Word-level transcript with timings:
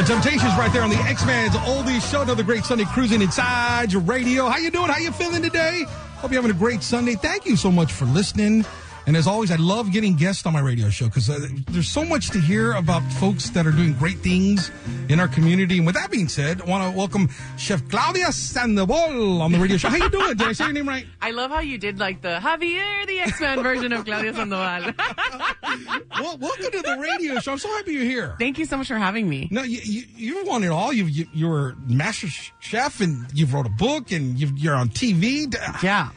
The 0.00 0.06
Temptations 0.06 0.54
right 0.56 0.72
there 0.72 0.82
on 0.82 0.88
the 0.88 0.96
X-Men's 0.96 1.52
Oldies 1.52 2.10
Show. 2.10 2.22
Another 2.22 2.42
great 2.42 2.64
Sunday 2.64 2.86
cruising 2.86 3.20
inside 3.20 3.92
your 3.92 4.00
radio. 4.00 4.48
How 4.48 4.56
you 4.56 4.70
doing? 4.70 4.88
How 4.88 4.96
you 4.96 5.12
feeling 5.12 5.42
today? 5.42 5.84
Hope 6.16 6.32
you're 6.32 6.40
having 6.40 6.56
a 6.56 6.58
great 6.58 6.82
Sunday. 6.82 7.16
Thank 7.16 7.44
you 7.44 7.54
so 7.54 7.70
much 7.70 7.92
for 7.92 8.06
listening. 8.06 8.64
And 9.06 9.16
as 9.16 9.26
always, 9.26 9.50
I 9.50 9.56
love 9.56 9.92
getting 9.92 10.14
guests 10.14 10.44
on 10.46 10.52
my 10.52 10.60
radio 10.60 10.90
show 10.90 11.06
because 11.06 11.30
uh, 11.30 11.46
there's 11.68 11.88
so 11.88 12.04
much 12.04 12.30
to 12.30 12.40
hear 12.40 12.72
about 12.72 13.02
folks 13.14 13.50
that 13.50 13.66
are 13.66 13.72
doing 13.72 13.94
great 13.94 14.18
things 14.18 14.70
in 15.08 15.18
our 15.18 15.28
community. 15.28 15.78
And 15.78 15.86
with 15.86 15.94
that 15.94 16.10
being 16.10 16.28
said, 16.28 16.60
I 16.60 16.64
want 16.66 16.92
to 16.92 16.96
welcome 16.96 17.28
Chef 17.56 17.88
Claudia 17.88 18.30
Sandoval 18.30 19.40
on 19.40 19.52
the 19.52 19.58
radio 19.58 19.78
show. 19.78 19.88
How 19.88 19.96
you 19.96 20.10
doing? 20.10 20.36
Did 20.36 20.48
I 20.48 20.52
say 20.52 20.64
your 20.64 20.74
name 20.74 20.88
right? 20.88 21.06
I 21.22 21.30
love 21.30 21.50
how 21.50 21.60
you 21.60 21.78
did 21.78 21.98
like 21.98 22.20
the 22.20 22.38
Javier, 22.40 23.06
the 23.06 23.20
X-Men 23.20 23.62
version 23.62 23.92
of 23.92 24.04
Claudia 24.04 24.34
Sandoval. 24.34 24.92
well, 26.20 26.36
welcome 26.38 26.70
to 26.70 26.82
the 26.82 26.96
radio 27.00 27.40
show. 27.40 27.52
I'm 27.52 27.58
so 27.58 27.68
happy 27.68 27.92
you're 27.92 28.04
here. 28.04 28.36
Thank 28.38 28.58
you 28.58 28.66
so 28.66 28.76
much 28.76 28.88
for 28.88 28.98
having 28.98 29.28
me. 29.28 29.48
No, 29.50 29.62
you, 29.62 29.80
you, 29.82 30.04
you've 30.14 30.46
won 30.46 30.62
it 30.62 30.68
all. 30.68 30.92
You've, 30.92 31.10
you, 31.10 31.26
you're 31.32 31.74
master 31.86 32.28
chef 32.60 33.00
and 33.00 33.26
you've 33.32 33.54
wrote 33.54 33.66
a 33.66 33.70
book 33.70 34.12
and 34.12 34.38
you've, 34.38 34.58
you're 34.58 34.74
on 34.74 34.90
TV. 34.90 35.52
Yeah. 35.82 36.10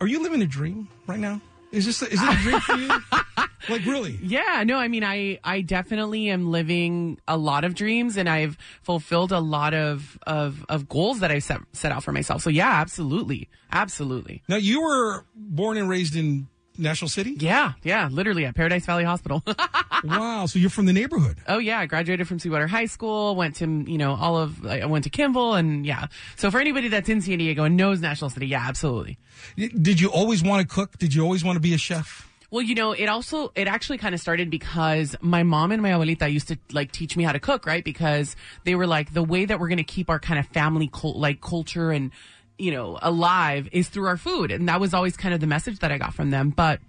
Are 0.00 0.06
you 0.06 0.22
living 0.22 0.42
a 0.42 0.46
dream 0.46 0.88
right 1.06 1.20
now? 1.20 1.40
Is 1.76 1.84
this 1.84 2.02
is 2.02 2.22
it 2.22 2.28
a 2.28 2.36
dream 2.42 2.60
for 2.60 2.74
you? 2.74 2.88
like 3.68 3.84
really? 3.84 4.18
Yeah, 4.22 4.64
no, 4.66 4.78
I 4.78 4.88
mean 4.88 5.04
I 5.04 5.38
I 5.44 5.60
definitely 5.60 6.30
am 6.30 6.50
living 6.50 7.18
a 7.28 7.36
lot 7.36 7.64
of 7.64 7.74
dreams 7.74 8.16
and 8.16 8.28
I've 8.28 8.56
fulfilled 8.82 9.30
a 9.30 9.40
lot 9.40 9.74
of 9.74 10.18
of 10.26 10.64
of 10.68 10.88
goals 10.88 11.20
that 11.20 11.30
I 11.30 11.38
set 11.38 11.60
set 11.72 11.92
out 11.92 12.02
for 12.02 12.12
myself. 12.12 12.42
So 12.42 12.50
yeah, 12.50 12.80
absolutely. 12.80 13.48
Absolutely. 13.70 14.42
Now 14.48 14.56
you 14.56 14.80
were 14.82 15.26
born 15.34 15.76
and 15.76 15.88
raised 15.88 16.16
in 16.16 16.48
National 16.78 17.08
City? 17.08 17.36
Yeah, 17.38 17.72
yeah, 17.82 18.08
literally 18.10 18.44
at 18.44 18.54
Paradise 18.54 18.86
Valley 18.86 19.04
Hospital. 19.04 19.42
wow, 20.04 20.46
so 20.46 20.58
you're 20.58 20.70
from 20.70 20.86
the 20.86 20.92
neighborhood? 20.92 21.38
Oh 21.48 21.58
yeah, 21.58 21.78
I 21.78 21.86
graduated 21.86 22.28
from 22.28 22.38
Sweetwater 22.38 22.66
High 22.66 22.86
School, 22.86 23.36
went 23.36 23.56
to 23.56 23.66
you 23.66 23.98
know 23.98 24.14
all 24.14 24.36
of 24.36 24.66
I 24.66 24.84
went 24.86 25.04
to 25.04 25.10
Kimball, 25.10 25.54
and 25.54 25.86
yeah. 25.86 26.06
So 26.36 26.50
for 26.50 26.60
anybody 26.60 26.88
that's 26.88 27.08
in 27.08 27.20
San 27.20 27.38
Diego 27.38 27.64
and 27.64 27.76
knows 27.76 28.00
National 28.00 28.30
City, 28.30 28.46
yeah, 28.46 28.64
absolutely. 28.66 29.18
Did 29.56 30.00
you 30.00 30.08
always 30.10 30.42
want 30.42 30.66
to 30.66 30.74
cook? 30.74 30.98
Did 30.98 31.14
you 31.14 31.22
always 31.22 31.44
want 31.44 31.56
to 31.56 31.60
be 31.60 31.74
a 31.74 31.78
chef? 31.78 32.28
Well, 32.50 32.62
you 32.62 32.76
know, 32.76 32.92
it 32.92 33.06
also 33.06 33.52
it 33.56 33.66
actually 33.66 33.98
kind 33.98 34.14
of 34.14 34.20
started 34.20 34.50
because 34.50 35.16
my 35.20 35.42
mom 35.42 35.72
and 35.72 35.82
my 35.82 35.90
abuelita 35.90 36.32
used 36.32 36.48
to 36.48 36.58
like 36.72 36.92
teach 36.92 37.16
me 37.16 37.24
how 37.24 37.32
to 37.32 37.40
cook, 37.40 37.66
right? 37.66 37.84
Because 37.84 38.36
they 38.64 38.74
were 38.74 38.86
like 38.86 39.12
the 39.12 39.22
way 39.22 39.44
that 39.44 39.58
we're 39.58 39.68
going 39.68 39.78
to 39.78 39.84
keep 39.84 40.08
our 40.08 40.20
kind 40.20 40.38
of 40.38 40.46
family 40.46 40.88
cult, 40.92 41.16
like 41.16 41.40
culture 41.40 41.90
and 41.90 42.12
you 42.58 42.70
know, 42.70 42.98
alive 43.02 43.68
is 43.72 43.88
through 43.88 44.06
our 44.06 44.16
food. 44.16 44.50
And 44.50 44.68
that 44.68 44.80
was 44.80 44.94
always 44.94 45.16
kind 45.16 45.34
of 45.34 45.40
the 45.40 45.46
message 45.46 45.80
that 45.80 45.92
I 45.92 45.98
got 45.98 46.14
from 46.14 46.30
them. 46.30 46.50
But 46.50 46.80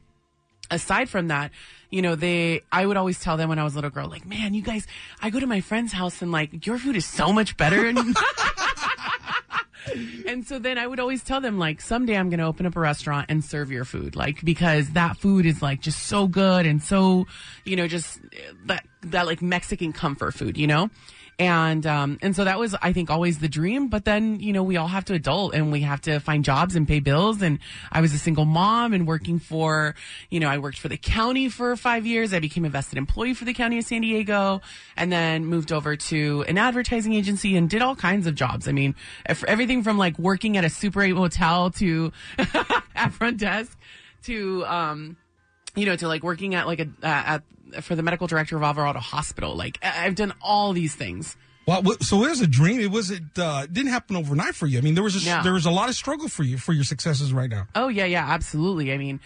aside 0.72 1.10
from 1.10 1.28
that, 1.28 1.52
you 1.90 2.02
know, 2.02 2.16
they, 2.16 2.62
I 2.72 2.86
would 2.86 2.98
always 2.98 3.20
tell 3.20 3.38
them 3.38 3.50
when 3.50 3.60
I 3.60 3.64
was 3.64 3.74
a 3.74 3.78
little 3.78 3.90
girl, 3.90 4.10
like, 4.10 4.26
man, 4.26 4.54
you 4.54 4.62
guys, 4.62 4.88
I 5.22 5.30
go 5.30 5.40
to 5.40 5.48
my 5.48 5.62
friend's 5.62 5.94
house 5.94 6.22
and 6.22 6.32
like, 6.32 6.66
your 6.66 6.78
food 6.78 6.96
is 6.96 7.06
so 7.06 7.32
much 7.32 7.58
better. 7.58 7.94
And, 10.28 10.46
so 10.46 10.60
then 10.60 10.78
I 10.78 10.86
would 10.86 11.00
always 11.00 11.24
tell 11.24 11.42
them, 11.42 11.58
like, 11.58 11.82
someday 11.82 12.18
I'm 12.18 12.30
going 12.30 12.40
to 12.40 12.46
open 12.46 12.66
up 12.66 12.76
a 12.76 12.80
restaurant 12.80 13.28
and 13.30 13.44
serve 13.44 13.72
your 13.72 13.86
food. 13.86 14.16
Like, 14.16 14.44
because 14.44 14.92
that 14.92 15.18
food 15.18 15.46
is 15.46 15.62
like 15.62 15.82
just 15.82 16.04
so 16.04 16.28
good 16.28 16.66
and 16.66 16.84
so, 16.84 17.26
you 17.64 17.76
know, 17.76 17.88
just 17.88 18.20
eh, 18.34 18.52
that, 18.66 18.86
that 19.04 19.26
like 19.26 19.42
Mexican 19.42 19.94
comfort 19.94 20.34
food, 20.34 20.58
you 20.58 20.68
know? 20.68 20.90
And, 21.40 21.86
um, 21.86 22.18
and 22.24 22.36
so 22.36 22.46
that 22.46 22.58
was, 22.58 22.76
I 22.82 22.94
think, 22.94 23.12
always 23.12 23.38
the 23.38 23.48
dream. 23.48 23.90
But 23.90 24.06
then, 24.06 24.40
you 24.40 24.54
know, 24.54 24.64
we 24.64 24.76
all 24.78 24.88
have 24.88 25.06
to 25.06 25.14
adult 25.14 25.54
and 25.54 25.72
we 25.72 25.82
have 25.82 26.02
to 26.02 26.20
find 26.20 26.44
jobs 26.44 26.76
and 26.76 26.88
pay 26.88 27.00
bills. 27.00 27.44
And 27.44 27.60
I 27.92 28.02
was 28.02 28.12
a 28.14 28.18
single 28.18 28.46
mom 28.46 28.94
and 28.94 29.06
working 29.06 29.38
for, 29.38 29.94
you 30.32 30.40
know, 30.40 30.48
I 30.48 30.58
worked 30.58 30.80
for 30.80 30.88
the 30.88 30.98
county 30.98 31.48
for 31.48 31.76
five 31.76 32.08
years. 32.08 32.34
I 32.34 32.40
became 32.40 32.66
a 32.66 32.70
vested 32.70 32.98
employee 32.98 33.36
for 33.36 33.46
the 33.46 33.54
county 33.54 33.78
of 33.78 33.86
San 33.86 34.02
Diego 34.02 34.62
and 34.96 35.12
then 35.12 35.46
moved 35.46 35.72
over 35.72 35.96
to 35.96 36.44
an 36.48 36.58
advertising 36.58 37.14
agency 37.14 37.56
and 37.56 37.70
did 37.70 37.84
all 37.84 37.96
kinds 37.96 38.26
of 38.26 38.34
jobs. 38.34 38.68
I 38.68 38.72
mean, 38.72 38.96
everything 39.48 39.84
from 39.84 40.00
like 40.00 40.18
working 40.18 40.58
at 40.58 40.66
a 40.66 40.70
Super 40.72 41.04
8 41.04 41.14
motel 41.14 41.70
to 41.72 42.12
at 42.96 43.14
front 43.14 43.38
desk 43.38 43.78
to, 44.24 44.66
um, 44.66 45.18
you 45.76 45.86
know, 45.86 45.96
to 45.96 46.08
like 46.08 46.24
working 46.24 46.56
at 46.56 46.66
like 46.66 46.80
a, 46.80 46.88
uh, 47.04 47.08
at, 47.26 47.44
for 47.82 47.96
the 47.96 48.04
medical 48.04 48.28
director 48.28 48.58
of 48.58 48.64
Alvarado 48.64 49.00
Hospital. 49.00 49.56
Like 49.56 49.80
I've 49.84 50.16
done 50.16 50.34
all 50.42 50.74
these 50.74 50.96
things. 50.96 51.36
Well, 51.66 51.84
so 52.00 52.24
it 52.24 52.30
was 52.30 52.40
a 52.40 52.48
dream. 52.48 52.80
It 52.80 52.92
was 52.92 53.12
it 53.12 53.24
uh, 53.38 53.66
didn't 53.66 53.92
happen 53.92 54.16
overnight 54.16 54.56
for 54.56 54.68
you. 54.68 54.78
I 54.78 54.82
mean, 54.82 54.96
there 54.96 55.04
was 55.04 55.18
a, 55.18 55.20
yeah. 55.20 55.44
there 55.44 55.54
was 55.54 55.66
a 55.66 55.72
lot 55.72 55.90
of 55.90 55.96
struggle 55.96 56.30
for 56.30 56.44
you 56.44 56.58
for 56.58 56.72
your 56.72 56.86
successes 56.86 57.34
right 57.34 57.50
now. 57.50 57.68
Oh 57.76 57.90
yeah, 57.90 58.06
yeah, 58.06 58.26
absolutely. 58.26 58.94
I 58.94 58.98
mean, 58.98 59.20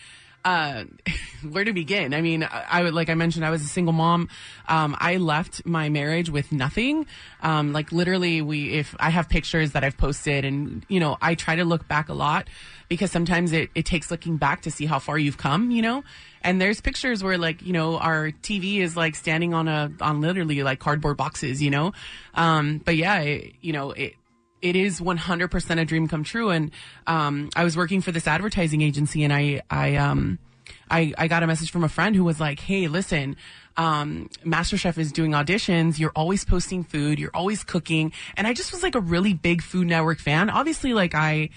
uh, 0.44 0.86
where 1.50 1.64
to 1.64 1.74
begin? 1.74 2.14
I 2.14 2.22
mean, 2.22 2.44
I, 2.44 2.66
I 2.70 2.84
would, 2.84 2.94
like 2.94 3.10
I 3.10 3.14
mentioned, 3.14 3.46
I 3.46 3.50
was 3.50 3.62
a 3.62 3.68
single 3.68 3.94
mom. 3.94 4.30
Um, 4.68 4.96
I 5.00 5.18
left 5.18 5.66
my 5.66 5.90
marriage 5.90 6.30
with 6.30 6.52
nothing. 6.52 7.06
Um, 7.42 7.74
like 7.74 7.92
literally 7.92 8.42
we, 8.42 8.74
if 8.74 8.96
I 9.00 9.10
have 9.10 9.30
pictures 9.30 9.74
that 9.74 9.84
I've 9.84 9.98
posted 9.98 10.46
and, 10.46 10.86
you 10.88 11.00
know, 11.00 11.18
I 11.22 11.36
try 11.36 11.56
to 11.56 11.66
look 11.66 11.88
back 11.88 12.10
a 12.10 12.14
lot 12.14 12.48
because 12.90 13.12
sometimes 13.12 13.52
it, 13.52 13.70
it 13.76 13.86
takes 13.86 14.12
looking 14.12 14.38
back 14.38 14.64
to 14.64 14.72
see 14.72 14.86
how 14.86 15.00
far 15.00 15.18
you've 15.18 15.38
come, 15.38 15.72
you 15.72 15.82
know? 15.82 16.04
And 16.44 16.60
there's 16.60 16.82
pictures 16.82 17.24
where 17.24 17.38
like, 17.38 17.62
you 17.62 17.74
know, 17.74 17.98
our 17.98 18.32
TV 18.32 18.80
is 18.80 18.98
like 18.98 19.16
standing 19.16 19.54
on 19.54 19.68
a, 19.68 19.92
on 20.02 20.22
literally 20.22 20.64
like 20.64 20.80
cardboard 20.80 21.18
boxes, 21.18 21.62
you 21.62 21.70
know? 21.70 21.94
Um, 22.34 22.80
but 22.84 22.96
yeah, 22.96 23.20
it, 23.20 23.54
you 23.62 23.74
know, 23.74 23.92
it, 23.92 24.16
it 24.62 24.76
is 24.76 25.00
100% 25.00 25.82
a 25.82 25.86
dream 25.86 26.08
come 26.08 26.24
true. 26.24 26.50
And, 26.50 26.72
um, 27.08 27.50
I 27.56 27.64
was 27.64 27.76
working 27.76 28.02
for 28.02 28.12
this 28.12 28.28
advertising 28.28 28.82
agency 28.82 29.24
and 29.24 29.34
I, 29.34 29.62
I, 29.70 29.96
um, 29.96 30.40
I, 30.90 31.14
I 31.18 31.28
got 31.28 31.44
a 31.44 31.48
message 31.48 31.72
from 31.72 31.84
a 31.84 31.90
friend 31.90 32.16
who 32.16 32.24
was 32.24 32.40
like, 32.40 32.60
Hey, 32.60 32.88
listen, 32.88 33.36
um, 33.78 34.30
MasterChef 34.46 34.98
is 34.98 35.12
doing 35.12 35.32
auditions. 35.32 35.98
You're 35.98 36.12
always 36.16 36.44
posting 36.46 36.84
food. 36.84 37.20
You're 37.20 37.32
always 37.34 37.64
cooking. 37.64 38.12
And 38.36 38.46
I 38.48 38.54
just 38.54 38.72
was 38.72 38.84
like 38.84 38.96
a 38.96 39.00
really 39.00 39.34
big 39.34 39.62
Food 39.62 39.88
Network 39.88 40.20
fan. 40.20 40.50
Obviously, 40.50 40.94
like 40.94 41.16
I, 41.16 41.50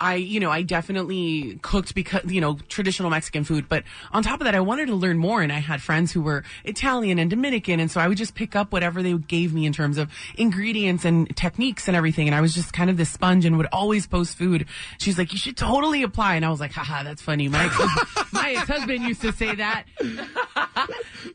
I, 0.00 0.14
you 0.14 0.38
know, 0.38 0.50
I 0.50 0.62
definitely 0.62 1.58
cooked 1.62 1.94
because, 1.94 2.24
you 2.30 2.40
know, 2.40 2.58
traditional 2.68 3.10
Mexican 3.10 3.44
food. 3.44 3.68
But 3.68 3.84
on 4.12 4.22
top 4.22 4.40
of 4.40 4.44
that, 4.44 4.54
I 4.54 4.60
wanted 4.60 4.86
to 4.86 4.94
learn 4.94 5.18
more. 5.18 5.42
And 5.42 5.52
I 5.52 5.58
had 5.58 5.82
friends 5.82 6.12
who 6.12 6.20
were 6.20 6.44
Italian 6.64 7.18
and 7.18 7.28
Dominican. 7.28 7.80
And 7.80 7.90
so 7.90 8.00
I 8.00 8.06
would 8.06 8.18
just 8.18 8.34
pick 8.34 8.54
up 8.54 8.72
whatever 8.72 9.02
they 9.02 9.14
gave 9.14 9.52
me 9.52 9.66
in 9.66 9.72
terms 9.72 9.98
of 9.98 10.10
ingredients 10.36 11.04
and 11.04 11.34
techniques 11.36 11.88
and 11.88 11.96
everything. 11.96 12.28
And 12.28 12.34
I 12.34 12.40
was 12.40 12.54
just 12.54 12.72
kind 12.72 12.90
of 12.90 12.96
this 12.96 13.10
sponge 13.10 13.44
and 13.44 13.56
would 13.56 13.66
always 13.72 14.06
post 14.06 14.36
food. 14.36 14.66
She's 14.98 15.18
like, 15.18 15.32
you 15.32 15.38
should 15.38 15.56
totally 15.56 16.02
apply. 16.02 16.36
And 16.36 16.44
I 16.44 16.50
was 16.50 16.60
like, 16.60 16.72
haha, 16.72 17.02
that's 17.02 17.22
funny. 17.22 17.48
My, 17.48 17.66
my 18.32 18.54
ex-husband 18.56 19.02
used 19.02 19.22
to 19.22 19.32
say 19.32 19.54
that. 19.56 19.84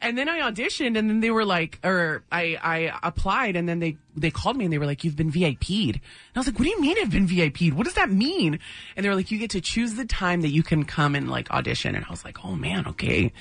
And 0.04 0.18
then 0.18 0.28
I 0.28 0.52
auditioned 0.52 0.98
and 0.98 1.10
then 1.10 1.22
they 1.22 1.32
were 1.32 1.46
like, 1.46 1.80
or 1.82 2.24
I, 2.30 2.60
I 2.62 3.00
applied 3.02 3.56
and 3.56 3.68
then 3.68 3.80
they, 3.80 3.96
they 4.18 4.30
called 4.30 4.58
me 4.58 4.66
and 4.66 4.74
they 4.74 4.78
were 4.78 4.86
like, 4.86 5.06
you've 5.06 5.16
been 5.16 5.32
VIP'd. 5.32 5.96
And 5.96 6.02
I 6.36 6.40
was 6.40 6.48
like, 6.48 6.60
what 6.60 6.66
do 6.66 6.70
you 6.70 6.82
mean 6.82 6.98
I've 7.00 7.10
been 7.10 7.26
VIP'd? 7.26 7.74
What 7.74 7.86
does 7.86 7.94
that 7.94 8.12
mean? 8.12 8.60
And 8.96 9.04
they 9.04 9.10
were 9.10 9.16
like, 9.16 9.32
you 9.32 9.40
get 9.40 9.52
to 9.52 9.62
choose 9.62 9.94
the 9.94 10.06
time 10.06 10.42
that 10.42 10.50
you 10.50 10.62
can 10.62 10.84
come 10.84 11.16
and 11.16 11.32
like 11.32 11.50
audition. 11.52 11.96
And 11.96 12.06
I 12.06 12.12
was 12.12 12.26
like, 12.26 12.44
oh 12.44 12.54
man, 12.54 12.86
okay. 12.88 13.32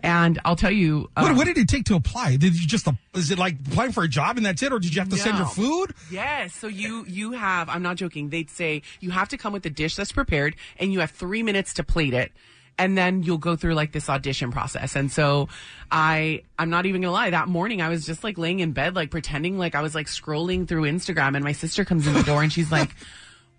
And 0.00 0.38
I'll 0.44 0.54
tell 0.54 0.70
you, 0.70 1.10
um, 1.16 1.24
what, 1.24 1.36
what, 1.36 1.44
did 1.46 1.58
it 1.58 1.68
take 1.68 1.86
to 1.86 1.96
apply? 1.96 2.36
Did 2.36 2.60
you 2.60 2.68
just, 2.68 2.86
is 3.14 3.32
it 3.32 3.38
like 3.38 3.56
applying 3.66 3.90
for 3.90 4.04
a 4.04 4.08
job 4.08 4.36
and 4.36 4.46
that's 4.46 4.62
it? 4.62 4.72
Or 4.72 4.78
did 4.78 4.94
you 4.94 5.00
have 5.00 5.08
to 5.08 5.16
no. 5.16 5.22
send 5.22 5.38
your 5.38 5.48
food? 5.48 5.94
Yes. 6.12 6.54
So 6.54 6.68
you, 6.68 7.04
you 7.08 7.32
have, 7.32 7.68
I'm 7.68 7.82
not 7.82 7.96
joking. 7.96 8.28
They'd 8.28 8.50
say 8.50 8.82
you 9.00 9.10
have 9.10 9.30
to 9.30 9.36
come 9.36 9.52
with 9.52 9.66
a 9.66 9.70
dish 9.70 9.96
that's 9.96 10.12
prepared 10.12 10.54
and 10.78 10.92
you 10.92 11.00
have 11.00 11.10
three 11.10 11.42
minutes 11.42 11.74
to 11.74 11.82
plate 11.82 12.14
it 12.14 12.30
and 12.78 12.96
then 12.96 13.22
you'll 13.22 13.38
go 13.38 13.56
through 13.56 13.74
like 13.74 13.92
this 13.92 14.08
audition 14.08 14.50
process. 14.50 14.96
And 14.96 15.10
so 15.10 15.48
I, 15.90 16.42
I'm 16.58 16.70
not 16.70 16.86
even 16.86 17.02
gonna 17.02 17.12
lie, 17.12 17.30
that 17.30 17.48
morning 17.48 17.82
I 17.82 17.88
was 17.88 18.04
just 18.06 18.24
like 18.24 18.38
laying 18.38 18.60
in 18.60 18.72
bed, 18.72 18.94
like 18.96 19.10
pretending 19.10 19.58
like 19.58 19.74
I 19.74 19.82
was 19.82 19.94
like 19.94 20.06
scrolling 20.06 20.66
through 20.66 20.82
Instagram 20.82 21.34
and 21.34 21.44
my 21.44 21.52
sister 21.52 21.84
comes 21.84 22.06
in 22.06 22.14
the 22.14 22.22
door 22.22 22.42
and 22.42 22.52
she's 22.52 22.72
like, 22.72 22.90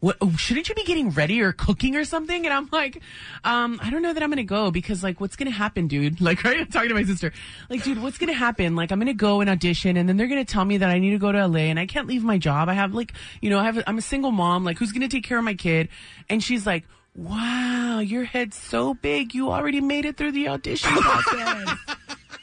what, 0.01 0.17
oh, 0.21 0.31
shouldn't 0.35 0.67
you 0.69 0.75
be 0.75 0.83
getting 0.83 1.09
ready 1.11 1.41
or 1.41 1.51
cooking 1.51 1.95
or 1.95 2.03
something? 2.03 2.45
And 2.45 2.53
I'm 2.53 2.69
like, 2.71 3.01
um, 3.43 3.79
I 3.81 3.89
don't 3.89 4.01
know 4.01 4.13
that 4.13 4.21
I'm 4.21 4.29
to 4.37 4.43
go 4.43 4.69
because 4.69 5.01
like, 5.01 5.19
what's 5.21 5.35
to 5.47 5.57
happen, 5.57 5.87
dude? 5.87 6.21
Like, 6.25 6.43
right? 6.43 6.59
I'm 6.59 6.67
talking 6.67 6.89
to 6.89 6.95
my 6.95 7.03
sister. 7.03 7.31
Like, 7.69 7.83
dude, 7.83 8.01
what's 8.01 8.17
to 8.29 8.37
happen? 8.37 8.75
Like, 8.75 8.91
I'm 8.91 8.99
to 9.07 9.13
go 9.13 9.41
and 9.41 9.49
audition 9.49 9.95
and 9.95 10.09
then 10.09 10.17
they're 10.17 10.27
to 10.43 10.51
tell 10.51 10.65
me 10.65 10.77
that 10.77 10.89
I 10.89 10.99
need 10.99 11.11
to 11.11 11.19
go 11.19 11.31
to 11.31 11.47
LA 11.47 11.59
and 11.59 11.79
I 11.79 11.85
can't 11.85 12.07
leave 12.07 12.23
my 12.23 12.37
job. 12.37 12.67
I 12.67 12.73
have 12.73 12.93
like, 12.93 13.13
you 13.41 13.49
know, 13.49 13.59
I 13.59 13.63
have, 13.63 13.83
I'm 13.87 13.97
a 13.97 14.01
single 14.01 14.31
mom. 14.31 14.63
Like, 14.63 14.79
who's 14.79 14.91
to 15.01 15.07
take 15.07 15.23
care 15.23 15.37
of 15.37 15.43
my 15.43 15.53
kid? 15.53 15.89
And 16.29 16.43
she's 16.43 16.65
like, 16.65 16.83
wow, 17.15 17.99
your 17.99 18.23
head's 18.23 18.57
so 18.57 18.93
big. 18.93 19.33
You 19.33 19.51
already 19.51 19.81
made 19.81 20.05
it 20.05 20.17
through 20.17 20.33
the 20.33 20.49
audition 20.49 20.91
process. 20.95 21.77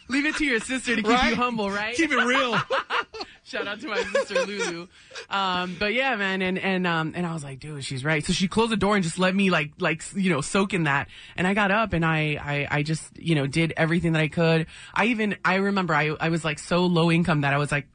Leave 0.09 0.27
it 0.27 0.37
to 0.37 0.45
your 0.45 0.61
sister 0.61 0.97
to 0.97 1.03
keep 1.03 1.11
right? 1.11 1.31
you 1.31 1.37
humble, 1.37 1.71
right? 1.71 1.95
Keep 1.95 2.13
it 2.13 2.25
real. 2.25 2.59
Shout 3.45 3.67
out 3.67 3.81
to 3.81 3.89
my 3.89 4.03
sister 4.03 4.47
Lulu. 4.47 4.89
Um, 5.31 5.77
but 5.79 5.95
yeah, 5.95 6.17
man, 6.17 6.43
and 6.43 6.59
and 6.59 6.87
um, 6.87 7.13
and 7.17 7.27
I 7.27 7.33
was 7.33 7.43
like, 7.43 7.61
dude, 7.61 7.85
she's 7.85 8.05
right. 8.05 8.25
So 8.25 8.33
she 8.33 8.47
closed 8.47 8.73
the 8.73 8.77
door 8.77 8.95
and 8.95 9.03
just 9.03 9.19
let 9.19 9.35
me 9.35 9.51
like 9.51 9.73
like 9.79 10.03
you 10.15 10.31
know 10.31 10.41
soak 10.41 10.75
in 10.75 10.85
that. 10.85 11.09
And 11.37 11.47
I 11.47 11.55
got 11.55 11.71
up 11.71 11.93
and 11.93 12.05
I 12.05 12.39
I, 12.41 12.69
I 12.79 12.83
just 12.83 13.05
you 13.19 13.35
know 13.35 13.47
did 13.47 13.73
everything 13.77 14.13
that 14.13 14.21
I 14.23 14.29
could. 14.29 14.67
I 14.95 15.07
even 15.07 15.37
I 15.45 15.57
remember 15.57 15.95
I 15.95 16.15
I 16.21 16.29
was 16.29 16.45
like 16.45 16.59
so 16.59 16.87
low 16.87 17.11
income 17.11 17.41
that 17.43 17.53
I 17.53 17.59
was 17.59 17.73
like 17.73 17.89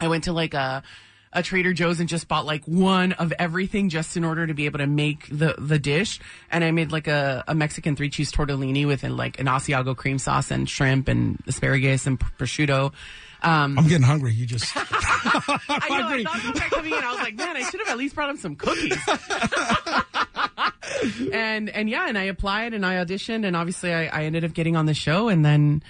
I 0.00 0.08
went 0.08 0.24
to 0.24 0.32
like 0.32 0.54
a 0.54 0.82
a 1.34 1.42
Trader 1.42 1.72
Joe's 1.72 2.00
and 2.00 2.08
just 2.08 2.28
bought 2.28 2.46
like 2.46 2.64
one 2.64 3.12
of 3.12 3.32
everything 3.38 3.88
just 3.88 4.16
in 4.16 4.24
order 4.24 4.46
to 4.46 4.54
be 4.54 4.66
able 4.66 4.78
to 4.78 4.86
make 4.86 5.28
the, 5.28 5.54
the 5.58 5.78
dish. 5.78 6.20
And 6.50 6.64
I 6.64 6.70
made 6.70 6.92
like 6.92 7.08
a, 7.08 7.44
a 7.48 7.54
Mexican 7.54 7.96
three 7.96 8.08
cheese 8.08 8.32
tortellini 8.32 8.86
with 8.86 9.02
like 9.02 9.40
an 9.40 9.46
Asiago 9.46 9.96
cream 9.96 10.18
sauce 10.18 10.50
and 10.50 10.68
shrimp 10.68 11.08
and 11.08 11.42
asparagus 11.46 12.06
and 12.06 12.18
prosciutto. 12.18 12.92
Um, 13.42 13.78
I'm 13.78 13.86
getting 13.86 14.06
hungry. 14.06 14.32
You 14.32 14.46
just. 14.46 14.72
I 14.74 14.80
know. 14.80 14.86
I 15.68 16.24
thought 16.24 16.40
about 16.40 16.54
that 16.54 16.70
coming 16.70 16.94
in. 16.94 17.04
I 17.04 17.10
was 17.10 17.20
like, 17.20 17.36
man, 17.36 17.56
I 17.56 17.68
should 17.68 17.80
have 17.80 17.90
at 17.90 17.98
least 17.98 18.14
brought 18.14 18.30
him 18.30 18.38
some 18.38 18.56
cookies. 18.56 18.96
and 21.32 21.68
and 21.68 21.90
yeah, 21.90 22.08
and 22.08 22.16
I 22.16 22.24
applied 22.24 22.72
and 22.72 22.86
I 22.86 23.04
auditioned, 23.04 23.44
and 23.44 23.54
obviously 23.54 23.92
I, 23.92 24.06
I 24.06 24.24
ended 24.24 24.44
up 24.44 24.54
getting 24.54 24.76
on 24.76 24.86
the 24.86 24.94
show, 24.94 25.28
and 25.28 25.44
then 25.44 25.82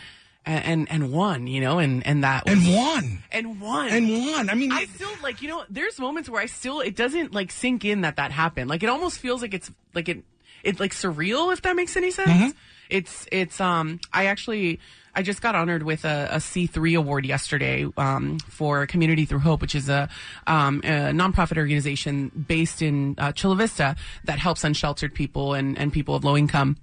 and 0.46 0.90
and 0.90 1.12
won, 1.12 1.46
you 1.46 1.60
know, 1.60 1.78
and 1.78 2.06
and 2.06 2.24
that 2.24 2.48
and 2.48 2.74
won. 2.74 3.22
and 3.32 3.60
won 3.60 3.88
And 3.88 4.08
won. 4.08 4.50
I 4.50 4.54
mean, 4.54 4.72
I 4.72 4.86
still 4.86 5.10
like 5.22 5.42
you 5.42 5.48
know. 5.48 5.64
There's 5.70 5.98
moments 5.98 6.28
where 6.28 6.40
I 6.40 6.46
still 6.46 6.80
it 6.80 6.96
doesn't 6.96 7.32
like 7.32 7.50
sink 7.50 7.84
in 7.84 8.02
that 8.02 8.16
that 8.16 8.30
happened. 8.30 8.68
Like 8.70 8.82
it 8.82 8.88
almost 8.88 9.18
feels 9.18 9.42
like 9.42 9.54
it's 9.54 9.70
like 9.94 10.08
it 10.08 10.24
it's 10.62 10.80
like 10.80 10.92
surreal 10.92 11.52
if 11.52 11.62
that 11.62 11.76
makes 11.76 11.96
any 11.96 12.10
sense. 12.10 12.28
It's 12.90 13.26
it's 13.32 13.60
um 13.60 14.00
I 14.12 14.26
actually 14.26 14.80
I 15.16 15.22
just 15.22 15.40
got 15.40 15.54
honored 15.54 15.82
with 15.84 16.04
a, 16.04 16.28
a 16.32 16.36
C3 16.36 16.98
award 16.98 17.24
yesterday 17.24 17.86
um, 17.96 18.38
for 18.40 18.84
Community 18.86 19.24
Through 19.24 19.38
Hope, 19.40 19.60
which 19.60 19.74
is 19.76 19.88
a, 19.88 20.08
um, 20.46 20.80
a 20.82 21.12
nonprofit 21.12 21.56
organization 21.56 22.30
based 22.48 22.82
in 22.82 23.14
uh, 23.18 23.30
Chula 23.30 23.54
Vista 23.54 23.94
that 24.24 24.40
helps 24.40 24.64
unsheltered 24.64 25.14
people 25.14 25.54
and, 25.54 25.78
and 25.78 25.92
people 25.92 26.16
of 26.16 26.24
low 26.24 26.36
income. 26.36 26.78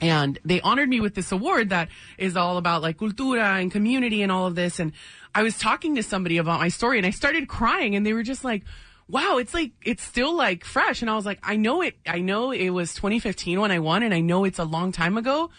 And 0.00 0.38
they 0.44 0.60
honored 0.60 0.88
me 0.88 1.00
with 1.00 1.14
this 1.14 1.32
award 1.32 1.70
that 1.70 1.88
is 2.18 2.36
all 2.36 2.56
about 2.56 2.82
like 2.82 2.98
cultura 2.98 3.60
and 3.60 3.70
community 3.70 4.22
and 4.22 4.30
all 4.30 4.46
of 4.46 4.54
this. 4.54 4.78
And 4.78 4.92
I 5.34 5.42
was 5.42 5.58
talking 5.58 5.96
to 5.96 6.02
somebody 6.02 6.38
about 6.38 6.60
my 6.60 6.68
story 6.68 6.98
and 6.98 7.06
I 7.06 7.10
started 7.10 7.48
crying 7.48 7.96
and 7.96 8.06
they 8.06 8.12
were 8.12 8.22
just 8.22 8.44
like, 8.44 8.62
wow, 9.08 9.38
it's 9.38 9.54
like, 9.54 9.72
it's 9.82 10.02
still 10.02 10.36
like 10.36 10.64
fresh. 10.64 11.02
And 11.02 11.10
I 11.10 11.16
was 11.16 11.26
like, 11.26 11.40
I 11.42 11.56
know 11.56 11.82
it, 11.82 11.96
I 12.06 12.20
know 12.20 12.52
it 12.52 12.70
was 12.70 12.94
2015 12.94 13.60
when 13.60 13.72
I 13.72 13.78
won 13.80 14.02
and 14.02 14.14
I 14.14 14.20
know 14.20 14.44
it's 14.44 14.58
a 14.58 14.64
long 14.64 14.92
time 14.92 15.16
ago, 15.16 15.50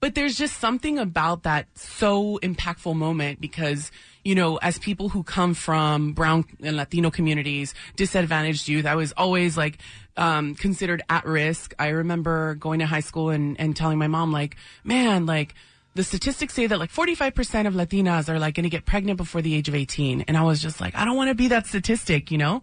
but 0.00 0.14
there's 0.14 0.36
just 0.36 0.58
something 0.58 0.98
about 0.98 1.42
that 1.42 1.66
so 1.76 2.38
impactful 2.38 2.94
moment 2.94 3.40
because 3.40 3.90
you 4.24 4.34
know 4.34 4.56
as 4.58 4.78
people 4.78 5.08
who 5.08 5.22
come 5.22 5.54
from 5.54 6.12
brown 6.12 6.44
and 6.62 6.76
latino 6.76 7.10
communities 7.10 7.74
disadvantaged 7.96 8.68
youth 8.68 8.86
i 8.86 8.94
was 8.94 9.12
always 9.12 9.56
like 9.56 9.78
um, 10.18 10.54
considered 10.54 11.02
at 11.08 11.24
risk. 11.24 11.74
I 11.78 11.88
remember 11.88 12.54
going 12.56 12.80
to 12.80 12.86
high 12.86 13.00
school 13.00 13.30
and, 13.30 13.58
and 13.58 13.74
telling 13.76 13.98
my 13.98 14.08
mom 14.08 14.32
like 14.32 14.56
man 14.84 15.26
like 15.26 15.54
the 15.94 16.04
statistics 16.04 16.54
say 16.54 16.66
that 16.66 16.78
like 16.78 16.92
45% 16.92 17.66
of 17.66 17.74
latinas 17.74 18.28
are 18.28 18.38
like 18.38 18.54
going 18.54 18.64
to 18.64 18.70
get 18.70 18.84
pregnant 18.84 19.16
before 19.16 19.42
the 19.42 19.54
age 19.54 19.68
of 19.68 19.74
18 19.74 20.22
and 20.28 20.36
i 20.36 20.42
was 20.42 20.60
just 20.62 20.80
like 20.80 20.94
i 20.94 21.04
don't 21.04 21.16
want 21.16 21.28
to 21.28 21.34
be 21.34 21.48
that 21.48 21.66
statistic 21.66 22.30
you 22.30 22.38
know? 22.38 22.62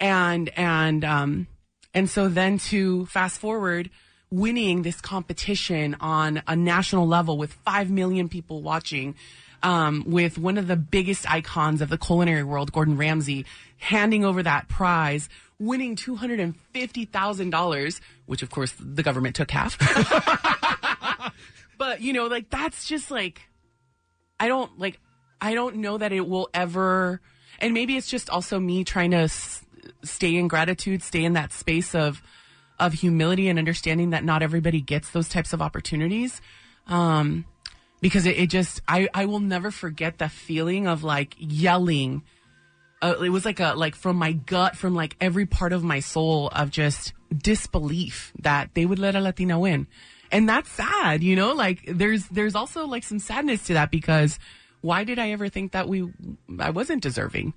And 0.00 0.48
and 0.56 1.04
um 1.04 1.46
and 1.94 2.08
so 2.08 2.28
then 2.28 2.58
to 2.58 3.06
fast 3.06 3.40
forward 3.40 3.90
winning 4.32 4.82
this 4.82 5.00
competition 5.00 5.94
on 6.00 6.42
a 6.48 6.56
national 6.56 7.06
level 7.06 7.36
with 7.36 7.52
5 7.52 7.90
million 7.90 8.28
people 8.28 8.62
watching, 8.62 9.14
um, 9.62 10.04
with 10.06 10.38
one 10.38 10.58
of 10.58 10.66
the 10.66 10.76
biggest 10.76 11.30
icons 11.30 11.82
of 11.82 11.90
the 11.90 11.98
culinary 11.98 12.42
world, 12.42 12.72
Gordon 12.72 12.96
Ramsay, 12.96 13.44
handing 13.76 14.24
over 14.24 14.42
that 14.42 14.68
prize, 14.68 15.28
winning 15.62 15.96
$250,000, 15.96 18.00
which 18.26 18.42
of 18.42 18.50
course 18.50 18.74
the 18.78 19.02
government 19.02 19.36
took 19.36 19.50
half. 19.50 19.78
but, 21.78 22.00
you 22.00 22.12
know, 22.12 22.26
like 22.26 22.50
that's 22.50 22.86
just 22.86 23.10
like, 23.10 23.42
I 24.38 24.48
don't 24.48 24.78
like, 24.78 25.00
I 25.40 25.54
don't 25.54 25.76
know 25.76 25.98
that 25.98 26.12
it 26.12 26.28
will 26.28 26.50
ever, 26.52 27.20
and 27.60 27.72
maybe 27.72 27.96
it's 27.96 28.08
just 28.08 28.28
also 28.28 28.58
me 28.58 28.84
trying 28.84 29.12
to 29.12 29.18
s- 29.18 29.64
stay 30.02 30.36
in 30.36 30.48
gratitude, 30.48 31.02
stay 31.02 31.24
in 31.24 31.34
that 31.34 31.52
space 31.52 31.94
of, 31.94 32.22
of 32.78 32.92
humility 32.92 33.48
and 33.48 33.58
understanding 33.58 34.10
that 34.10 34.24
not 34.24 34.42
everybody 34.42 34.80
gets 34.80 35.10
those 35.10 35.28
types 35.28 35.52
of 35.52 35.62
opportunities. 35.62 36.40
Um, 36.88 37.44
because 38.00 38.26
it, 38.26 38.36
it 38.36 38.50
just, 38.50 38.80
I, 38.88 39.08
I 39.14 39.26
will 39.26 39.38
never 39.38 39.70
forget 39.70 40.18
the 40.18 40.28
feeling 40.28 40.88
of 40.88 41.04
like 41.04 41.36
yelling. 41.38 42.22
Uh, 43.02 43.16
it 43.22 43.30
was 43.30 43.44
like 43.44 43.58
a, 43.60 43.74
like 43.74 43.96
from 43.96 44.16
my 44.16 44.32
gut, 44.32 44.76
from 44.76 44.94
like 44.94 45.16
every 45.20 45.44
part 45.44 45.72
of 45.72 45.82
my 45.82 46.00
soul 46.00 46.48
of 46.48 46.70
just 46.70 47.12
disbelief 47.36 48.32
that 48.38 48.70
they 48.74 48.86
would 48.86 49.00
let 49.00 49.16
a 49.16 49.20
Latina 49.20 49.58
win. 49.58 49.88
And 50.30 50.48
that's 50.48 50.70
sad, 50.70 51.22
you 51.22 51.36
know, 51.36 51.52
like 51.52 51.82
there's, 51.86 52.26
there's 52.28 52.54
also 52.54 52.86
like 52.86 53.02
some 53.02 53.18
sadness 53.18 53.64
to 53.64 53.74
that 53.74 53.90
because 53.90 54.38
why 54.80 55.04
did 55.04 55.18
I 55.18 55.32
ever 55.32 55.48
think 55.48 55.72
that 55.72 55.88
we, 55.88 56.10
I 56.58 56.70
wasn't 56.70 57.02
deserving? 57.02 57.54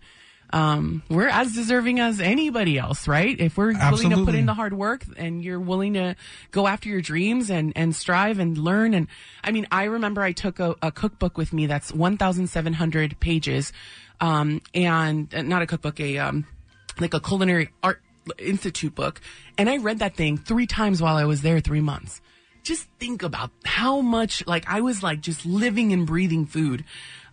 Um, 0.51 1.03
we're 1.09 1.27
as 1.27 1.53
deserving 1.53 1.99
as 1.99 2.19
anybody 2.19 2.77
else, 2.77 3.07
right? 3.07 3.39
If 3.39 3.57
we're 3.57 3.73
willing 3.73 4.11
to 4.11 4.25
put 4.25 4.35
in 4.35 4.45
the 4.45 4.53
hard 4.53 4.73
work 4.73 5.03
and 5.17 5.43
you're 5.43 5.59
willing 5.59 5.93
to 5.93 6.15
go 6.51 6.67
after 6.67 6.87
your 6.87 7.01
dreams 7.01 7.49
and, 7.49 7.73
and 7.75 7.95
strive 7.95 8.39
and 8.39 8.57
learn. 8.57 8.93
And 8.93 9.07
I 9.43 9.51
mean, 9.51 9.67
I 9.71 9.85
remember 9.85 10.21
I 10.21 10.31
took 10.33 10.59
a, 10.59 10.75
a 10.81 10.91
cookbook 10.91 11.37
with 11.37 11.51
me 11.51 11.65
that's 11.65 11.91
1,700 11.93 13.19
pages. 13.19 13.73
Um, 14.21 14.61
and 14.73 15.33
uh, 15.33 15.41
not 15.41 15.61
a 15.61 15.67
cookbook, 15.67 15.99
a, 15.99 16.17
um, 16.19 16.45
like 16.99 17.13
a 17.13 17.19
culinary 17.19 17.69
art 17.83 18.01
institute 18.39 18.95
book. 18.95 19.21
And 19.57 19.69
I 19.69 19.77
read 19.77 19.99
that 19.99 20.15
thing 20.15 20.37
three 20.37 20.67
times 20.67 21.01
while 21.01 21.15
I 21.15 21.25
was 21.25 21.41
there 21.41 21.59
three 21.59 21.81
months. 21.81 22.21
Just 22.63 22.87
think 22.99 23.21
about 23.21 23.51
how 23.63 24.01
much, 24.01 24.45
like, 24.47 24.67
I 24.67 24.81
was 24.81 25.03
like 25.03 25.21
just 25.21 25.45
living 25.45 25.93
and 25.93 26.07
breathing 26.07 26.47
food. 26.47 26.83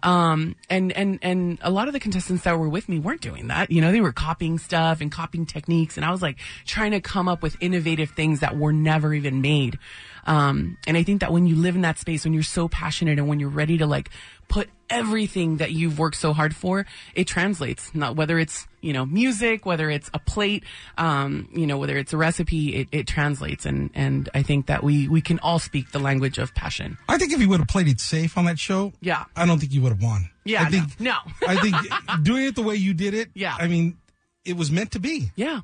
Um, 0.03 0.57
and, 0.69 0.93
and, 0.93 1.19
and 1.23 1.59
a 1.63 1.71
lot 1.71 1.87
of 1.87 1.93
the 1.93 2.01
contestants 2.01 2.45
that 2.45 2.59
were 2.59 2.69
with 2.69 2.89
me 2.89 2.99
weren't 2.99 3.21
doing 3.21 3.49
that. 3.49 3.71
You 3.71 3.81
know, 3.81 3.93
they 3.93 4.01
were 4.01 4.13
copying 4.13 4.59
stuff 4.59 5.01
and 5.01 5.13
copying 5.13 5.47
techniques. 5.47 5.97
And 5.97 6.05
I 6.05 6.11
was 6.11 6.23
like 6.23 6.39
trying 6.67 6.91
to 6.91 7.01
come 7.01 7.29
up 7.29 7.43
with 7.43 7.57
innovative 7.61 8.11
things 8.11 8.41
that 8.41 8.57
were 8.57 8.73
never 8.73 9.15
even 9.15 9.41
made. 9.41 9.79
Um, 10.27 10.79
and 10.87 10.97
I 10.97 11.03
think 11.03 11.21
that 11.21 11.33
when 11.33 11.47
you 11.47 11.57
live 11.57 11.75
in 11.75 11.83
that 11.83 11.99
space, 11.99 12.25
when 12.25 12.33
you're 12.33 12.43
so 12.43 12.69
passionate 12.69 13.19
and 13.19 13.29
when 13.29 13.41
you're 13.41 13.49
ready 13.49 13.79
to 13.79 13.87
like 13.87 14.11
put 14.49 14.69
everything 14.91 15.59
that 15.59 15.73
you've 15.73 15.99
worked 15.99 16.17
so 16.17 16.33
hard 16.33 16.55
for, 16.55 16.87
it 17.15 17.27
translates. 17.27 17.95
Not 17.95 18.17
whether 18.17 18.39
it's, 18.39 18.67
you 18.83 18.93
know, 18.93 19.07
music, 19.07 19.65
whether 19.65 19.89
it's 19.89 20.11
a 20.13 20.19
plate, 20.19 20.65
um, 20.99 21.49
you 21.55 21.67
know, 21.67 21.79
whether 21.79 21.97
it's 21.97 22.13
a 22.13 22.17
recipe, 22.17 22.75
it, 22.77 22.89
it 22.93 23.07
translates. 23.07 23.65
And, 23.65 23.91
and 23.95 24.29
I 24.35 24.43
think 24.43 24.67
that 24.67 24.83
we, 24.83 25.09
we 25.09 25.21
can 25.21 25.39
all 25.39 25.59
speak 25.59 25.93
the 25.93 25.99
language 25.99 26.37
of 26.39 26.55
passion. 26.55 26.99
I 27.09 27.17
think 27.17 27.33
if 27.33 27.41
you 27.41 27.49
would 27.49 27.61
have 27.61 27.69
played 27.69 27.89
it 27.89 28.01
safe 28.01 28.37
on 28.37 28.45
that 28.47 28.59
show, 28.59 28.93
Yeah. 29.01 29.25
I 29.37 29.47
don't 29.47 29.59
think 29.59 29.73
you 29.73 29.81
would 29.83 29.93
have 29.93 30.03
won. 30.03 30.29
Yeah, 30.45 30.63
I 30.65 30.71
think, 30.71 31.01
no, 31.01 31.13
no. 31.41 31.49
I 31.49 31.57
think 31.57 31.77
doing 32.25 32.45
it 32.47 32.57
the 32.57 32.63
way 32.63 32.75
you 32.75 32.93
did 32.93 33.15
it, 33.15 33.31
Yeah. 33.35 33.57
I 33.59 33.69
mean, 33.69 33.97
it 34.45 34.57
was 34.57 34.71
meant 34.73 34.91
to 34.93 34.99
be. 34.99 35.31
Yeah. 35.37 35.61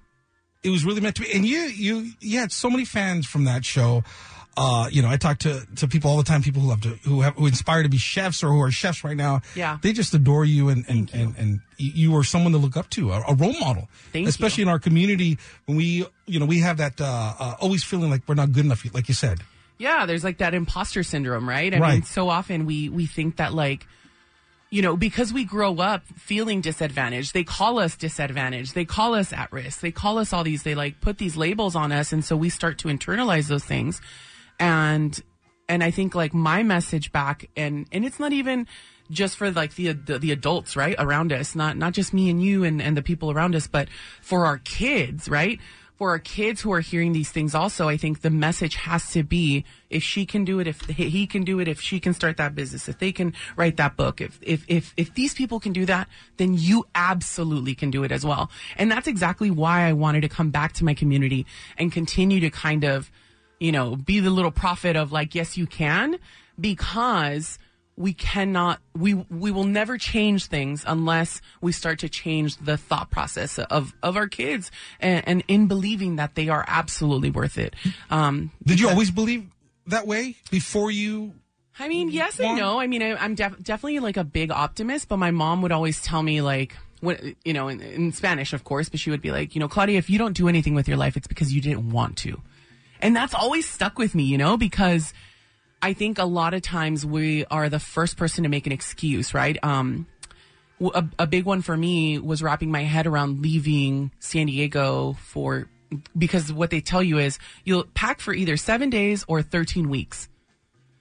It 0.63 0.71
was 0.71 0.85
really 0.85 1.01
meant 1.01 1.17
to 1.17 1.23
be. 1.23 1.33
And 1.33 1.45
you, 1.45 1.59
you, 1.59 2.11
you 2.21 2.39
had 2.39 2.53
so 2.53 2.71
many 2.71 2.85
fans 2.85 3.27
from 3.27 3.45
that 3.45 3.65
show. 3.65 4.05
Uh, 4.57 4.89
you 4.91 5.03
know, 5.03 5.09
I 5.09 5.17
talk 5.17 5.39
to, 5.41 5.65
to 5.77 5.87
people 5.87 6.11
all 6.11 6.17
the 6.17 6.25
time, 6.25 6.43
people 6.43 6.63
who 6.63 6.69
love 6.69 6.81
to, 6.81 6.89
who 7.05 7.21
have, 7.21 7.37
who 7.37 7.47
inspire 7.47 7.85
to 7.85 7.89
be 7.89 7.97
chefs 7.97 8.43
or 8.43 8.49
who 8.49 8.61
are 8.61 8.73
chefs 8.73 9.05
right 9.05 9.17
now. 9.17 9.41
Yeah. 9.55 9.79
They 9.81 9.93
just 9.93 10.13
adore 10.15 10.45
you 10.45 10.69
and, 10.69 10.85
and, 10.89 11.09
and, 11.15 11.37
and 11.39 11.61
you 11.77 12.17
are 12.17 12.25
someone 12.25 12.51
to 12.53 12.59
look 12.59 12.77
up 12.77 12.91
to, 12.91 13.13
a, 13.13 13.23
a 13.29 13.35
role 13.35 13.53
model. 13.61 13.89
Thank 14.13 14.27
Especially 14.27 14.63
in 14.63 14.69
our 14.69 14.81
community 14.81 15.39
when 15.67 15.77
we, 15.77 16.07
you 16.27 16.41
know, 16.41 16.47
we 16.47 16.59
have 16.59 16.79
that, 16.79 17.01
uh, 17.01 17.35
uh, 17.39 17.55
always 17.61 17.85
feeling 17.85 18.11
like 18.11 18.23
we're 18.27 18.35
not 18.35 18.51
good 18.51 18.65
enough, 18.65 18.85
like 18.93 19.07
you 19.07 19.15
said. 19.15 19.41
Yeah, 19.79 20.07
there's 20.07 20.25
like 20.25 20.39
that 20.39 20.55
imposter 20.55 21.05
syndrome, 21.05 21.49
right? 21.49 21.73
I 21.73 21.79
Right. 21.79 21.93
mean, 21.95 22.03
so 22.03 22.29
often 22.29 22.67
we 22.67 22.89
we 22.89 23.07
think 23.07 23.37
that 23.37 23.55
like 23.55 23.87
you 24.71 24.83
know, 24.83 24.97
because 24.97 25.33
we 25.33 25.45
grow 25.45 25.77
up 25.79 26.03
feeling 26.17 26.61
disadvantaged, 26.61 27.33
they 27.33 27.45
call 27.45 27.79
us 27.79 27.97
disadvantaged. 27.97 28.75
They 28.75 28.85
call 28.85 29.15
us 29.15 29.33
at 29.33 29.51
risk. 29.51 29.81
They 29.81 29.93
call 29.93 30.19
us 30.19 30.33
all 30.33 30.45
these, 30.45 30.63
they 30.63 30.75
like 30.75 31.01
put 31.01 31.17
these 31.17 31.37
labels 31.39 31.75
on 31.75 31.91
us. 31.91 32.13
And 32.13 32.23
so 32.23 32.37
we 32.37 32.51
start 32.51 32.77
to 32.79 32.89
internalize 32.89 33.49
those 33.49 33.65
things. 33.65 34.03
And, 34.59 35.21
and 35.69 35.85
I 35.85 35.91
think 35.91 36.15
like 36.15 36.35
my 36.35 36.63
message 36.63 37.13
back 37.13 37.49
and, 37.57 37.87
and 37.93 38.05
it's 38.05 38.19
not 38.19 38.33
even 38.33 38.67
just 39.11 39.37
for 39.37 39.51
like 39.51 39.75
the, 39.75 39.93
the, 39.93 40.19
the 40.19 40.33
adults, 40.33 40.77
right? 40.77 40.95
Around 40.99 41.33
us, 41.33 41.55
not, 41.55 41.77
not 41.77 41.93
just 41.93 42.13
me 42.13 42.29
and 42.29 42.43
you 42.43 42.65
and, 42.65 42.83
and 42.83 42.97
the 42.97 43.03
people 43.03 43.31
around 43.31 43.55
us, 43.55 43.67
but 43.67 43.89
for 44.21 44.45
our 44.45 44.59
kids, 44.59 45.29
right? 45.29 45.59
for 45.99 46.11
our 46.11 46.21
kids 46.21 46.61
who 46.61 46.73
are 46.73 46.81
hearing 46.81 47.13
these 47.13 47.31
things 47.33 47.57
also, 47.57 47.89
I 47.89 47.97
think 47.97 48.21
the 48.21 48.31
message 48.31 48.77
has 48.77 49.11
to 49.11 49.25
be 49.25 49.65
if 49.91 50.05
she 50.05 50.25
can 50.25 50.45
do 50.45 50.61
it, 50.61 50.69
if 50.69 50.81
he 50.83 51.27
can 51.27 51.43
do 51.43 51.59
it, 51.59 51.67
if 51.67 51.81
she 51.81 51.99
can 51.99 52.15
start 52.15 52.37
that 52.37 52.55
business, 52.55 52.89
if 52.89 53.01
they 53.01 53.11
can 53.11 53.35
write 53.57 53.79
that 53.79 53.97
book, 53.97 54.21
if, 54.21 54.39
if, 54.41 54.65
if, 54.69 54.95
if 54.97 55.13
these 55.15 55.35
people 55.35 55.59
can 55.59 55.73
do 55.73 55.85
that, 55.87 56.09
then 56.37 56.55
you 56.55 56.87
absolutely 56.95 57.75
can 57.75 57.91
do 57.91 58.05
it 58.05 58.13
as 58.13 58.25
well. 58.25 58.49
And 58.77 58.93
that's 58.93 59.09
exactly 59.09 59.51
why 59.51 59.89
I 59.89 59.93
wanted 59.93 60.21
to 60.21 60.29
come 60.29 60.51
back 60.51 60.73
to 60.75 60.85
my 60.85 60.95
community 60.95 61.47
and 61.77 61.91
continue 61.91 62.39
to 62.41 62.51
kind 62.51 62.85
of, 62.85 63.11
you 63.61 63.73
know, 63.73 63.97
be 63.97 64.21
the 64.21 64.31
little 64.31 64.51
prophet 64.51 64.97
of 64.97 65.13
like, 65.13 65.35
yes, 65.35 65.57
you 65.57 65.67
can, 65.67 66.19
because 66.61 67.59
we 67.99 68.13
cannot 68.13 68.81
we 68.97 69.15
we 69.15 69.51
will 69.51 69.65
never 69.65 69.99
change 69.99 70.47
things 70.47 70.85
unless 70.87 71.41
we 71.61 71.73
start 71.73 71.99
to 71.99 72.09
change 72.09 72.57
the 72.59 72.77
thought 72.77 73.11
process 73.11 73.59
of 73.59 73.93
of 74.05 74.17
our 74.17 74.29
kids 74.29 74.71
and, 75.01 75.27
and 75.27 75.45
in 75.49 75.67
believing 75.67 76.17
that 76.17 76.37
they 76.37 76.49
are 76.49 76.65
absolutely 76.69 77.31
worth 77.31 77.59
it. 77.59 77.75
Um 78.09 78.53
Did 78.65 78.79
you 78.79 78.89
always 78.89 79.11
believe 79.11 79.49
that 79.89 80.07
way 80.07 80.37
before 80.51 80.91
you? 80.91 81.35
i 81.81 81.87
mean 81.87 82.11
yes 82.11 82.41
and 82.41 82.57
no. 82.59 82.81
I 82.81 82.89
mean 82.89 83.03
I, 83.03 83.15
i'm 83.17 83.37
def- 83.37 83.63
definitely 83.63 84.01
like 84.01 84.17
a 84.17 84.25
big 84.25 84.51
optimist 84.51 85.09
but 85.09 85.19
my 85.19 85.31
mom 85.31 85.63
would 85.63 85.71
always 85.71 86.01
tell 86.01 86.23
me 86.25 86.41
like 86.41 86.77
what, 87.01 87.21
you 87.45 87.53
know 87.53 87.69
in, 87.69 87.81
in 87.81 88.13
spanish 88.13 88.53
of 88.53 88.65
course 88.65 88.89
but 88.89 88.99
she 88.99 89.11
would 89.11 89.23
be 89.23 89.31
like 89.31 89.55
you 89.55 89.61
know 89.61 89.69
claudia 89.69 89.97
if 89.97 90.11
you 90.11 90.19
don't 90.19 90.37
do 90.37 90.49
anything 90.49 90.75
with 90.75 90.89
your 90.89 90.97
life 90.97 91.17
it's 91.17 91.29
because 91.29 91.53
you 91.53 91.61
didn't 91.61 91.93
want 91.93 92.17
to 92.17 92.41
and 93.01 93.15
that's 93.17 93.35
always 93.35 93.69
stuck 93.69 93.99
with 93.99 94.15
me 94.15 94.25
you 94.25 94.39
know 94.39 94.57
because 94.57 95.13
I 95.81 95.93
think 95.93 96.19
a 96.19 96.25
lot 96.25 96.55
of 96.55 96.63
times 96.63 97.07
we 97.07 97.45
are 97.47 97.69
the 97.69 97.79
first 97.79 98.17
person 98.17 98.43
to 98.43 98.51
make 98.51 98.67
an 98.67 98.73
excuse, 98.73 99.33
right? 99.33 99.57
Um, 99.63 100.09
a, 100.81 101.05
a 101.21 101.27
big 101.29 101.45
one 101.45 101.63
for 101.63 101.77
me 101.77 102.19
was 102.19 102.43
wrapping 102.43 102.73
my 102.73 102.83
head 102.83 103.07
around 103.07 103.43
leaving 103.43 104.11
San 104.19 104.47
Diego 104.47 105.13
for 105.21 105.69
because 106.17 106.53
what 106.53 106.71
they 106.71 106.81
tell 106.81 107.01
you 107.01 107.19
is 107.19 107.39
you'll 107.63 107.85
pack 107.95 108.19
for 108.21 108.35
either 108.35 108.57
seven 108.57 108.91
days 108.91 109.25
or 109.29 109.41
13 109.41 109.89
weeks. 109.89 110.29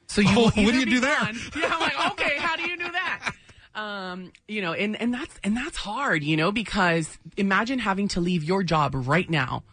So 0.05 0.21
you 0.21 0.27
Oh, 0.31 0.43
what 0.43 0.53
do 0.55 0.79
you 0.79 0.85
do 0.85 0.99
there? 0.99 1.17
gone- 1.21 1.35
Yeah, 1.57 1.71
I'm 1.73 1.79
like, 1.79 2.11
okay, 2.11 2.37
how 2.37 2.55
do 2.55 2.69
you 2.69 2.77
do 2.77 2.91
that? 2.91 3.31
Um, 3.73 4.31
you 4.47 4.61
know, 4.61 4.73
and, 4.73 4.95
and 5.01 5.11
that's, 5.11 5.39
and 5.43 5.57
that's 5.57 5.77
hard, 5.77 6.23
you 6.23 6.37
know, 6.37 6.51
because 6.51 7.17
imagine 7.35 7.79
having 7.79 8.07
to 8.09 8.19
leave 8.21 8.43
your 8.43 8.61
job 8.61 8.93
right 8.95 9.27
now 9.27 9.63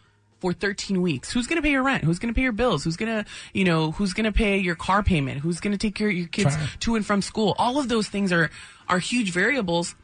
for 0.45 0.53
13 0.53 1.01
weeks. 1.01 1.31
Who's 1.31 1.47
going 1.47 1.55
to 1.55 1.63
pay 1.63 1.71
your 1.71 1.81
rent? 1.81 2.03
Who's 2.03 2.19
going 2.19 2.31
to 2.31 2.37
pay 2.37 2.43
your 2.43 2.51
bills? 2.51 2.83
Who's 2.83 2.97
going 2.97 3.11
to, 3.11 3.25
you 3.51 3.63
know, 3.63 3.89
who's 3.89 4.13
going 4.13 4.25
to 4.25 4.31
pay 4.31 4.59
your 4.59 4.75
car 4.75 5.01
payment? 5.01 5.39
Who's 5.39 5.59
going 5.59 5.71
to 5.71 5.77
take 5.79 5.95
care 5.95 6.07
of 6.07 6.13
your 6.13 6.27
kids 6.27 6.55
Try. 6.55 6.69
to 6.81 6.95
and 6.95 7.03
from 7.03 7.23
school? 7.23 7.55
All 7.57 7.79
of 7.79 7.89
those 7.89 8.09
things 8.09 8.31
are, 8.31 8.51
are 8.87 8.99
huge 8.99 9.31
variables 9.31 9.95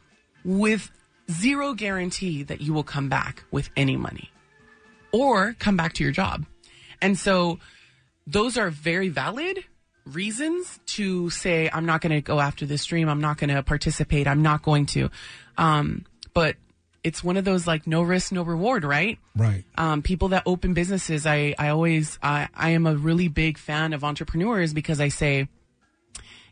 with 0.44 0.90
zero 1.30 1.74
guarantee 1.74 2.42
that 2.42 2.60
you 2.60 2.72
will 2.72 2.82
come 2.82 3.08
back 3.08 3.44
with 3.52 3.70
any 3.76 3.96
money 3.96 4.32
or 5.12 5.54
come 5.60 5.76
back 5.76 5.92
to 5.92 6.02
your 6.02 6.12
job. 6.12 6.44
And 7.00 7.16
so 7.16 7.60
those 8.26 8.58
are 8.58 8.68
very 8.68 9.10
valid 9.10 9.62
reasons 10.06 10.80
to 10.86 11.30
say, 11.30 11.70
I'm 11.72 11.86
not 11.86 12.00
going 12.00 12.10
to 12.10 12.20
go 12.20 12.40
after 12.40 12.66
this 12.66 12.84
dream. 12.84 13.08
I'm 13.08 13.20
not 13.20 13.38
going 13.38 13.50
to 13.50 13.62
participate. 13.62 14.26
I'm 14.26 14.42
not 14.42 14.62
going 14.62 14.86
to. 14.86 15.08
Um, 15.56 16.04
but 16.34 16.56
it's 17.04 17.24
one 17.24 17.36
of 17.36 17.44
those 17.44 17.66
like 17.66 17.86
no 17.86 18.02
risk, 18.02 18.32
no 18.32 18.42
reward, 18.42 18.84
right? 18.84 19.18
Right. 19.36 19.64
um, 19.76 20.02
people 20.02 20.28
that 20.28 20.42
open 20.46 20.74
businesses, 20.74 21.26
I, 21.26 21.54
I 21.58 21.68
always, 21.68 22.18
I, 22.22 22.48
I 22.54 22.70
am 22.70 22.86
a 22.86 22.94
really 22.94 23.28
big 23.28 23.58
fan 23.58 23.92
of 23.92 24.04
entrepreneurs 24.04 24.72
because 24.72 25.00
I 25.00 25.08
say 25.08 25.48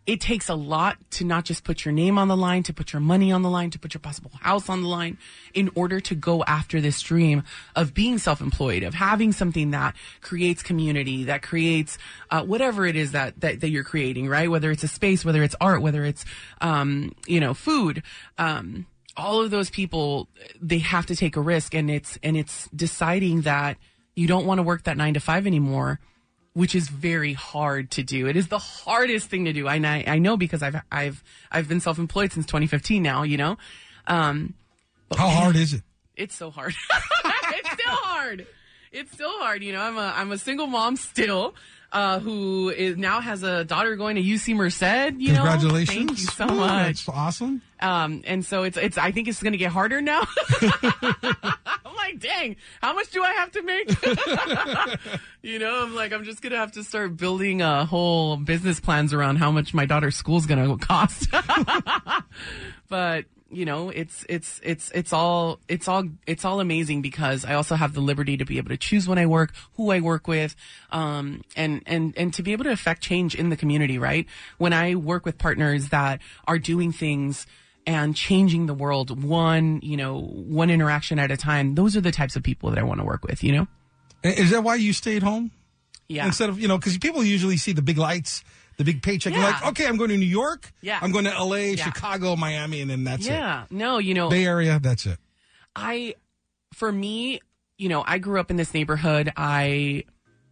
it 0.07 0.21
takes 0.21 0.49
a 0.49 0.55
lot 0.55 0.97
to 1.11 1.25
not 1.25 1.45
just 1.45 1.63
put 1.63 1.85
your 1.85 1.93
name 1.93 2.19
on 2.19 2.27
the 2.27 2.37
line, 2.37 2.63
to 2.65 2.73
put 2.73 2.93
your 2.93 3.01
money 3.01 3.31
on 3.31 3.43
the 3.43 3.51
line, 3.51 3.71
to 3.71 3.79
put 3.79 3.95
your 3.95 4.01
possible 4.01 4.31
house 4.41 4.69
on 4.69 4.83
the 4.83 4.89
line 4.89 5.19
in 5.55 5.71
order 5.75 6.01
to 6.01 6.15
go 6.15 6.43
after 6.45 6.81
this 6.81 7.01
dream 7.01 7.45
of 7.77 7.95
being 7.95 8.19
self-employed, 8.19 8.83
of 8.83 8.95
having 8.95 9.31
something 9.31 9.71
that 9.71 9.95
creates 10.21 10.63
community, 10.63 11.25
that 11.25 11.43
creates, 11.43 11.99
uh, 12.31 12.43
whatever 12.43 12.87
it 12.87 12.97
is 12.97 13.13
that, 13.13 13.39
that, 13.41 13.61
that 13.61 13.69
you're 13.69 13.85
creating, 13.85 14.27
right? 14.27 14.51
Whether 14.51 14.71
it's 14.71 14.83
a 14.83 14.89
space, 14.89 15.25
whether 15.25 15.45
it's 15.45 15.55
art, 15.61 15.83
whether 15.83 16.05
it's, 16.05 16.25
um, 16.61 17.13
you 17.27 17.39
know, 17.39 17.55
food, 17.55 18.03
um, 18.39 18.87
all 19.21 19.43
of 19.43 19.51
those 19.51 19.71
people 19.71 20.29
they 20.61 20.79
have 20.79 21.07
to 21.07 21.15
take 21.15 21.37
a 21.37 21.41
risk 21.41 21.75
and 21.75 21.91
it's 21.91 22.19
and 22.23 22.37
it's 22.37 22.69
deciding 22.75 23.43
that 23.43 23.77
you 24.17 24.27
don't 24.27 24.47
want 24.47 24.59
to 24.59 24.63
work 24.63 24.85
that 24.85 24.97
9 24.97 25.15
to 25.15 25.21
5 25.21 25.47
anymore 25.47 26.01
which 26.53 26.75
is 26.75 26.89
very 26.89 27.33
hard 27.33 27.93
to 27.93 28.03
do. 28.03 28.27
It 28.27 28.37
is 28.37 28.49
the 28.49 28.59
hardest 28.59 29.31
thing 29.31 29.45
to 29.45 29.53
do 29.53 29.69
i 29.69 29.79
know, 29.79 29.89
I 29.89 30.19
know 30.19 30.37
because 30.37 30.63
i've 30.63 30.77
i've 30.91 31.23
i've 31.53 31.69
been 31.69 31.81
self-employed 31.81 32.33
since 32.33 32.47
2015 32.47 33.03
now 33.03 33.23
you 33.23 33.37
know? 33.37 33.57
Um 34.07 34.55
How 35.17 35.29
hard 35.29 35.57
is 35.57 35.75
it? 35.75 35.83
it's 36.17 36.35
so 36.35 36.51
hard. 36.51 36.75
It's 37.53 37.73
still 37.73 37.95
hard. 37.95 38.47
It's 38.93 39.13
still 39.13 39.39
hard 39.39 39.63
you 39.63 39.73
know? 39.73 39.83
I'm 39.83 39.97
a 39.97 40.13
i'm 40.17 40.33
a 40.33 40.39
single 40.39 40.67
mom 40.67 40.97
still 40.97 41.55
uh, 41.93 42.21
who 42.21 42.71
is 42.71 42.97
now 42.97 43.21
has 43.21 43.43
a 43.43 43.65
daughter 43.65 43.97
going 43.97 44.17
to 44.17 44.23
UC 44.23 44.55
Merced. 44.55 45.21
You 45.21 45.33
know, 45.33 45.41
Congratulations. 45.41 45.97
thank 45.97 46.11
you 46.11 46.17
so 46.17 46.45
Ooh, 46.45 46.57
much. 46.59 46.87
That's 46.87 47.09
awesome. 47.09 47.63
Um, 47.81 48.23
and 48.27 48.45
so 48.45 48.63
it's, 48.63 48.77
it's, 48.77 48.99
I 48.99 49.11
think 49.11 49.27
it's 49.29 49.43
going 49.43 49.53
to 49.53 49.59
get 49.59 49.73
harder 49.73 50.01
now. 50.01 50.23
I'm 50.61 51.97
like, 51.97 52.19
dang, 52.19 52.57
how 52.83 52.93
much 52.93 53.11
do 53.11 53.23
I 53.23 53.33
have 53.33 53.53
to 53.53 53.63
make? 53.63 55.01
you 55.43 55.59
know, 55.59 55.83
I'm 55.83 55.95
like, 55.95 56.13
I'm 56.13 56.25
just 56.25 56.43
going 56.43 56.53
to 56.53 56.59
have 56.59 56.73
to 56.73 56.85
start 56.85 57.17
building 57.17 57.63
a 57.63 57.87
whole 57.87 58.37
business 58.37 58.81
plans 58.81 59.15
around 59.15 59.37
how 59.37 59.51
much 59.51 59.73
my 59.73 59.87
daughter's 59.87 60.17
school's 60.17 60.47
going 60.47 60.79
to 60.79 60.87
cost. 60.87 61.29
but, 62.89 63.25
you 63.51 63.65
know, 63.65 63.91
it's, 63.91 64.25
it's, 64.29 64.61
it's, 64.63 64.91
it's 64.93 65.13
all, 65.13 65.61
it's 65.69 65.89
all, 65.89 66.05
it's 66.27 66.45
all 66.45 66.61
amazing 66.61 67.03
because 67.03 67.45
I 67.45 67.55
also 67.55 67.75
have 67.75 67.95
the 67.95 68.01
liberty 68.01 68.37
to 68.37 68.45
be 68.45 68.59
able 68.59 68.71
to 68.71 68.77
choose 68.77 69.09
when 69.09 69.19
I 69.19 69.27
work, 69.27 69.53
who 69.75 69.91
I 69.91 70.01
work 70.01 70.29
with, 70.29 70.55
um, 70.91 71.43
and, 71.57 71.83
and, 71.87 72.15
and 72.17 72.33
to 72.35 72.43
be 72.43 72.53
able 72.53 72.65
to 72.65 72.71
affect 72.71 73.03
change 73.03 73.35
in 73.35 73.51
the 73.51 73.57
community, 73.57 73.99
right? 73.99 74.27
When 74.59 74.73
I 74.73 74.95
work 74.95 75.27
with 75.27 75.39
partners 75.39 75.89
that 75.89 76.21
are 76.47 76.59
doing 76.59 76.93
things, 76.93 77.47
and 77.87 78.15
changing 78.15 78.67
the 78.67 78.75
world 78.75 79.23
one, 79.23 79.81
you 79.83 79.97
know, 79.97 80.21
one 80.21 80.71
interaction 80.71 81.19
at 81.19 81.31
a 81.31 81.37
time. 81.37 81.75
Those 81.75 81.97
are 81.97 82.01
the 82.01 82.13
types 82.13 82.37
of 82.37 82.43
people 82.43 82.71
that 82.71 82.79
I 82.79 82.83
want 82.83 83.01
to 83.01 83.07
work 83.07 83.25
with, 83.25 83.43
you 83.43 83.53
know? 83.53 83.67
Is 84.23 84.51
that 84.51 84.63
why 84.63 84.75
you 84.75 84.93
stayed 84.93 85.23
home? 85.23 85.51
Yeah. 86.09 86.27
Instead 86.27 86.51
of, 86.51 86.61
you 86.61 86.69
know, 86.69 86.77
because 86.77 86.99
people 86.99 87.25
usually 87.25 87.57
see 87.57 87.73
the 87.73 87.83
big 87.83 87.97
lights, 87.97 88.45
the 88.81 88.85
big 88.85 89.03
paycheck. 89.03 89.35
You're 89.35 89.43
Yeah. 89.43 89.51
like, 89.51 89.67
okay, 89.69 89.87
I'm 89.87 89.99
going 89.99 90.09
to 90.09 90.17
New 90.17 90.25
York. 90.25 90.73
Yeah. 90.81 90.99
I'm 91.03 91.13
going 91.13 91.27
to 91.27 91.45
LA, 91.45 91.77
Chicago, 91.77 92.35
Miami, 92.35 92.81
and 92.81 92.91
then 92.91 93.05
that's 93.05 93.27
it. 93.27 93.33
yeah. 93.33 93.67
No, 93.71 93.99
you 93.99 94.15
know, 94.15 94.31
Bay 94.31 94.47
Area, 94.47 94.81
that's 94.83 95.05
it. 95.05 95.19
I, 95.77 96.15
for 96.73 96.91
me, 96.91 97.41
you 97.77 97.91
know, 97.91 98.03
I 98.07 98.17
grew 98.17 98.41
up 98.41 98.51
in 98.51 98.57
this 98.57 98.73
neighborhood. 98.73 99.31
I, 99.37 100.05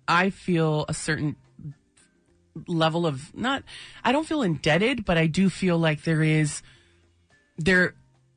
I 0.07 0.29
feel 0.29 0.85
a 0.91 0.95
certain 0.95 1.37
level 2.67 3.07
of 3.07 3.35
not, 3.35 3.63
I 4.05 4.13
don't 4.13 4.27
feel 4.27 4.43
indebted, 4.43 5.07
but 5.07 5.17
I 5.17 5.27
do 5.27 5.49
feel 5.49 5.79
like 5.79 6.03
there 6.03 6.23
is, 6.23 6.61
there, 7.57 7.95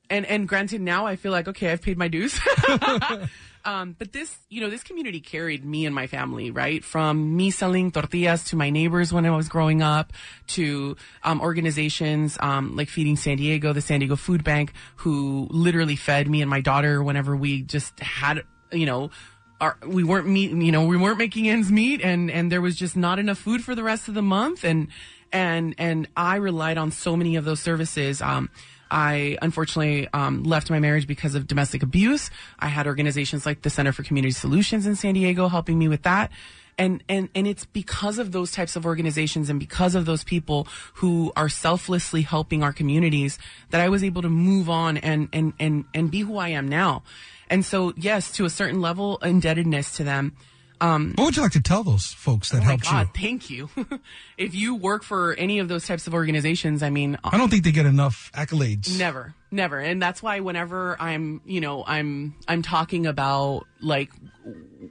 and, 0.09 0.25
and 0.25 0.47
granted 0.47 0.79
now 0.79 1.05
I 1.05 1.17
feel 1.17 1.33
like, 1.33 1.49
okay, 1.49 1.69
I've 1.69 1.81
paid 1.81 1.97
my 1.97 2.07
dues. 2.07 2.39
Um, 3.63 3.95
but 3.97 4.11
this, 4.11 4.37
you 4.49 4.61
know, 4.61 4.69
this 4.69 4.83
community 4.83 5.19
carried 5.19 5.63
me 5.63 5.85
and 5.85 5.93
my 5.93 6.07
family, 6.07 6.51
right? 6.51 6.83
From 6.83 7.35
me 7.35 7.51
selling 7.51 7.91
tortillas 7.91 8.43
to 8.45 8.55
my 8.55 8.69
neighbors 8.69 9.13
when 9.13 9.25
I 9.25 9.35
was 9.35 9.49
growing 9.49 9.81
up 9.81 10.13
to, 10.47 10.95
um, 11.23 11.41
organizations, 11.41 12.37
um, 12.39 12.75
like 12.75 12.89
Feeding 12.89 13.15
San 13.15 13.37
Diego, 13.37 13.73
the 13.73 13.81
San 13.81 13.99
Diego 13.99 14.15
Food 14.15 14.43
Bank, 14.43 14.73
who 14.97 15.47
literally 15.51 15.95
fed 15.95 16.29
me 16.29 16.41
and 16.41 16.49
my 16.49 16.61
daughter 16.61 17.03
whenever 17.03 17.35
we 17.35 17.61
just 17.61 17.99
had, 17.99 18.43
you 18.71 18.85
know, 18.85 19.11
our, 19.59 19.77
we 19.85 20.03
weren't 20.03 20.27
meet, 20.27 20.51
you 20.51 20.71
know, 20.71 20.85
we 20.85 20.97
weren't 20.97 21.19
making 21.19 21.47
ends 21.47 21.71
meet 21.71 22.01
and, 22.01 22.31
and 22.31 22.51
there 22.51 22.61
was 22.61 22.75
just 22.75 22.97
not 22.97 23.19
enough 23.19 23.37
food 23.37 23.63
for 23.63 23.75
the 23.75 23.83
rest 23.83 24.07
of 24.07 24.15
the 24.15 24.23
month. 24.23 24.63
And, 24.63 24.87
and, 25.31 25.75
and 25.77 26.07
I 26.17 26.37
relied 26.37 26.77
on 26.77 26.91
so 26.91 27.15
many 27.15 27.35
of 27.35 27.45
those 27.45 27.59
services. 27.59 28.21
Um, 28.21 28.49
I 28.91 29.37
unfortunately 29.41 30.07
um, 30.13 30.43
left 30.43 30.69
my 30.69 30.79
marriage 30.79 31.07
because 31.07 31.33
of 31.33 31.47
domestic 31.47 31.81
abuse. 31.81 32.29
I 32.59 32.67
had 32.67 32.85
organizations 32.85 33.45
like 33.45 33.61
the 33.61 33.69
Center 33.69 33.93
for 33.93 34.03
Community 34.03 34.31
Solutions 34.31 34.85
in 34.85 34.95
San 34.95 35.13
Diego 35.13 35.47
helping 35.47 35.79
me 35.79 35.87
with 35.87 36.03
that. 36.03 36.29
And, 36.77 37.03
and, 37.07 37.29
and 37.35 37.47
it's 37.47 37.65
because 37.65 38.17
of 38.17 38.31
those 38.31 38.51
types 38.51 38.75
of 38.75 38.85
organizations 38.85 39.49
and 39.49 39.59
because 39.59 39.93
of 39.93 40.05
those 40.05 40.23
people 40.23 40.67
who 40.95 41.31
are 41.35 41.49
selflessly 41.49 42.21
helping 42.23 42.63
our 42.63 42.73
communities 42.73 43.37
that 43.69 43.81
I 43.81 43.89
was 43.89 44.03
able 44.03 44.21
to 44.23 44.29
move 44.29 44.69
on 44.69 44.97
and, 44.97 45.29
and, 45.31 45.53
and, 45.59 45.85
and 45.93 46.11
be 46.11 46.21
who 46.21 46.37
I 46.37 46.49
am 46.49 46.67
now. 46.67 47.03
And 47.49 47.63
so, 47.65 47.93
yes, 47.95 48.31
to 48.33 48.45
a 48.45 48.49
certain 48.49 48.81
level, 48.81 49.17
indebtedness 49.17 49.95
to 49.97 50.03
them. 50.03 50.35
What 50.81 51.17
would 51.25 51.35
you 51.37 51.43
like 51.43 51.51
to 51.51 51.61
tell 51.61 51.83
those 51.83 52.07
folks 52.07 52.49
that 52.49 52.59
Oh 52.61 52.65
helped 52.65 52.83
God, 52.85 53.09
you? 53.15 53.21
thank 53.21 53.49
you. 53.49 53.69
if 54.37 54.55
you 54.55 54.75
work 54.75 55.03
for 55.03 55.33
any 55.35 55.59
of 55.59 55.67
those 55.67 55.85
types 55.85 56.07
of 56.07 56.13
organizations, 56.13 56.81
I 56.81 56.89
mean, 56.89 57.17
I 57.23 57.37
don't 57.37 57.49
think 57.49 57.63
they 57.63 57.71
get 57.71 57.85
enough 57.85 58.31
accolades. 58.33 58.97
Never, 58.97 59.35
never. 59.51 59.79
And 59.79 60.01
that's 60.01 60.23
why 60.23 60.39
whenever 60.39 60.97
I'm, 60.99 61.41
you 61.45 61.61
know, 61.61 61.83
I'm, 61.85 62.33
I'm 62.47 62.61
talking 62.63 63.05
about 63.05 63.67
like 63.79 64.09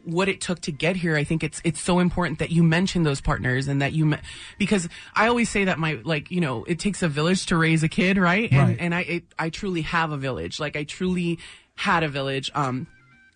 what 0.05 0.29
it 0.29 0.41
took 0.41 0.61
to 0.63 0.71
get 0.73 0.95
here, 0.95 1.17
I 1.17 1.25
think 1.25 1.43
it's, 1.43 1.61
it's 1.65 1.81
so 1.81 1.99
important 1.99 2.39
that 2.39 2.51
you 2.51 2.63
mention 2.63 3.03
those 3.03 3.21
partners 3.21 3.67
and 3.67 3.83
that 3.83 3.93
you, 3.93 4.07
me- 4.07 4.19
because 4.59 4.89
I 5.17 5.27
always 5.27 5.51
say 5.51 5.65
that 5.65 5.79
my, 5.81 6.01
like, 6.05 6.31
you 6.31 6.41
know, 6.41 6.63
it 6.65 6.79
takes 6.79 7.03
a 7.03 7.09
village 7.09 7.47
to 7.47 7.57
raise 7.57 7.83
a 7.83 7.89
kid, 7.89 8.17
right? 8.17 8.49
And, 8.53 8.61
Right. 8.61 8.77
and 8.79 8.95
I, 8.95 9.01
it, 9.01 9.25
I 9.39 9.51
truly 9.51 9.83
have 9.83 10.13
a 10.13 10.17
village. 10.17 10.61
Like 10.61 10.77
I 10.77 10.85
truly 10.85 11.41
had 11.75 12.05
a 12.05 12.09
village. 12.09 12.51
Um, 12.55 12.87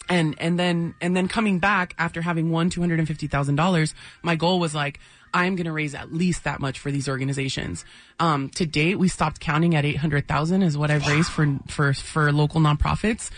and 0.09 0.35
and 0.39 0.59
then 0.59 0.95
and 1.01 1.17
then 1.17 1.29
coming 1.29 1.59
back 1.59 1.95
after 1.99 2.23
having 2.23 2.51
won 2.51 2.71
two 2.71 2.81
hundred 2.81 2.99
and 2.99 3.09
fifty 3.09 3.27
thousand 3.27 3.57
dollars, 3.57 3.95
my 4.23 4.37
goal 4.37 4.61
was 4.61 4.75
like 4.75 5.01
I'm 5.33 5.57
going 5.57 5.67
to 5.67 5.73
raise 5.73 5.95
at 5.97 6.13
least 6.13 6.45
that 6.45 6.61
much 6.61 6.79
for 6.79 6.93
these 6.93 7.09
organizations. 7.09 7.85
Um, 8.21 8.51
to 8.51 8.65
date, 8.65 8.99
we 9.01 9.09
stopped 9.09 9.41
counting 9.41 9.75
at 9.75 9.85
eight 9.85 9.97
hundred 9.97 10.29
thousand 10.29 10.63
is 10.63 10.79
what 10.79 10.91
I've 10.91 11.07
raised 11.07 11.31
for 11.31 11.59
for 11.69 11.93
for 11.93 12.33
local 12.33 12.61
nonprofits. 12.61 13.31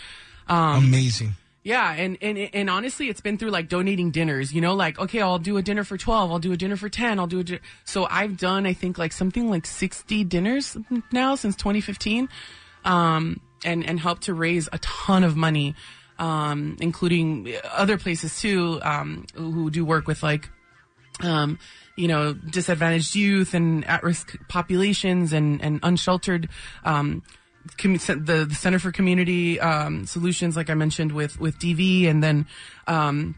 Amazing. 0.47 1.33
Yeah, 1.63 1.91
and, 1.91 2.17
and 2.21 2.37
and 2.37 2.69
honestly, 2.69 3.09
it's 3.09 3.19
been 3.19 3.37
through 3.37 3.49
like 3.49 3.67
donating 3.67 4.11
dinners. 4.11 4.53
You 4.53 4.61
know, 4.61 4.73
like 4.73 4.97
okay, 4.99 5.19
I'll 5.21 5.37
do 5.37 5.57
a 5.57 5.61
dinner 5.61 5.83
for 5.83 5.97
twelve, 5.97 6.31
I'll 6.31 6.39
do 6.39 6.53
a 6.53 6.57
dinner 6.57 6.77
for 6.77 6.87
ten, 6.87 7.19
I'll 7.19 7.27
do 7.27 7.39
a. 7.39 7.43
Di- 7.43 7.59
so 7.83 8.07
I've 8.09 8.37
done, 8.37 8.65
I 8.65 8.71
think, 8.71 8.97
like 8.97 9.11
something 9.11 9.49
like 9.49 9.65
sixty 9.65 10.23
dinners 10.23 10.77
now 11.11 11.35
since 11.35 11.57
2015, 11.57 12.29
um, 12.85 13.41
and 13.65 13.85
and 13.85 13.99
helped 13.99 14.23
to 14.23 14.33
raise 14.33 14.69
a 14.71 14.77
ton 14.77 15.25
of 15.25 15.35
money, 15.35 15.75
um, 16.19 16.77
including 16.79 17.53
other 17.71 17.97
places 17.97 18.39
too, 18.39 18.79
um, 18.83 19.25
who 19.35 19.69
do 19.69 19.85
work 19.85 20.07
with 20.07 20.23
like 20.23 20.49
um, 21.21 21.57
you 21.95 22.07
know, 22.07 22.33
disadvantaged 22.33 23.15
youth 23.15 23.53
and 23.53 23.83
at-risk 23.85 24.37
populations 24.47 25.33
and, 25.33 25.61
and 25.63 25.79
unsheltered, 25.83 26.47
um, 26.85 27.23
commu- 27.77 28.25
the, 28.25 28.45
the 28.45 28.55
Center 28.55 28.79
for 28.79 28.91
Community, 28.91 29.59
um, 29.59 30.05
Solutions, 30.05 30.55
like 30.55 30.69
I 30.69 30.75
mentioned 30.75 31.11
with, 31.11 31.39
with 31.39 31.57
DV 31.57 32.07
and 32.07 32.23
then, 32.23 32.45
um, 32.87 33.35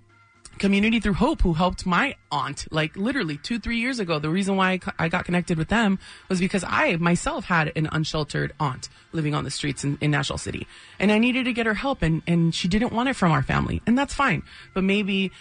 Community 0.59 0.99
Through 0.99 1.13
Hope, 1.13 1.41
who 1.41 1.53
helped 1.53 1.85
my 1.85 2.15
aunt, 2.31 2.67
like 2.71 2.95
literally 2.95 3.37
two, 3.37 3.59
three 3.59 3.77
years 3.77 3.99
ago. 3.99 4.19
The 4.19 4.29
reason 4.29 4.55
why 4.55 4.73
I 4.73 4.77
co- 4.77 4.91
I 4.99 5.09
got 5.09 5.25
connected 5.25 5.57
with 5.57 5.69
them 5.69 5.97
was 6.27 6.39
because 6.39 6.63
I 6.67 6.95
myself 6.97 7.45
had 7.45 7.71
an 7.75 7.89
unsheltered 7.91 8.53
aunt 8.59 8.89
living 9.11 9.33
on 9.33 9.43
the 9.43 9.51
streets 9.51 9.83
in, 9.83 9.97
in 10.01 10.11
National 10.11 10.37
City. 10.37 10.67
And 10.99 11.11
I 11.11 11.17
needed 11.17 11.45
to 11.45 11.53
get 11.53 11.65
her 11.65 11.73
help 11.73 12.01
and, 12.01 12.21
and 12.27 12.53
she 12.53 12.67
didn't 12.67 12.93
want 12.93 13.09
it 13.09 13.15
from 13.15 13.31
our 13.31 13.41
family. 13.41 13.81
And 13.87 13.97
that's 13.97 14.13
fine. 14.13 14.43
But 14.73 14.83
maybe 14.83 15.31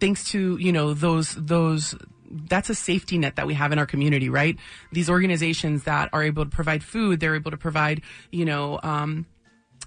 thanks 0.00 0.30
to, 0.30 0.56
you 0.56 0.72
know, 0.72 0.94
those, 0.94 1.34
those, 1.34 1.94
that's 2.30 2.70
a 2.70 2.74
safety 2.74 3.18
net 3.18 3.36
that 3.36 3.46
we 3.46 3.54
have 3.54 3.72
in 3.72 3.78
our 3.78 3.86
community, 3.86 4.28
right? 4.28 4.56
These 4.92 5.10
organizations 5.10 5.84
that 5.84 6.08
are 6.12 6.22
able 6.22 6.44
to 6.44 6.50
provide 6.50 6.82
food, 6.82 7.20
they're 7.20 7.34
able 7.34 7.50
to 7.50 7.56
provide, 7.56 8.02
you 8.30 8.44
know, 8.44 8.78
um, 8.82 9.26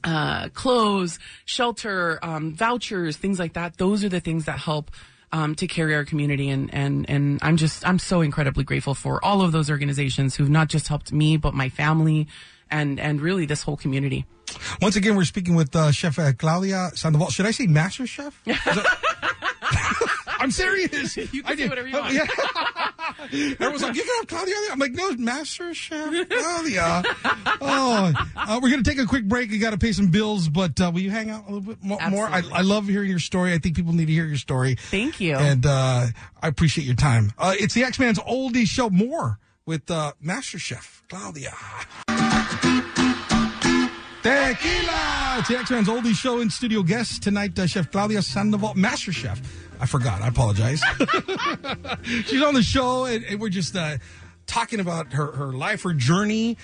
uh, 0.03 0.49
clothes, 0.49 1.19
shelter, 1.45 2.19
um, 2.23 2.53
vouchers, 2.53 3.17
things 3.17 3.39
like 3.39 3.53
that. 3.53 3.77
Those 3.77 4.03
are 4.03 4.09
the 4.09 4.19
things 4.19 4.45
that 4.45 4.59
help 4.59 4.91
um, 5.31 5.55
to 5.55 5.67
carry 5.67 5.95
our 5.95 6.05
community, 6.05 6.49
and 6.49 6.73
and 6.73 7.09
and 7.09 7.39
I'm 7.41 7.57
just 7.57 7.87
I'm 7.87 7.99
so 7.99 8.21
incredibly 8.21 8.63
grateful 8.63 8.93
for 8.93 9.23
all 9.23 9.41
of 9.41 9.51
those 9.51 9.69
organizations 9.69 10.35
who've 10.35 10.49
not 10.49 10.67
just 10.67 10.87
helped 10.87 11.11
me, 11.11 11.37
but 11.37 11.53
my 11.53 11.69
family, 11.69 12.27
and 12.69 12.99
and 12.99 13.21
really 13.21 13.45
this 13.45 13.63
whole 13.63 13.77
community. 13.77 14.25
Once 14.81 14.95
again, 14.95 15.15
we're 15.15 15.23
speaking 15.23 15.55
with 15.55 15.75
uh, 15.75 15.91
Chef 15.91 16.19
uh, 16.19 16.33
Claudia 16.33 16.91
Sandoval. 16.95 17.29
Should 17.29 17.45
I 17.45 17.51
say 17.51 17.67
Master 17.67 18.05
Chef? 18.05 18.41
I'm 20.41 20.51
serious. 20.51 21.15
You 21.17 21.43
can 21.43 21.53
I 21.53 21.55
say 21.55 21.69
whatever 21.69 21.87
you 21.87 21.97
want. 21.97 22.13
yeah. 22.13 22.25
Everyone's 23.59 23.83
like, 23.83 23.95
you 23.95 24.03
can 24.03 24.15
have 24.17 24.27
Claudia. 24.27 24.55
I'm 24.71 24.79
like, 24.79 24.91
no, 24.93 25.11
Master 25.13 25.73
Chef 25.73 26.29
Claudia. 26.29 27.03
Oh, 27.61 28.11
uh, 28.35 28.59
we're 28.61 28.69
going 28.69 28.83
to 28.83 28.89
take 28.89 28.99
a 28.99 29.05
quick 29.05 29.25
break. 29.25 29.51
You 29.51 29.59
got 29.59 29.71
to 29.71 29.77
pay 29.77 29.91
some 29.91 30.07
bills, 30.07 30.49
but 30.49 30.79
uh, 30.81 30.91
will 30.93 31.01
you 31.01 31.11
hang 31.11 31.29
out 31.29 31.43
a 31.47 31.51
little 31.51 31.61
bit 31.61 31.83
mo- 31.83 31.99
more? 32.09 32.25
I, 32.27 32.41
I 32.51 32.61
love 32.61 32.87
hearing 32.87 33.09
your 33.09 33.19
story. 33.19 33.53
I 33.53 33.57
think 33.59 33.75
people 33.75 33.93
need 33.93 34.07
to 34.07 34.11
hear 34.13 34.25
your 34.25 34.37
story. 34.37 34.75
Thank 34.75 35.19
you. 35.19 35.35
And 35.35 35.65
uh, 35.65 36.07
I 36.41 36.47
appreciate 36.47 36.85
your 36.85 36.95
time. 36.95 37.31
Uh, 37.37 37.53
it's 37.59 37.73
the 37.73 37.83
X 37.83 37.99
Man's 37.99 38.19
Oldie 38.19 38.65
Show. 38.67 38.89
More 38.89 39.39
with 39.65 39.89
uh, 39.91 40.13
Master 40.19 40.57
Chef 40.59 41.03
Claudia. 41.09 41.53
Tequila! 44.23 45.37
It's 45.39 45.47
the 45.47 45.57
X 45.57 45.71
Man's 45.71 45.87
Oldie 45.87 46.13
Show 46.13 46.41
in 46.41 46.49
studio 46.49 46.83
guest 46.83 47.23
tonight, 47.23 47.57
uh, 47.57 47.65
Chef 47.65 47.91
Claudia 47.91 48.21
Sandoval, 48.21 48.73
Master 48.75 49.11
Chef. 49.11 49.41
I 49.81 49.87
forgot. 49.87 50.21
I 50.21 50.27
apologize. 50.27 50.81
She's 52.03 52.43
on 52.43 52.53
the 52.53 52.61
show, 52.63 53.05
and, 53.05 53.25
and 53.25 53.41
we're 53.41 53.49
just 53.49 53.75
uh, 53.75 53.97
talking 54.45 54.79
about 54.79 55.11
her, 55.13 55.31
her 55.31 55.51
life, 55.53 55.81
her 55.81 55.93
journey. 55.93 56.57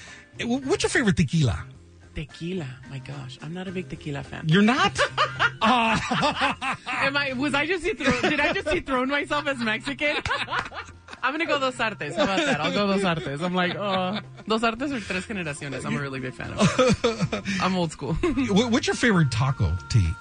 What's 0.44 0.84
your 0.84 0.92
favorite 0.92 1.18
tequila? 1.18 1.66
Tequila, 2.14 2.68
my 2.90 3.00
gosh, 3.00 3.38
I'm 3.42 3.54
not 3.54 3.68
a 3.68 3.72
big 3.72 3.90
tequila 3.90 4.24
fan. 4.24 4.46
You're 4.48 4.62
not? 4.64 5.00
Am 5.62 7.16
I? 7.18 7.34
Was 7.38 7.54
I 7.54 7.66
just 7.66 7.84
see 7.84 7.94
thrown, 7.94 8.22
did 8.22 8.40
I 8.40 8.54
just 8.54 8.70
see 8.70 8.80
thrown 8.80 9.08
myself 9.08 9.48
as 9.48 9.58
Mexican? 9.60 10.18
I'm 11.24 11.34
gonna 11.34 11.46
go 11.46 11.60
Dos 11.60 11.80
Artes. 11.80 12.16
How 12.16 12.24
about 12.24 12.40
that? 12.40 12.62
I'll 12.62 12.72
go 12.72 12.88
Dos 12.88 13.04
Artes. 13.04 13.42
I'm 13.42 13.54
like, 13.54 13.76
oh, 13.76 14.20
Dos 14.48 14.64
Artes 14.64 14.92
or 14.92 15.00
Tres 15.00 15.26
Generaciones. 15.26 15.86
I'm 15.86 15.96
a 15.96 16.02
really 16.02 16.20
big 16.20 16.34
fan 16.34 16.54
of. 16.54 17.44
I'm 17.62 17.76
old 17.76 17.92
school. 17.92 18.14
What's 18.14 18.88
your 18.88 18.96
favorite 18.96 19.32
taco 19.32 19.76
to 19.90 19.98
eat? 19.98 20.16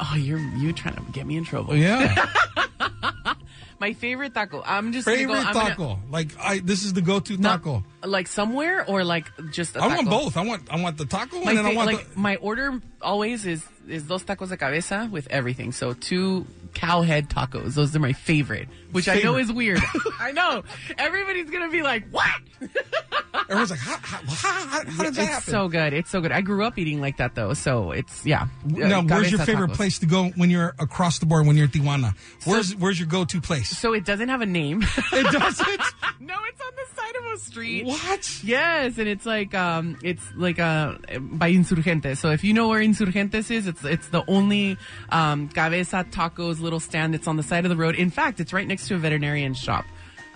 Oh, 0.00 0.14
you're 0.16 0.38
you 0.38 0.72
trying 0.72 0.94
to 0.96 1.02
get 1.12 1.26
me 1.26 1.36
in 1.36 1.44
trouble. 1.44 1.76
Yeah. 1.76 2.26
My 3.80 3.94
favorite 3.94 4.34
taco. 4.34 4.62
I'm 4.64 4.92
just 4.92 5.06
gonna 5.06 5.16
favorite 5.16 5.34
go, 5.36 5.40
I'm 5.40 5.54
gonna- 5.54 5.70
taco. 5.70 5.98
Like, 6.10 6.28
I 6.38 6.58
this 6.58 6.84
is 6.84 6.92
the 6.92 7.00
go 7.00 7.18
to 7.18 7.36
not- 7.38 7.62
taco. 7.62 7.82
like 8.04 8.28
somewhere 8.28 8.84
or 8.86 9.04
like 9.04 9.26
just. 9.52 9.74
A 9.74 9.80
I 9.80 9.86
want 9.86 10.10
both. 10.10 10.36
I 10.36 10.44
want 10.44 10.68
I 10.70 10.78
want 10.80 10.98
the 10.98 11.06
taco 11.06 11.40
My 11.40 11.50
and 11.52 11.58
then 11.58 11.64
I 11.66 11.74
want 11.74 11.86
like 11.92 12.12
the. 12.12 12.18
my 12.20 12.36
order 12.36 12.78
always 13.00 13.46
is 13.46 13.64
is 13.88 14.02
dos 14.02 14.22
tacos 14.24 14.50
de 14.50 14.58
cabeza 14.58 15.08
with 15.10 15.28
everything. 15.28 15.72
So 15.72 15.94
two 15.94 16.44
cow 16.74 17.00
head 17.00 17.30
tacos. 17.30 17.72
Those 17.74 17.96
are 17.96 18.00
my 18.00 18.12
favorite, 18.12 18.68
which 18.92 19.08
I 19.08 19.20
know 19.20 19.36
is 19.36 19.50
weird. 19.50 19.80
I 20.20 20.32
know 20.32 20.62
everybody's 20.98 21.48
gonna 21.48 21.70
be 21.70 21.80
like, 21.82 22.06
"What?" 22.10 22.26
Everyone's 23.50 23.70
like, 23.72 23.80
how, 23.80 23.96
how, 23.96 24.18
how, 24.26 24.68
how, 24.68 25.02
does 25.04 25.16
that 25.16 25.22
it's 25.22 25.30
happen? 25.32 25.50
so 25.50 25.68
good. 25.68 25.92
It's 25.92 26.08
so 26.10 26.20
good. 26.20 26.30
I 26.32 26.40
grew 26.40 26.64
up 26.64 26.78
eating 26.78 27.00
like 27.00 27.16
that 27.16 27.34
though, 27.34 27.52
so 27.54 27.90
it's 27.90 28.24
yeah. 28.24 28.46
now, 28.64 29.00
Uh, 29.00 29.02
where's 29.02 29.30
your 29.30 29.40
favorite 29.40 29.70
tacos. 29.70 29.76
place 29.76 29.98
to 29.98 30.06
go 30.06 30.28
when 30.36 30.50
you're 30.50 30.74
across 30.78 31.18
the 31.18 31.26
board 31.26 31.46
when 31.46 31.56
you're 31.56 31.66
at 31.66 31.72
Tijuana? 31.72 32.14
Where's 32.44 32.74
where's 32.76 32.98
your 32.98 33.08
go 33.08 33.24
to 33.24 33.40
place? 33.40 33.68
So 33.76 33.92
it 33.92 34.04
doesn't 34.04 34.28
have 34.28 34.40
a 34.40 34.46
name. 34.46 34.82
It 35.12 35.32
doesn't. 35.32 35.66
no, 36.20 36.34
it's 36.48 36.60
on 36.60 36.72
the 36.76 37.00
side 37.00 37.16
of 37.16 37.24
a 37.34 37.38
street. 37.38 37.86
what? 37.86 38.44
Yes, 38.44 38.96
and 38.98 39.08
it's 39.08 39.26
like 39.26 39.54
um, 39.54 39.98
it's 40.02 40.24
like 40.36 40.58
uh, 40.60 40.94
by 41.18 41.50
Insurgentes. 41.52 42.18
So 42.18 42.30
if 42.30 42.44
you 42.44 42.54
know 42.54 42.68
where 42.68 42.80
Insurgentes 42.80 43.50
is, 43.50 43.66
it's 43.66 43.84
it's 43.84 44.08
the 44.08 44.22
only 44.28 44.76
um, 45.10 45.48
cabeza 45.48 46.06
tacos 46.10 46.60
little 46.60 46.80
stand 46.80 47.14
that's 47.14 47.26
on 47.26 47.36
the 47.36 47.42
side 47.42 47.64
of 47.64 47.70
the 47.70 47.76
road. 47.76 47.96
In 47.96 48.10
fact, 48.10 48.38
it's 48.40 48.52
right 48.52 48.66
next 48.66 48.86
to 48.88 48.94
a 48.94 48.98
veterinarian 48.98 49.54
shop 49.54 49.84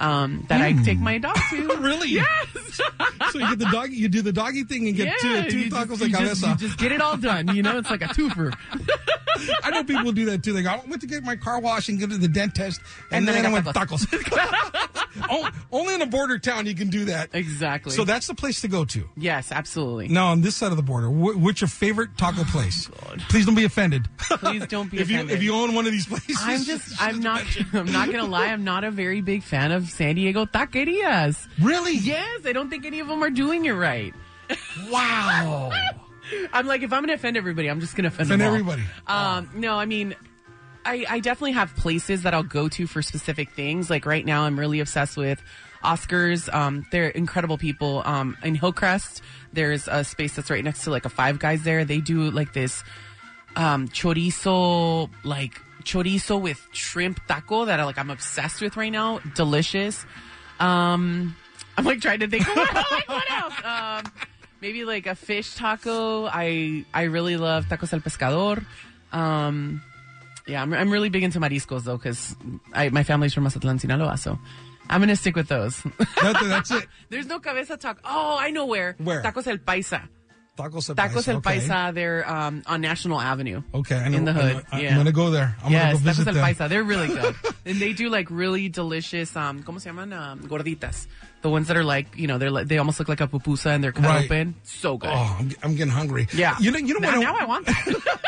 um, 0.01 0.45
that 0.49 0.61
I 0.61 0.73
take 0.85 0.99
my 0.99 1.19
dog 1.19 1.37
to. 1.51 1.77
Really? 1.85 2.09
Yes. 2.11 2.81
So 3.31 3.39
you 3.41 3.49
get 3.49 3.59
the 3.59 3.71
doggy, 3.73 3.95
you 3.97 4.09
do 4.09 4.23
the 4.23 4.33
doggy 4.33 4.63
thing 4.63 4.87
and 4.87 4.97
get 4.97 5.07
yeah, 5.07 5.43
two, 5.45 5.51
two 5.51 5.59
you 5.61 5.71
tacos 5.71 5.99
just, 5.99 6.01
de 6.01 6.07
you 6.09 6.17
just, 6.27 6.43
you 6.47 6.55
just 6.57 6.79
get 6.79 6.93
it 6.93 7.01
all 7.01 7.17
done. 7.17 7.49
You 7.57 7.63
know, 7.65 7.79
it's 7.79 7.91
like 7.91 8.03
a 8.03 8.07
twofer. 8.07 8.55
I 9.65 9.71
know 9.71 9.83
people 9.83 10.13
do 10.13 10.27
that 10.27 10.45
too. 10.45 10.53
They 10.53 10.63
go, 10.63 10.71
I 10.71 10.81
went 10.87 11.01
to 11.01 11.09
get 11.09 11.25
my 11.25 11.35
car 11.35 11.59
washed 11.59 11.89
and 11.89 11.99
go 11.99 12.07
to 12.07 12.17
the 12.17 12.29
dentist, 12.29 12.81
and, 13.11 13.19
And 13.19 13.29
then 13.29 13.43
then, 13.43 13.47
I 13.47 13.51
I 13.51 13.53
went 13.53 13.67
tacos. 13.67 14.07
Oh, 15.31 15.49
only 15.73 15.95
in 15.95 16.03
a 16.03 16.07
border 16.07 16.39
town 16.39 16.67
you 16.67 16.75
can 16.75 16.89
do 16.91 17.07
that. 17.07 17.31
Exactly. 17.33 17.93
So 17.93 18.05
that's 18.05 18.27
the 18.27 18.35
place 18.35 18.61
to 18.63 18.69
go 18.69 18.85
to. 18.87 19.09
yes, 19.17 19.51
absolutely. 19.53 20.09
Now 20.09 20.29
on 20.29 20.41
this 20.43 20.55
side 20.57 20.71
of 20.71 20.77
the 20.77 20.83
border, 20.83 21.09
wh- 21.09 21.41
what's 21.41 21.61
your 21.61 21.69
favorite 21.69 22.17
taco 22.17 22.45
place? 22.45 22.89
Please 23.29 23.47
don't 23.47 23.55
be 23.55 23.65
offended. 23.65 24.09
Please 24.19 24.67
don't 24.67 24.91
be 24.91 24.99
if 24.99 25.09
you 25.11 25.17
offended. 25.17 25.37
if 25.37 25.43
you 25.43 25.55
own 25.55 25.75
one 25.75 25.87
of 25.87 25.93
these 25.93 26.07
places, 26.07 26.37
I'm 26.41 26.63
just, 26.65 27.01
I'm 27.01 27.21
not, 27.21 27.43
I'm 27.73 27.91
not 27.91 28.11
gonna 28.11 28.25
lie. 28.27 28.47
I'm 28.47 28.65
not 28.65 28.85
a 28.85 28.91
very 28.91 29.21
big 29.21 29.43
fan 29.43 29.73
of 29.73 29.84
San 29.85 30.15
Diego 30.17 30.45
taquerias. 30.47 31.47
really 31.61 31.97
Yes, 31.97 32.41
I 32.45 32.53
don't 32.53 32.71
think 32.71 32.85
any 32.87 33.01
of 33.01 33.09
them 33.09 33.23
are 33.23 33.31
doing 33.31 33.65
it 33.65 33.73
right. 33.73 34.15
wow. 34.91 35.71
I'm 36.53 36.67
like, 36.67 36.83
if 36.83 36.93
I'm 36.93 37.03
gonna 37.03 37.15
offend 37.15 37.37
everybody, 37.37 37.69
I'm 37.69 37.81
just 37.81 37.97
gonna 37.97 38.09
offend, 38.09 38.29
Offend 38.29 38.41
them 38.41 38.49
all. 38.49 38.55
everybody. 38.55 38.83
Um, 39.07 39.51
no, 39.55 39.79
I 39.79 39.85
mean, 39.87 40.15
I, 40.87 41.05
I 41.09 41.21
definitely 41.21 41.53
have 41.53 41.75
places 41.77 42.23
that 42.23 42.35
I'll 42.35 42.43
go 42.43 42.69
to 42.69 42.87
for 42.87 43.03
specific 43.03 43.51
things. 43.53 43.91
Like 43.91 44.07
right 44.07 44.25
now, 44.25 44.43
I'm 44.45 44.59
really 44.59 44.81
obsessed 44.81 45.17
with 45.17 45.43
Oscars. 45.83 46.53
Um, 46.53 46.87
they're 46.91 47.09
incredible 47.09 47.59
people. 47.59 48.03
Um, 48.05 48.37
in 48.43 48.55
Hillcrest, 48.55 49.23
there's 49.53 49.87
a 49.89 50.03
space 50.05 50.35
that's 50.35 50.51
right 50.51 50.65
next 50.65 50.85
to 50.85 50.91
like 50.91 51.05
a 51.05 51.11
Five 51.11 51.39
Guys. 51.39 51.63
There, 51.63 51.85
they 51.85 52.01
do 52.01 52.31
like 52.31 52.53
this 52.55 52.83
um, 53.57 53.89
chorizo, 53.89 55.11
like 55.25 55.61
chorizo 55.85 56.41
with 56.41 56.61
shrimp 56.73 57.21
taco 57.27 57.65
that 57.67 57.81
I 57.81 57.85
like. 57.85 57.99
I'm 57.99 58.11
obsessed 58.11 58.61
with 58.61 58.77
right 58.77 58.93
now. 58.93 59.21
Delicious. 59.35 60.05
Um, 60.61 61.35
I'm 61.77 61.85
like 61.85 62.01
trying 62.01 62.21
to 62.21 62.29
think. 62.29 62.47
like 62.57 63.09
what 63.09 63.31
else? 63.31 63.55
Um, 63.65 64.13
maybe 64.61 64.85
like 64.85 65.07
a 65.07 65.15
fish 65.15 65.55
taco. 65.55 66.27
I 66.27 66.85
I 66.95 67.03
really 67.05 67.37
love 67.37 67.67
tacos 67.67 67.93
al 67.93 68.01
pescador. 68.01 68.65
Um, 69.13 69.83
yeah, 70.47 70.61
I'm, 70.63 70.73
I'm 70.75 70.91
really 70.91 71.09
big 71.09 71.23
into 71.23 71.41
mariscos 71.41 71.85
though, 71.85 71.97
because 71.97 72.37
my 72.73 73.03
family's 73.03 73.33
from 73.35 73.45
Mazatlan, 73.45 73.79
Sinaloa, 73.79 74.17
so 74.19 74.39
I'm 74.91 75.01
gonna 75.01 75.17
stick 75.17 75.37
with 75.37 75.49
those. 75.49 75.83
That- 76.21 76.39
that's 76.45 76.71
it. 76.71 76.87
There's 77.11 77.27
no 77.27 77.39
cabeza 77.41 77.77
taco. 77.77 78.01
Oh, 78.05 78.37
I 78.39 78.51
know 78.51 78.67
where. 78.67 78.95
Where? 78.99 79.23
Tacos 79.23 79.47
el 79.47 79.59
paisa. 79.59 80.09
Tacos 80.57 80.89
el 80.89 80.95
Tacos 80.95 81.15
paisa. 81.25 81.31
el 81.33 81.37
okay. 81.39 81.59
paisa. 81.59 81.93
They're 81.95 82.29
um, 82.31 82.63
on 82.67 82.81
National 82.81 83.21
Avenue. 83.21 83.63
Okay, 83.75 83.97
I 83.97 84.09
know, 84.09 84.19
in 84.19 84.25
the 84.25 84.31
I 84.31 84.35
hood. 84.35 84.67
I- 84.71 84.81
yeah. 84.81 84.91
I'm 84.91 84.97
gonna 84.99 85.13
go 85.13 85.31
there. 85.31 85.57
I'm 85.65 85.73
yes, 85.73 85.83
gonna 85.83 85.93
go 85.95 85.99
visit 85.99 86.29
tacos 86.29 86.37
el 86.37 86.45
paisa. 86.45 86.69
They're 86.69 86.85
really 86.85 87.09
good, 87.09 87.35
and 87.67 87.77
they 87.81 87.93
do 87.93 88.09
like 88.09 88.29
really 88.31 88.69
delicious. 88.69 89.35
Um, 89.37 89.63
¿Cómo 89.65 89.81
se 89.81 89.91
llaman? 89.91 90.13
Um, 90.13 90.41
gorditas. 90.49 91.07
The 91.43 91.51
ones 91.51 91.69
that 91.69 91.77
are 91.77 91.85
like, 91.85 92.17
you 92.17 92.27
know, 92.27 92.39
they're 92.39 92.51
like 92.51 92.69
they 92.69 92.79
almost 92.79 92.99
look 92.99 93.09
like 93.09 93.21
a 93.21 93.27
pupusa 93.29 93.67
and 93.75 93.85
they're 93.85 93.93
cut 93.93 94.05
Right. 94.05 94.25
open. 94.25 94.55
So 94.63 94.97
good. 94.97 95.11
Oh, 95.13 95.37
I'm, 95.39 95.51
I'm 95.63 95.75
getting 95.77 95.93
hungry. 95.93 96.27
Yeah. 96.33 96.57
You 96.59 96.71
know, 96.71 96.79
you 96.79 96.95
know 96.95 97.01
now, 97.01 97.13
when 97.19 97.21
now 97.21 97.37
I 97.37 97.45
want 97.45 97.67
that. 97.67 98.19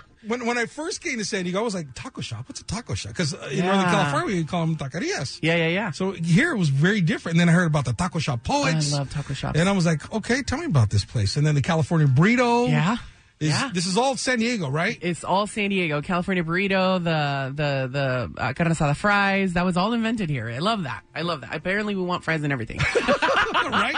when 0.26 0.46
when 0.46 0.58
I 0.58 0.66
first 0.66 1.00
came 1.00 1.18
to 1.18 1.24
San 1.24 1.44
Diego, 1.44 1.58
I 1.58 1.62
was 1.62 1.74
like, 1.74 1.88
taco 1.94 2.20
shop. 2.20 2.48
What's 2.48 2.60
a 2.60 2.64
taco 2.64 2.94
shop? 2.94 3.12
Because 3.12 3.32
in 3.32 3.58
Yeah. 3.58 3.66
Northern 3.72 3.90
California, 3.90 4.36
we 4.36 4.44
call 4.44 4.66
them 4.66 4.76
taquerias. 4.76 5.38
yeah, 5.42 5.56
yeah, 5.56 5.68
yeah. 5.68 5.90
So 5.92 6.12
here 6.12 6.52
it 6.52 6.58
was 6.58 6.68
very 6.68 7.00
different. 7.00 7.34
And 7.34 7.40
then 7.40 7.48
I 7.48 7.52
heard 7.52 7.66
about 7.66 7.84
the 7.84 7.92
taco 7.92 8.18
shop 8.18 8.42
poets. 8.44 8.92
I 8.92 8.98
love 8.98 9.10
taco 9.12 9.34
shops. 9.34 9.58
And 9.58 9.68
I 9.68 9.72
was 9.72 9.86
like, 9.86 10.12
okay, 10.12 10.42
tell 10.42 10.58
me 10.58 10.66
about 10.66 10.90
this 10.90 11.04
place. 11.04 11.36
And 11.36 11.46
then 11.46 11.54
the 11.54 11.62
California 11.62 12.06
burrito. 12.06 12.68
Yeah. 12.68 12.96
Is, 13.38 13.50
Yeah. 13.50 13.70
This 13.74 13.86
is 13.86 13.98
all 13.98 14.16
San 14.16 14.38
Diego, 14.38 14.70
right? 14.70 14.96
It's 15.02 15.22
all 15.22 15.46
San 15.46 15.68
Diego, 15.68 16.00
California 16.00 16.42
burrito, 16.42 16.96
the 17.04 17.52
the 17.54 17.88
the 17.92 18.40
uh, 18.42 18.52
carne 18.54 18.70
asada 18.72 18.96
fries. 18.96 19.52
That 19.52 19.66
was 19.66 19.76
all 19.76 19.92
invented 19.92 20.30
here. 20.30 20.48
I 20.48 20.58
love 20.58 20.84
that. 20.84 21.02
I 21.14 21.20
love 21.20 21.42
that. 21.42 21.54
Apparently, 21.54 21.94
we 21.94 22.00
want 22.02 22.24
fries 22.24 22.42
and 22.42 22.50
everything. 22.52 22.78
right? 23.54 23.94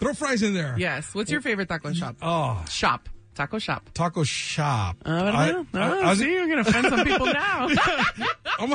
Throw 0.00 0.12
fries 0.12 0.42
in 0.42 0.54
there. 0.54 0.74
yes. 0.76 1.14
What's 1.14 1.30
your 1.30 1.40
favorite 1.40 1.68
taco 1.68 1.92
shop? 1.92 2.16
Oh, 2.20 2.64
Shop. 2.68 3.08
Taco 3.40 3.58
shop. 3.58 3.88
taco 3.94 4.22
shop. 4.22 4.96
Uh, 5.06 5.10
I, 5.10 5.44
I- 5.48 5.52
don't 5.52 5.72
know. 5.72 5.80
I- 5.80 5.88
Oh, 5.90 6.00
I 6.02 6.08
was- 6.10 6.18
see, 6.18 6.30
you're 6.30 6.46
gonna 6.46 6.60
offend 6.60 6.88
some 6.88 7.04
people 7.06 7.24
now. 7.26 7.68
I'm, 8.58 8.72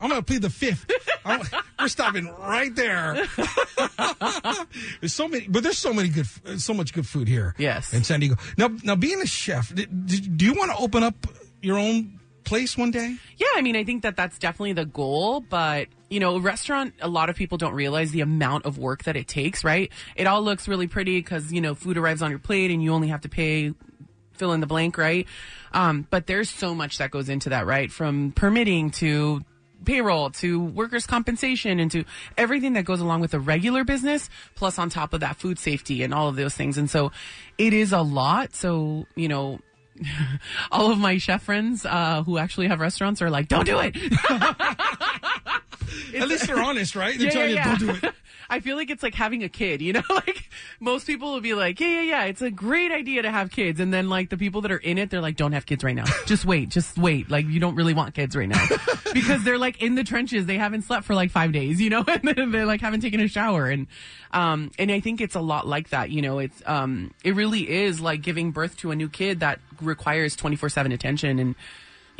I'm 0.00 0.08
going 0.08 0.20
to 0.20 0.22
plead 0.22 0.42
the 0.42 0.50
fifth. 0.50 0.84
I'm- 1.24 1.42
we're 1.78 1.86
stopping 1.86 2.26
right 2.40 2.74
there. 2.74 3.24
there's 5.00 5.12
so 5.14 5.28
many, 5.28 5.46
but 5.48 5.62
there's 5.62 5.78
so 5.78 5.92
many 5.94 6.08
good, 6.08 6.26
so 6.60 6.74
much 6.74 6.92
good 6.92 7.06
food 7.06 7.28
here. 7.28 7.54
Yes. 7.58 7.92
in 7.94 8.02
San 8.04 8.18
Diego. 8.20 8.36
Now, 8.58 8.68
now 8.82 8.96
being 8.96 9.20
a 9.22 9.26
chef, 9.26 9.72
do 9.74 10.44
you 10.44 10.54
want 10.54 10.72
to 10.72 10.76
open 10.78 11.02
up 11.04 11.14
your 11.62 11.78
own 11.78 12.18
place 12.42 12.76
one 12.76 12.90
day? 12.90 13.16
Yeah, 13.36 13.46
I 13.54 13.62
mean, 13.62 13.76
I 13.76 13.84
think 13.84 14.02
that 14.02 14.16
that's 14.16 14.38
definitely 14.38 14.72
the 14.72 14.86
goal, 14.86 15.40
but 15.40 15.86
you 16.08 16.18
know, 16.18 16.34
a 16.34 16.40
restaurant, 16.40 16.94
a 17.00 17.08
lot 17.08 17.30
of 17.30 17.36
people 17.36 17.56
don't 17.56 17.74
realize 17.74 18.10
the 18.10 18.20
amount 18.22 18.66
of 18.66 18.78
work 18.78 19.04
that 19.04 19.14
it 19.16 19.28
takes, 19.28 19.62
right? 19.62 19.92
It 20.16 20.26
all 20.26 20.42
looks 20.42 20.66
really 20.66 20.88
pretty 20.88 21.18
because, 21.20 21.52
you 21.52 21.60
know, 21.60 21.76
food 21.76 21.96
arrives 21.96 22.20
on 22.20 22.30
your 22.30 22.40
plate 22.40 22.72
and 22.72 22.82
you 22.82 22.92
only 22.92 23.06
have 23.08 23.20
to 23.20 23.28
pay 23.28 23.72
fill 24.40 24.52
in 24.52 24.60
the 24.60 24.66
blank, 24.66 24.98
right? 24.98 25.28
Um, 25.72 26.06
but 26.10 26.26
there's 26.26 26.50
so 26.50 26.74
much 26.74 26.98
that 26.98 27.12
goes 27.12 27.28
into 27.28 27.50
that, 27.50 27.66
right? 27.66 27.92
From 27.92 28.32
permitting 28.32 28.90
to 28.92 29.42
payroll 29.84 30.30
to 30.30 30.60
workers' 30.60 31.06
compensation 31.06 31.78
and 31.78 31.90
to 31.90 32.04
everything 32.36 32.72
that 32.72 32.84
goes 32.84 33.00
along 33.00 33.20
with 33.20 33.30
the 33.30 33.40
regular 33.40 33.84
business, 33.84 34.28
plus 34.54 34.78
on 34.78 34.88
top 34.90 35.12
of 35.12 35.20
that, 35.20 35.36
food 35.36 35.58
safety 35.58 36.02
and 36.02 36.12
all 36.12 36.28
of 36.28 36.36
those 36.36 36.54
things. 36.54 36.78
And 36.78 36.90
so 36.90 37.12
it 37.58 37.72
is 37.72 37.92
a 37.92 38.00
lot. 38.00 38.54
So, 38.54 39.06
you 39.14 39.28
know, 39.28 39.60
all 40.72 40.90
of 40.90 40.98
my 40.98 41.18
chef 41.18 41.42
friends 41.42 41.84
uh, 41.84 42.22
who 42.22 42.38
actually 42.38 42.68
have 42.68 42.80
restaurants 42.80 43.20
are 43.22 43.30
like, 43.30 43.48
don't 43.48 43.66
do 43.66 43.78
it. 43.78 43.94
At 46.14 46.28
least 46.28 46.46
they're 46.46 46.60
honest, 46.62 46.96
right? 46.96 47.16
They're 47.16 47.26
Yeah, 47.28 47.32
telling 47.32 47.54
yeah, 47.54 47.72
you, 47.78 47.86
don't 47.86 48.00
do 48.00 48.06
it. 48.08 48.14
I 48.50 48.58
feel 48.58 48.76
like 48.76 48.90
it's 48.90 49.02
like 49.02 49.14
having 49.14 49.44
a 49.44 49.48
kid, 49.48 49.80
you 49.80 49.92
know? 49.92 50.02
Like 50.10 50.50
most 50.80 51.06
people 51.06 51.32
will 51.32 51.40
be 51.40 51.54
like, 51.54 51.78
yeah, 51.80 51.88
yeah, 51.88 52.00
yeah, 52.02 52.24
it's 52.24 52.42
a 52.42 52.50
great 52.50 52.90
idea 52.92 53.22
to 53.22 53.30
have 53.30 53.50
kids. 53.50 53.78
And 53.80 53.92
then 53.94 54.08
like 54.08 54.28
the 54.28 54.36
people 54.36 54.60
that 54.62 54.72
are 54.72 54.76
in 54.78 54.98
it, 54.98 55.08
they're 55.08 55.20
like, 55.20 55.36
don't 55.36 55.52
have 55.52 55.64
kids 55.66 55.82
right 55.84 55.94
now. 55.94 56.04
Just 56.26 56.44
wait, 56.44 56.68
just 56.68 56.98
wait. 56.98 57.30
Like 57.30 57.46
you 57.46 57.60
don't 57.60 57.74
really 57.76 57.94
want 57.94 58.14
kids 58.14 58.34
right 58.36 58.48
now. 58.48 58.64
because 59.14 59.42
they're 59.44 59.56
like 59.58 59.80
in 59.82 59.94
the 59.94 60.04
trenches. 60.04 60.46
They 60.46 60.58
haven't 60.58 60.82
slept 60.82 61.04
for 61.06 61.14
like 61.14 61.30
five 61.30 61.52
days, 61.52 61.80
you 61.80 61.90
know? 61.90 62.04
And 62.06 62.22
then 62.36 62.50
they 62.50 62.64
like 62.64 62.80
haven't 62.80 63.00
taken 63.00 63.20
a 63.20 63.28
shower. 63.28 63.66
And, 63.70 63.86
um, 64.32 64.70
and 64.78 64.90
I 64.90 65.00
think 65.00 65.20
it's 65.20 65.36
a 65.36 65.40
lot 65.40 65.66
like 65.66 65.90
that, 65.90 66.10
you 66.10 66.20
know? 66.22 66.38
It's, 66.40 66.60
um, 66.66 67.12
it 67.24 67.34
really 67.36 67.70
is 67.70 68.00
like 68.00 68.20
giving 68.22 68.50
birth 68.50 68.76
to 68.78 68.90
a 68.90 68.96
new 68.96 69.08
kid 69.08 69.40
that 69.40 69.60
requires 69.80 70.34
24 70.36 70.68
7 70.70 70.92
attention 70.92 71.38
and, 71.38 71.54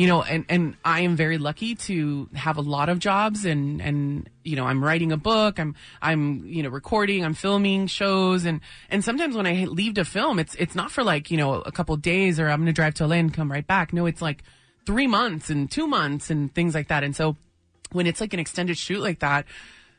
you 0.01 0.07
know, 0.07 0.23
and, 0.23 0.47
and 0.49 0.77
I 0.83 1.03
am 1.03 1.15
very 1.15 1.37
lucky 1.37 1.75
to 1.75 2.31
have 2.35 2.57
a 2.57 2.63
lot 2.63 2.89
of 2.89 3.01
jobs 3.01 3.45
and, 3.45 3.83
and, 3.83 4.31
you 4.43 4.57
know, 4.57 4.65
I'm 4.65 4.83
writing 4.83 5.13
a 5.13 5.19
book, 5.19 5.61
I'm, 5.61 5.75
I'm, 6.01 6.43
you 6.47 6.63
know, 6.63 6.71
recording, 6.71 7.23
I'm 7.23 7.35
filming 7.35 7.87
shows 7.87 8.47
and, 8.47 8.63
and 8.89 9.05
sometimes 9.05 9.37
when 9.37 9.47
I 9.47 9.67
leave 9.67 9.93
to 9.97 10.07
film, 10.07 10.39
it's, 10.39 10.55
it's 10.55 10.75
not 10.75 10.91
for 10.91 11.05
like, 11.05 11.31
you 11.31 11.37
know, 11.37 11.57
a 11.57 11.71
couple 11.71 11.95
days 11.99 12.41
or 12.41 12.49
I'm 12.49 12.61
going 12.61 12.67
to 12.69 12.73
drive 12.73 12.95
to 12.95 13.07
LA 13.07 13.17
and 13.17 13.35
come 13.35 13.53
right 13.53 13.67
back. 13.67 13.93
No, 13.93 14.07
it's 14.07 14.23
like 14.23 14.43
three 14.87 15.07
months 15.07 15.51
and 15.51 15.71
two 15.71 15.87
months 15.87 16.31
and 16.31 16.55
things 16.55 16.75
like 16.75 16.89
that. 16.89 17.05
And 17.05 17.15
so 17.15 17.37
when 17.93 18.07
it's 18.07 18.23
like 18.23 18.33
an 18.33 18.41
extended 18.41 18.79
shoot 18.79 19.01
like 19.01 19.19
that, 19.19 19.45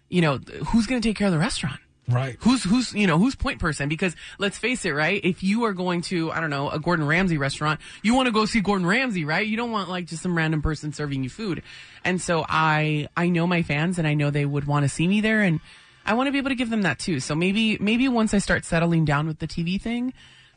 you 0.09 0.21
know, 0.21 0.39
who's 0.69 0.87
going 0.87 0.99
to 0.99 1.07
take 1.07 1.15
care 1.15 1.27
of 1.27 1.33
the 1.33 1.37
restaurant? 1.37 1.79
Right. 2.11 2.37
Who's 2.41 2.63
who's 2.63 2.93
you 2.93 3.07
know 3.07 3.17
who's 3.17 3.35
point 3.35 3.59
person? 3.59 3.89
Because 3.89 4.15
let's 4.37 4.57
face 4.57 4.85
it, 4.85 4.91
right? 4.91 5.23
If 5.23 5.43
you 5.43 5.63
are 5.65 5.73
going 5.73 6.01
to 6.03 6.31
I 6.31 6.39
don't 6.39 6.49
know 6.49 6.69
a 6.69 6.79
Gordon 6.79 7.07
Ramsay 7.07 7.37
restaurant, 7.37 7.79
you 8.01 8.13
want 8.15 8.27
to 8.27 8.31
go 8.31 8.45
see 8.45 8.61
Gordon 8.61 8.85
Ramsay, 8.85 9.25
right? 9.25 9.45
You 9.45 9.57
don't 9.57 9.71
want 9.71 9.89
like 9.89 10.05
just 10.07 10.23
some 10.23 10.37
random 10.37 10.61
person 10.61 10.93
serving 10.93 11.23
you 11.23 11.29
food. 11.29 11.63
And 12.03 12.21
so 12.21 12.45
I 12.47 13.07
I 13.15 13.29
know 13.29 13.47
my 13.47 13.63
fans, 13.63 13.97
and 13.97 14.07
I 14.07 14.13
know 14.13 14.29
they 14.29 14.45
would 14.45 14.65
want 14.65 14.83
to 14.83 14.89
see 14.89 15.07
me 15.07 15.21
there, 15.21 15.41
and 15.41 15.59
I 16.05 16.13
want 16.13 16.27
to 16.27 16.31
be 16.31 16.37
able 16.37 16.49
to 16.49 16.55
give 16.55 16.69
them 16.69 16.81
that 16.81 16.99
too. 16.99 17.19
So 17.19 17.35
maybe 17.35 17.77
maybe 17.79 18.07
once 18.07 18.33
I 18.33 18.39
start 18.39 18.65
settling 18.65 19.05
down 19.05 19.27
with 19.27 19.39
the 19.39 19.47
TV 19.47 19.79
thing, 19.81 20.13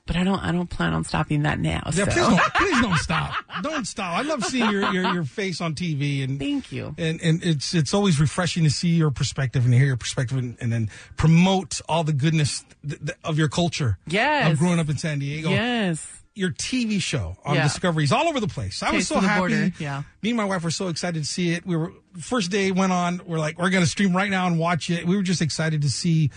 but 0.07 0.17
I 0.17 0.25
don't 0.25 0.38
I 0.40 0.53
don't 0.53 0.69
plan 0.69 0.93
on 0.93 1.05
stopping 1.05 1.43
that 1.43 1.59
now. 1.59 1.83
Yeah, 1.87 1.90
so. 1.93 2.07
please 2.07 2.14
don't, 2.17 2.40
please 2.55 2.81
don't 2.83 2.97
stop. 2.99 3.35
Don't 3.62 3.87
stop. 3.87 4.19
I 4.19 4.23
love 4.23 4.45
seeing 4.45 4.71
your, 4.71 4.93
your, 4.93 5.14
your 5.14 5.25
face 5.25 5.61
on 5.61 5.75
TV 5.75 6.23
and 6.25 6.38
Thank 6.38 6.73
you. 6.73 6.95
and 6.99 7.21
and 7.23 7.43
it's 7.43 7.73
it's 7.75 7.95
always 7.95 8.21
refreshing 8.21 8.64
to 8.64 8.71
see 8.71 8.88
your 8.90 9.11
perspective 9.11 9.64
and 9.64 9.73
hear 9.73 9.87
your 9.87 9.97
perspective 9.97 10.37
and, 10.37 10.57
and 10.61 10.73
then 10.73 10.90
promote 11.17 11.81
all 11.88 12.05
the 12.05 12.12
goodness 12.12 12.64
th- 12.87 12.99
th- 12.99 13.19
of 13.25 13.38
your 13.38 13.49
culture. 13.49 13.99
Yes. 14.07 14.53
Of 14.53 14.59
growing 14.59 14.79
up 14.79 14.88
in 14.88 14.99
San 14.99 15.19
Diego. 15.21 15.49
Yes. 15.51 16.07
Your 16.37 16.51
TV 16.51 17.01
show 17.01 17.37
on 17.45 17.55
Yeah. 17.55 17.62
Discovery 17.62 18.03
is 18.05 18.11
all 18.12 18.27
over 18.27 18.40
the 18.40 18.49
place. 18.49 18.83
I 18.83 18.90
was 18.90 19.07
so 19.07 19.21
happy. 19.21 19.38
Border, 19.38 19.73
yeah. 19.79 20.03
Me 20.21 20.31
and 20.31 20.37
my 20.37 20.45
wife 20.45 20.64
were 20.64 20.71
so 20.73 20.88
excited 20.88 21.23
to 21.23 21.29
see 21.29 21.53
it. 21.53 21.64
We 21.64 21.77
were 21.77 21.93
first 22.19 22.51
day 22.51 22.73
went 22.73 22.93
on. 22.93 23.21
We're 23.25 23.38
like, 23.38 23.57
we're 23.57 23.71
gonna 23.71 23.87
stream 23.87 24.14
right 24.14 24.31
now 24.31 24.49
and 24.49 24.59
watch 24.59 24.90
it. 24.90 25.07
We 25.07 25.17
were 25.17 25.23
just 25.23 25.40
excited 25.40 25.83
to 25.83 25.88
see 25.88 26.31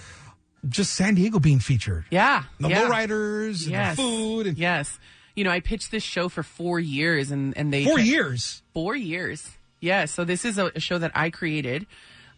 just 0.70 0.94
San 0.94 1.16
Diego 1.16 1.40
being 1.40 1.60
featured. 1.60 2.06
Yeah. 2.10 2.44
The 2.60 2.70
yeah. 2.70 2.84
lowriders, 2.84 3.64
and 3.64 3.72
Yes. 3.72 3.96
the 3.98 4.02
food, 4.04 4.48
and 4.48 4.58
Yes. 4.58 5.00
You 5.36 5.44
know, 5.44 5.52
I 5.52 5.60
pitched 5.60 5.92
this 5.92 6.04
show 6.04 6.30
for 6.30 6.42
four 6.42 6.80
years, 6.80 7.30
and 7.30 7.56
and 7.56 7.72
they 7.72 7.86
four 7.86 8.00
years. 8.00 8.64
Four 8.74 8.96
years. 8.96 9.48
Yeah. 9.80 10.06
So 10.06 10.24
this 10.26 10.46
is 10.46 10.58
a, 10.58 10.72
a 10.76 10.80
show 10.80 10.98
that 10.98 11.12
I 11.14 11.30
created. 11.30 11.86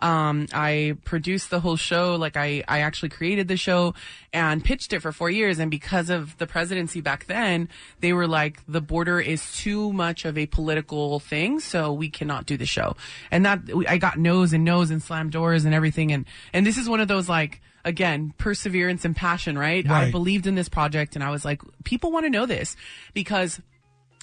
Um, 0.02 0.48
I 0.54 0.96
produced 1.04 1.50
the 1.50 1.60
whole 1.60 1.76
show. 1.76 2.16
Like 2.16 2.38
I, 2.38 2.64
I 2.68 2.82
actually 2.82 3.10
created 3.10 3.48
the 3.48 3.58
show 3.58 3.96
and 4.32 4.64
pitched 4.64 4.94
it 4.94 5.02
for 5.02 5.12
four 5.12 5.30
years. 5.30 5.60
And 5.60 5.70
because 5.70 6.10
of 6.10 6.38
the 6.38 6.48
presidency 6.48 7.02
back 7.02 7.26
then, 7.28 7.68
they 8.00 8.14
were 8.14 8.28
like, 8.28 8.62
the 8.66 8.82
border 8.82 9.20
is 9.20 9.58
too 9.58 9.92
much 9.92 10.24
of 10.26 10.38
a 10.38 10.46
political 10.46 11.20
thing. 11.20 11.60
So 11.60 11.92
we 11.92 12.10
cannot 12.10 12.46
do 12.46 12.56
the 12.56 12.66
show. 12.66 12.96
And 13.30 13.46
that 13.46 13.60
I 13.88 13.98
got 13.98 14.18
no's 14.18 14.54
and 14.54 14.64
no's 14.64 14.90
and 14.90 15.04
slammed 15.04 15.32
doors 15.34 15.66
and 15.66 15.74
everything. 15.74 16.14
And, 16.14 16.26
and 16.54 16.66
this 16.66 16.78
is 16.78 16.88
one 16.88 17.02
of 17.02 17.10
those 17.10 17.28
like, 17.28 17.62
again, 17.86 18.34
perseverance 18.38 19.06
and 19.06 19.16
passion, 19.16 19.58
right? 19.58 19.88
I 19.90 20.12
believed 20.12 20.48
in 20.48 20.56
this 20.56 20.70
project 20.70 21.16
and 21.16 21.24
I 21.24 21.32
was 21.32 21.46
like, 21.46 21.62
people 21.84 22.12
want 22.12 22.26
to 22.26 22.30
know 22.30 22.46
this 22.46 22.76
because 23.14 23.60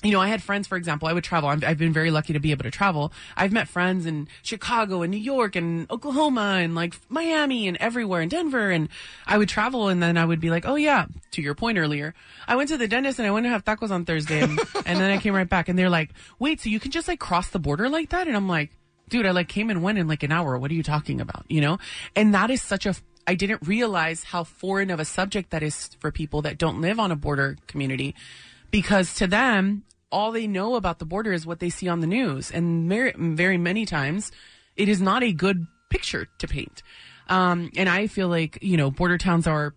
you 0.03 0.13
know, 0.13 0.21
I 0.21 0.29
had 0.29 0.43
friends, 0.43 0.69
for 0.69 0.77
example, 0.77 1.09
I 1.09 1.13
would 1.13 1.25
travel. 1.25 1.49
I've, 1.49 1.65
I've 1.65 1.79
been 1.79 1.93
very 1.93 2.11
lucky 2.11 2.35
to 2.35 2.39
be 2.39 2.51
able 2.51 2.65
to 2.65 2.71
travel. 2.71 3.13
I've 3.37 3.53
met 3.53 3.67
friends 3.67 4.05
in 4.05 4.29
Chicago 4.43 5.03
and 5.03 5.11
New 5.11 5.17
York 5.17 5.57
and 5.57 5.91
Oklahoma 5.91 6.59
and 6.61 6.75
like 6.75 6.95
Miami 7.09 7.67
and 7.67 7.77
everywhere 7.79 8.21
in 8.21 8.29
Denver. 8.29 8.71
And 8.71 8.89
I 9.27 9.39
would 9.39 9.49
travel 9.49 9.89
and 9.89 10.03
then 10.03 10.19
I 10.19 10.25
would 10.25 10.39
be 10.39 10.51
like, 10.51 10.67
oh 10.67 10.77
yeah, 10.77 11.07
to 11.33 11.43
your 11.43 11.55
point 11.55 11.79
earlier, 11.79 12.15
I 12.47 12.57
went 12.57 12.69
to 12.69 12.77
the 12.77 12.87
dentist 12.87 13.19
and 13.19 13.27
I 13.27 13.31
went 13.31 13.45
to 13.45 13.51
have 13.51 13.65
tacos 13.65 13.91
on 13.91 14.05
Thursday 14.05 14.41
and, 14.41 14.59
and 14.87 15.01
then 15.01 15.11
I 15.11 15.19
came 15.19 15.35
right 15.35 15.49
back 15.49 15.69
and 15.69 15.79
they're 15.79 15.91
like, 15.91 16.11
wait, 16.39 16.61
so 16.61 16.69
you 16.69 16.79
can 16.79 16.91
just 16.91 17.09
like 17.09 17.19
cross 17.19 17.49
the 17.49 17.59
border 17.59 17.89
like 17.89 18.11
that? 18.11 18.29
And 18.29 18.37
I'm 18.37 18.49
like, 18.49 18.71
dude, 19.09 19.25
I 19.25 19.31
like 19.31 19.49
came 19.49 19.71
and 19.71 19.83
went 19.83 19.99
in 19.99 20.09
like 20.09 20.23
an 20.23 20.33
hour. 20.33 20.59
What 20.59 20.71
are 20.71 20.75
you 20.75 20.83
talking 20.83 21.21
about? 21.21 21.47
You 21.49 21.63
know? 21.63 21.79
And 22.15 22.35
that 22.35 22.51
is 22.51 22.61
such 22.61 22.85
a, 22.85 22.95
I 23.27 23.35
didn't 23.35 23.67
realize 23.67 24.25
how 24.25 24.45
foreign 24.45 24.91
of 24.91 25.01
a 25.01 25.05
subject 25.05 25.51
that 25.51 25.63
is 25.63 25.91
for 25.99 26.13
people 26.13 26.43
that 26.43 26.59
don't 26.59 26.81
live 26.81 27.01
on 27.01 27.11
a 27.11 27.17
border 27.17 27.57
community 27.67 28.15
because 28.71 29.15
to 29.15 29.27
them, 29.27 29.85
all 30.13 30.33
they 30.33 30.47
know 30.47 30.77
about 30.77 30.99
the 30.99 31.05
border 31.05 31.33
is 31.33 31.45
what 31.45 31.59
they 31.59 31.71
see 31.71 31.89
on 31.89 32.01
the 32.01 32.07
news. 32.07 32.51
And 32.51 32.89
very, 32.89 33.13
very 33.17 33.59
many 33.59 33.85
times 33.85 34.31
it 34.77 34.89
is 34.89 35.01
not 35.01 35.23
a 35.23 35.33
good 35.33 35.67
picture 35.91 36.29
to 36.39 36.47
paint. 36.47 36.83
Um, 37.29 37.71
and 37.77 37.89
I 37.89 38.07
feel 38.07 38.29
like, 38.29 38.59
you 38.63 38.77
know, 38.77 38.91
border 38.91 39.19
towns 39.19 39.47
are, 39.47 39.75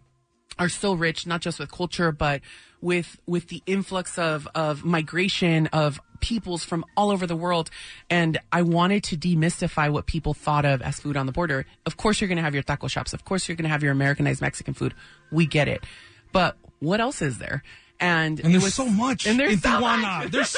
are 0.59 0.69
so 0.69 0.93
rich, 0.93 1.25
not 1.25 1.41
just 1.41 1.59
with 1.59 1.71
culture, 1.71 2.11
but 2.11 2.41
with, 2.81 3.19
with 3.25 3.47
the 3.47 3.63
influx 3.65 4.17
of, 4.19 4.47
of 4.53 4.85
migration 4.85 5.67
of 5.67 5.99
peoples 6.19 6.63
from 6.63 6.85
all 6.97 7.11
over 7.11 7.25
the 7.27 7.35
world. 7.35 7.69
And 8.09 8.37
I 8.51 8.61
wanted 8.61 9.03
to 9.05 9.17
demystify 9.17 9.91
what 9.91 10.05
people 10.05 10.33
thought 10.33 10.65
of 10.65 10.81
as 10.81 10.99
food 10.99 11.17
on 11.17 11.25
the 11.25 11.31
border. 11.31 11.65
Of 11.85 11.97
course, 11.97 12.19
you're 12.21 12.27
going 12.27 12.37
to 12.37 12.43
have 12.43 12.53
your 12.53 12.63
taco 12.63 12.87
shops. 12.87 13.13
Of 13.13 13.25
course, 13.25 13.47
you're 13.47 13.55
going 13.55 13.63
to 13.63 13.69
have 13.69 13.83
your 13.83 13.91
Americanized 13.91 14.41
Mexican 14.41 14.73
food. 14.73 14.93
We 15.31 15.45
get 15.45 15.67
it. 15.67 15.83
But 16.31 16.57
what 16.79 16.99
else 17.01 17.21
is 17.21 17.37
there? 17.37 17.63
And, 17.99 18.39
And 18.39 18.53
there's 18.53 18.63
was- 18.63 18.73
so 18.75 18.87
much 18.87 19.27
And 19.27 19.37
there's 19.39 19.53
in 19.53 19.59
so 19.61 19.69
Tijuana. 19.69 20.01
much. 20.01 20.31
There's, 20.31 20.55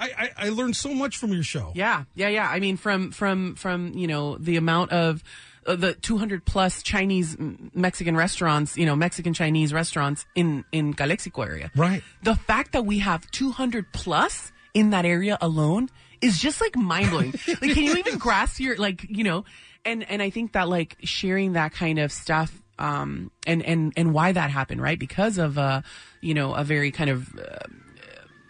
I, 0.00 0.10
I, 0.16 0.30
I 0.46 0.48
learned 0.50 0.76
so 0.76 0.94
much 0.94 1.16
from 1.16 1.32
your 1.32 1.42
show. 1.42 1.72
Yeah, 1.74 2.04
yeah, 2.14 2.28
yeah. 2.28 2.48
I 2.48 2.60
mean, 2.60 2.76
from 2.76 3.10
from 3.10 3.56
from 3.56 3.92
you 3.94 4.06
know 4.06 4.36
the 4.38 4.56
amount 4.56 4.92
of 4.92 5.24
uh, 5.66 5.74
the 5.74 5.94
200 5.94 6.44
plus 6.44 6.82
Chinese 6.84 7.36
Mexican 7.74 8.16
restaurants, 8.16 8.76
you 8.76 8.86
know, 8.86 8.94
Mexican 8.94 9.34
Chinese 9.34 9.72
restaurants 9.72 10.24
in 10.36 10.64
in 10.70 10.94
Calexico 10.94 11.42
area. 11.42 11.70
Right. 11.74 12.02
The 12.22 12.36
fact 12.36 12.72
that 12.72 12.86
we 12.86 12.98
have 13.00 13.28
200 13.32 13.92
plus 13.92 14.52
in 14.74 14.90
that 14.90 15.04
area 15.04 15.38
alone 15.40 15.88
is 16.20 16.38
just 16.38 16.60
like 16.60 16.76
mind 16.76 17.10
blowing. 17.10 17.32
like, 17.48 17.72
can 17.72 17.82
you 17.82 17.96
even 17.96 18.18
grasp 18.18 18.60
your 18.60 18.76
like 18.76 19.06
you 19.08 19.24
know? 19.24 19.44
And 19.84 20.08
and 20.10 20.20
I 20.20 20.30
think 20.30 20.52
that 20.52 20.68
like 20.68 20.96
sharing 21.04 21.54
that 21.54 21.72
kind 21.72 21.98
of 21.98 22.12
stuff. 22.12 22.60
Um, 22.76 23.30
and, 23.46 23.62
and, 23.62 23.92
and 23.96 24.12
why 24.12 24.32
that 24.32 24.50
happened, 24.50 24.82
right? 24.82 24.98
Because 24.98 25.38
of, 25.38 25.58
uh, 25.58 25.82
you 26.20 26.34
know, 26.34 26.54
a 26.54 26.64
very 26.64 26.90
kind 26.90 27.08
of, 27.08 27.32
uh, 27.38 27.68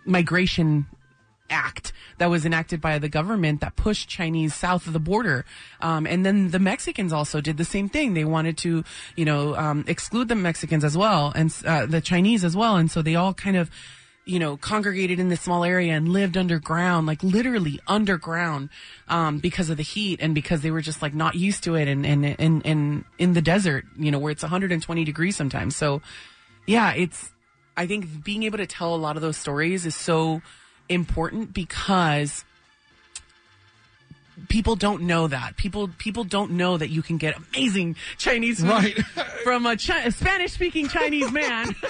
migration 0.06 0.86
act 1.50 1.92
that 2.18 2.30
was 2.30 2.46
enacted 2.46 2.80
by 2.80 2.98
the 2.98 3.08
government 3.08 3.60
that 3.60 3.76
pushed 3.76 4.08
Chinese 4.08 4.54
south 4.54 4.86
of 4.86 4.92
the 4.92 4.98
border. 4.98 5.44
Um, 5.80 6.06
and 6.06 6.24
then 6.24 6.50
the 6.50 6.58
Mexicans 6.58 7.12
also 7.12 7.40
did 7.40 7.56
the 7.58 7.64
same 7.64 7.88
thing. 7.88 8.14
They 8.14 8.24
wanted 8.24 8.56
to, 8.58 8.84
you 9.16 9.24
know, 9.24 9.54
um, 9.56 9.84
exclude 9.86 10.28
the 10.28 10.34
Mexicans 10.34 10.84
as 10.84 10.96
well 10.96 11.32
and 11.34 11.54
uh, 11.66 11.86
the 11.86 12.00
Chinese 12.00 12.44
as 12.44 12.56
well. 12.56 12.76
And 12.76 12.90
so 12.90 13.02
they 13.02 13.16
all 13.16 13.34
kind 13.34 13.56
of, 13.56 13.70
you 14.26 14.38
know, 14.38 14.56
congregated 14.56 15.18
in 15.20 15.28
this 15.28 15.42
small 15.42 15.64
area 15.64 15.92
and 15.92 16.08
lived 16.08 16.36
underground, 16.36 17.06
like 17.06 17.22
literally 17.22 17.78
underground, 17.86 18.70
um, 19.08 19.38
because 19.38 19.68
of 19.68 19.76
the 19.76 19.82
heat 19.82 20.18
and 20.22 20.34
because 20.34 20.62
they 20.62 20.70
were 20.70 20.80
just 20.80 21.02
like 21.02 21.12
not 21.14 21.34
used 21.34 21.62
to 21.64 21.74
it 21.74 21.88
and, 21.88 22.06
and, 22.06 22.24
and, 22.40 22.64
and 22.64 23.04
in 23.18 23.34
the 23.34 23.42
desert, 23.42 23.84
you 23.98 24.10
know, 24.10 24.18
where 24.18 24.32
it's 24.32 24.42
120 24.42 25.04
degrees 25.04 25.36
sometimes. 25.36 25.76
So 25.76 26.00
yeah, 26.66 26.94
it's, 26.94 27.30
I 27.76 27.86
think 27.86 28.24
being 28.24 28.44
able 28.44 28.56
to 28.58 28.66
tell 28.66 28.94
a 28.94 28.96
lot 28.96 29.16
of 29.16 29.22
those 29.22 29.36
stories 29.36 29.84
is 29.84 29.94
so 29.94 30.40
important 30.88 31.52
because 31.52 32.44
people 34.48 34.74
don't 34.76 35.02
know 35.02 35.26
that. 35.28 35.56
People 35.56 35.88
people 35.98 36.24
don't 36.24 36.52
know 36.52 36.76
that 36.78 36.88
you 36.88 37.02
can 37.02 37.18
get 37.18 37.36
amazing 37.36 37.96
Chinese 38.16 38.60
food 38.60 38.70
Right. 38.70 38.98
from 39.44 39.66
a, 39.66 39.76
Chi- 39.76 40.04
a 40.04 40.10
Spanish 40.10 40.52
speaking 40.52 40.88
Chinese 40.88 41.30
man. 41.30 41.74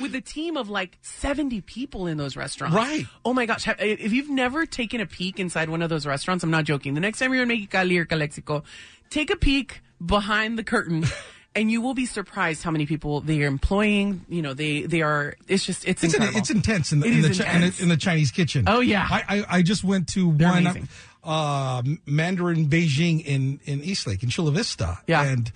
with 0.00 0.14
a 0.14 0.20
team 0.20 0.56
of 0.56 0.68
like 0.68 0.98
70 1.02 1.60
people 1.62 2.06
in 2.06 2.16
those 2.16 2.36
restaurants. 2.36 2.76
Right. 2.76 3.06
Oh 3.24 3.32
my 3.32 3.46
gosh. 3.46 3.66
If 3.78 4.12
you've 4.12 4.30
never 4.30 4.66
taken 4.66 5.00
a 5.00 5.06
peek 5.06 5.38
inside 5.40 5.68
one 5.68 5.82
of 5.82 5.90
those 5.90 6.06
restaurants, 6.06 6.44
I'm 6.44 6.50
not 6.50 6.64
joking. 6.64 6.94
The 6.94 7.00
next 7.00 7.18
time 7.18 7.32
you're 7.34 7.42
in 7.42 7.48
Mexicali 7.48 7.98
or 7.98 8.04
Calexico, 8.04 8.62
take 9.10 9.30
a 9.30 9.36
peek 9.36 9.80
behind 10.04 10.58
the 10.58 10.64
curtain. 10.64 11.04
And 11.56 11.72
you 11.72 11.80
will 11.80 11.94
be 11.94 12.06
surprised 12.06 12.62
how 12.62 12.70
many 12.70 12.86
people 12.86 13.20
they 13.20 13.42
are 13.42 13.46
employing. 13.46 14.24
You 14.28 14.42
know, 14.42 14.54
they 14.54 14.82
they 14.82 15.02
are. 15.02 15.34
It's 15.48 15.64
just 15.64 15.88
it's 15.88 16.04
It's, 16.04 16.14
in, 16.14 16.22
it's 16.22 16.50
intense 16.50 16.92
in 16.92 17.00
the, 17.00 17.06
It 17.08 17.14
in, 17.14 17.22
the 17.22 17.28
is 17.30 17.40
Chi- 17.40 17.52
in, 17.52 17.60
the, 17.62 17.82
in 17.82 17.88
the 17.88 17.96
Chinese 17.96 18.30
kitchen. 18.30 18.64
Oh, 18.68 18.78
yeah. 18.78 19.04
I, 19.10 19.24
I, 19.28 19.44
I 19.56 19.62
just 19.62 19.82
went 19.82 20.08
to 20.10 20.28
one 20.28 20.40
amazing. 20.66 20.88
uh, 21.24 21.82
Mandarin 22.06 22.68
Beijing 22.68 23.24
in, 23.24 23.58
in 23.64 23.82
East 23.82 24.06
Lake 24.06 24.22
in 24.22 24.28
Chula 24.28 24.52
Vista. 24.52 24.98
Yeah. 25.08 25.24
And, 25.24 25.50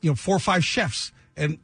you 0.00 0.10
know, 0.12 0.14
four 0.14 0.36
or 0.36 0.38
five 0.38 0.64
chefs 0.64 1.12
and 1.36 1.58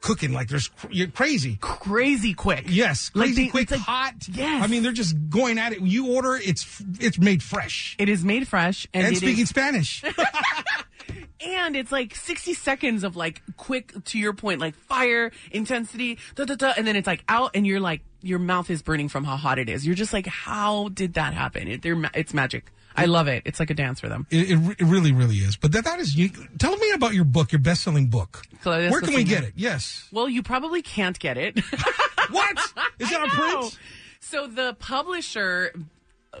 cooking 0.00 0.32
like 0.32 0.48
there's 0.48 0.68
cr- 0.68 0.86
you're 0.90 1.08
crazy. 1.08 1.58
crazy 1.60 2.34
quick. 2.34 2.64
Yes, 2.68 3.10
Like 3.14 3.26
crazy 3.28 3.44
they- 3.44 3.50
quick, 3.50 3.62
it's 3.64 3.72
like- 3.72 3.80
hot. 3.80 4.14
Yes. 4.32 4.62
I 4.62 4.66
mean, 4.66 4.82
they're 4.82 4.92
just 4.92 5.16
going 5.30 5.58
at 5.58 5.72
it. 5.72 5.80
You 5.80 6.12
order, 6.14 6.36
it's 6.36 6.82
it's 7.00 7.18
made 7.18 7.42
fresh. 7.42 7.96
It 7.98 8.08
is 8.08 8.24
made 8.24 8.46
fresh 8.48 8.86
and, 8.94 9.06
and 9.06 9.16
speaking 9.16 9.42
is- 9.44 9.48
Spanish. 9.48 10.02
and 11.40 11.76
it's 11.76 11.92
like 11.92 12.14
60 12.14 12.54
seconds 12.54 13.04
of 13.04 13.16
like 13.16 13.42
quick 13.56 13.92
to 14.06 14.18
your 14.18 14.32
point 14.34 14.60
like 14.60 14.74
fire 14.74 15.30
intensity 15.52 16.18
da, 16.34 16.44
da, 16.44 16.54
da, 16.56 16.72
and 16.76 16.86
then 16.86 16.96
it's 16.96 17.06
like 17.06 17.22
out 17.28 17.52
and 17.54 17.66
you're 17.66 17.80
like 17.80 18.02
your 18.22 18.38
mouth 18.40 18.68
is 18.70 18.82
burning 18.82 19.08
from 19.08 19.24
how 19.24 19.36
hot 19.36 19.58
it 19.58 19.68
is 19.68 19.86
you're 19.86 19.94
just 19.94 20.12
like 20.12 20.26
how 20.26 20.88
did 20.90 21.14
that 21.14 21.32
happen 21.34 21.68
it, 21.68 21.82
they're, 21.82 21.98
it's 22.14 22.34
magic 22.34 22.70
i 23.02 23.06
love 23.06 23.28
it 23.28 23.42
it's 23.46 23.58
like 23.60 23.70
a 23.70 23.74
dance 23.74 24.00
for 24.00 24.08
them 24.08 24.26
It, 24.30 24.50
it, 24.50 24.76
it 24.80 24.84
really, 24.84 25.12
really 25.12 25.36
is. 25.36 25.56
But 25.56 25.72
that, 25.72 25.84
that 25.84 25.98
is 26.00 26.14
unique. 26.16 26.36
Tell 26.58 26.76
me 26.76 26.90
about 26.92 27.14
your 27.14 27.24
book, 27.24 27.52
your 27.52 27.60
best 27.60 27.82
selling 27.82 28.08
book. 28.08 28.42
Where 28.64 29.00
can 29.00 29.14
we 29.14 29.24
get 29.24 29.44
it? 29.44 29.52
Yes. 29.56 30.08
well 30.12 30.28
you 30.28 30.42
probably 30.42 30.82
can't 30.82 31.18
get 31.18 31.36
it 31.38 31.58
What? 32.30 32.58
Is 32.98 33.10
it 33.10 33.18
on 33.20 33.28
print? 33.30 33.78
So 34.20 34.46
the 34.46 34.74
publisher, 34.78 35.72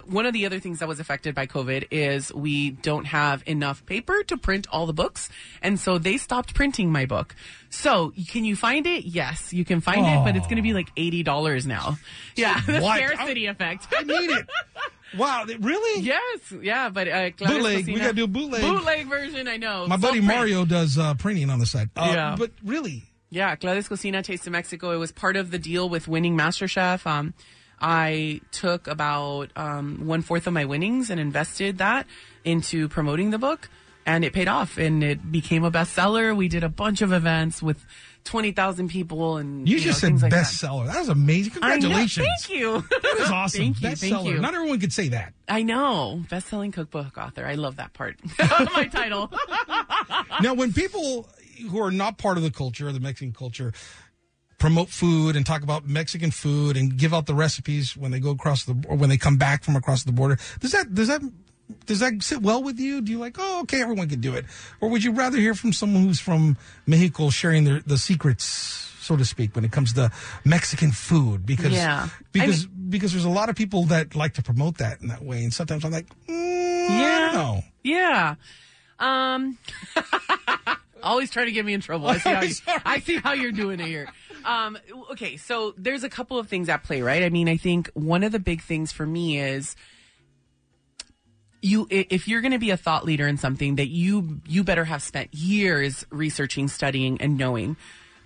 one 0.04 0.26
of 0.26 0.34
the 0.34 0.44
other 0.44 0.60
things 0.60 0.80
that 0.80 0.88
was 0.88 1.00
affected 1.00 1.34
by 1.34 1.46
COVID 1.46 1.86
is 1.90 2.30
we 2.34 2.72
don't 2.72 3.06
have 3.06 3.42
enough 3.46 3.86
paper 3.86 4.22
to 4.24 4.36
print 4.36 4.66
all 4.70 4.84
the 4.84 4.92
books. 4.92 5.30
And 5.62 5.80
so 5.80 5.96
they 5.96 6.18
stopped 6.18 6.52
printing 6.54 6.92
my 6.92 7.06
book. 7.06 7.34
So 7.70 8.12
can 8.28 8.44
you 8.44 8.54
find 8.54 8.86
it? 8.86 9.04
Yes, 9.06 9.54
you 9.54 9.64
can 9.64 9.80
find 9.80 10.04
it, 10.04 10.22
but 10.24 10.36
it's 10.36 10.46
going 10.46 10.56
to 10.56 10.62
be 10.62 10.74
like 10.74 10.94
$80 10.94 11.64
now. 11.66 11.96
Yeah. 12.36 12.60
The 12.66 12.80
What? 12.80 12.98
scarcity 12.98 13.46
effect. 13.46 13.86
I 13.96 14.02
need 14.02 14.28
it. 14.30 14.46
Wow, 15.16 15.46
really? 15.60 16.02
yes. 16.02 16.52
Yeah. 16.60 16.88
But, 16.90 17.08
uh, 17.08 17.30
Claudia 17.30 17.56
Bootleg. 17.56 17.86
We 17.86 17.94
gotta 17.96 18.12
do 18.12 18.24
a 18.24 18.28
bootleg. 18.28 18.60
Bootleg 18.62 19.06
version. 19.08 19.48
I 19.48 19.56
know. 19.56 19.86
My 19.86 19.96
buddy 19.96 20.18
Self-print. 20.18 20.26
Mario 20.26 20.64
does 20.64 20.98
uh, 20.98 21.14
printing 21.14 21.50
on 21.50 21.58
the 21.58 21.66
side. 21.66 21.90
Uh, 21.96 22.10
Yeah. 22.14 22.36
But 22.38 22.50
really, 22.64 23.04
Yeah, 23.30 23.56
Claudia's 23.56 23.88
Cocina 23.88 24.22
Taste 24.22 24.46
of 24.46 24.52
Mexico. 24.52 24.90
It 24.92 24.96
was 24.98 25.12
part 25.12 25.36
of 25.36 25.50
the 25.50 25.58
deal 25.58 25.88
with 25.88 26.08
winning 26.08 26.36
MasterChef. 26.36 27.06
Um, 27.06 27.34
I 27.80 28.40
took 28.50 28.86
about 28.86 29.50
um, 29.56 30.06
one 30.06 30.22
fourth 30.22 30.46
of 30.46 30.52
my 30.52 30.64
winnings 30.64 31.10
and 31.10 31.20
invested 31.20 31.78
that 31.78 32.06
into 32.44 32.88
promoting 32.88 33.30
the 33.30 33.38
book, 33.38 33.68
and 34.04 34.24
it 34.24 34.32
paid 34.32 34.48
off. 34.48 34.78
And 34.78 35.04
it 35.04 35.30
became 35.30 35.62
a 35.64 35.70
bestseller. 35.70 36.34
We 36.36 36.48
did 36.48 36.64
a 36.64 36.68
bunch 36.68 37.02
of 37.02 37.12
events 37.12 37.62
with 37.62 37.84
twenty 38.28 38.52
thousand 38.52 38.88
people, 38.88 39.38
and 39.38 39.66
you, 39.66 39.78
know, 39.78 39.82
just 39.82 40.00
said 40.00 40.20
like 40.20 40.32
bestseller. 40.32 40.86
That 40.86 40.98
was 40.98 41.08
amazing. 41.08 41.54
Know. 41.54 41.60
Congratulations. 41.60 42.26
Thank 42.26 42.60
you. 42.60 42.84
That 43.02 43.16
is 43.18 43.30
awesome. 43.30 43.60
Thank 43.60 43.82
you. 43.82 43.88
Bestseller. 43.88 44.10
Thank 44.10 44.28
you. 44.28 44.38
Not 44.38 44.54
everyone 44.54 44.78
could 44.78 44.92
say 44.92 45.08
that. 45.08 45.32
I 45.48 45.62
know. 45.62 46.22
Best-selling 46.28 46.72
cookbook 46.72 47.16
author. 47.16 47.46
I 47.46 47.54
love 47.54 47.76
that 47.76 47.94
part. 47.94 48.16
my 48.38 48.88
title. 48.92 49.32
now, 50.42 50.52
when 50.52 50.74
people 50.74 51.28
who 51.70 51.80
are 51.82 51.90
not 51.90 52.18
part 52.18 52.36
of 52.36 52.42
the 52.42 52.50
culture, 52.50 52.92
the 52.92 53.00
Mexican 53.00 53.32
culture, 53.32 53.72
promote 54.58 54.90
food 54.90 55.34
and 55.34 55.46
talk 55.46 55.62
about 55.62 55.88
Mexican 55.88 56.30
food 56.30 56.76
and 56.76 56.98
give 56.98 57.14
out 57.14 57.26
the 57.26 57.34
recipes 57.34 57.96
when 57.96 58.10
they 58.10 58.20
go 58.20 58.30
across 58.30 58.64
the 58.64 58.76
or 58.88 58.96
when 58.96 59.08
they 59.08 59.16
come 59.16 59.38
back 59.38 59.64
from 59.64 59.74
across 59.74 60.04
the 60.04 60.12
border, 60.12 60.36
does 60.60 60.72
that 60.72 60.92
does 60.92 61.08
that 61.08 61.22
does 61.86 62.00
that 62.00 62.22
sit 62.22 62.40
well 62.42 62.62
with 62.62 62.78
you? 62.78 63.00
Do 63.00 63.12
you 63.12 63.18
like, 63.18 63.36
oh, 63.38 63.60
okay, 63.62 63.82
everyone 63.82 64.08
can 64.08 64.20
do 64.20 64.34
it, 64.34 64.44
or 64.80 64.88
would 64.88 65.04
you 65.04 65.12
rather 65.12 65.36
hear 65.38 65.54
from 65.54 65.72
someone 65.72 66.02
who's 66.02 66.20
from 66.20 66.56
Mexico 66.86 67.30
sharing 67.30 67.64
their 67.64 67.80
the 67.80 67.98
secrets, 67.98 68.44
so 68.44 69.16
to 69.16 69.24
speak, 69.24 69.54
when 69.54 69.64
it 69.64 69.72
comes 69.72 69.92
to 69.94 70.10
Mexican 70.44 70.92
food? 70.92 71.44
Because 71.46 71.72
Yeah. 71.72 72.08
because 72.32 72.66
because 72.66 73.12
there's 73.12 73.24
a 73.24 73.30
lot 73.30 73.48
of 73.48 73.56
people 73.56 73.84
that 73.84 74.14
like 74.14 74.34
to 74.34 74.42
promote 74.42 74.78
that 74.78 75.00
in 75.02 75.08
that 75.08 75.22
way, 75.22 75.42
and 75.44 75.52
sometimes 75.52 75.84
I'm 75.84 75.92
like, 75.92 76.06
mm, 76.26 76.90
I 76.90 76.98
Yeah. 76.98 77.20
don't 77.20 77.32
know. 77.34 77.62
Yeah. 77.82 78.34
Um 78.98 79.58
always 81.02 81.30
trying 81.30 81.46
to 81.46 81.52
get 81.52 81.64
me 81.64 81.72
in 81.74 81.80
trouble. 81.80 82.08
I 82.08 82.18
see 82.18 82.30
how 82.32 82.40
you, 82.42 82.54
I 82.84 82.98
see 83.00 83.16
how 83.18 83.32
you're 83.32 83.52
doing 83.52 83.80
it 83.80 83.86
here. 83.86 84.08
Um 84.44 84.78
okay, 85.12 85.36
so 85.36 85.74
there's 85.76 86.04
a 86.04 86.08
couple 86.08 86.38
of 86.38 86.48
things 86.48 86.68
at 86.68 86.82
play, 86.82 87.02
right? 87.02 87.22
I 87.22 87.28
mean, 87.28 87.48
I 87.48 87.56
think 87.56 87.90
one 87.94 88.22
of 88.24 88.32
the 88.32 88.38
big 88.40 88.62
things 88.62 88.90
for 88.92 89.06
me 89.06 89.38
is 89.38 89.76
you 91.60 91.86
if 91.90 92.28
you're 92.28 92.40
going 92.40 92.52
to 92.52 92.58
be 92.58 92.70
a 92.70 92.76
thought 92.76 93.04
leader 93.04 93.26
in 93.26 93.36
something 93.36 93.76
that 93.76 93.88
you 93.88 94.40
you 94.46 94.64
better 94.64 94.84
have 94.84 95.02
spent 95.02 95.34
years 95.34 96.06
researching, 96.10 96.68
studying 96.68 97.20
and 97.20 97.36
knowing. 97.36 97.76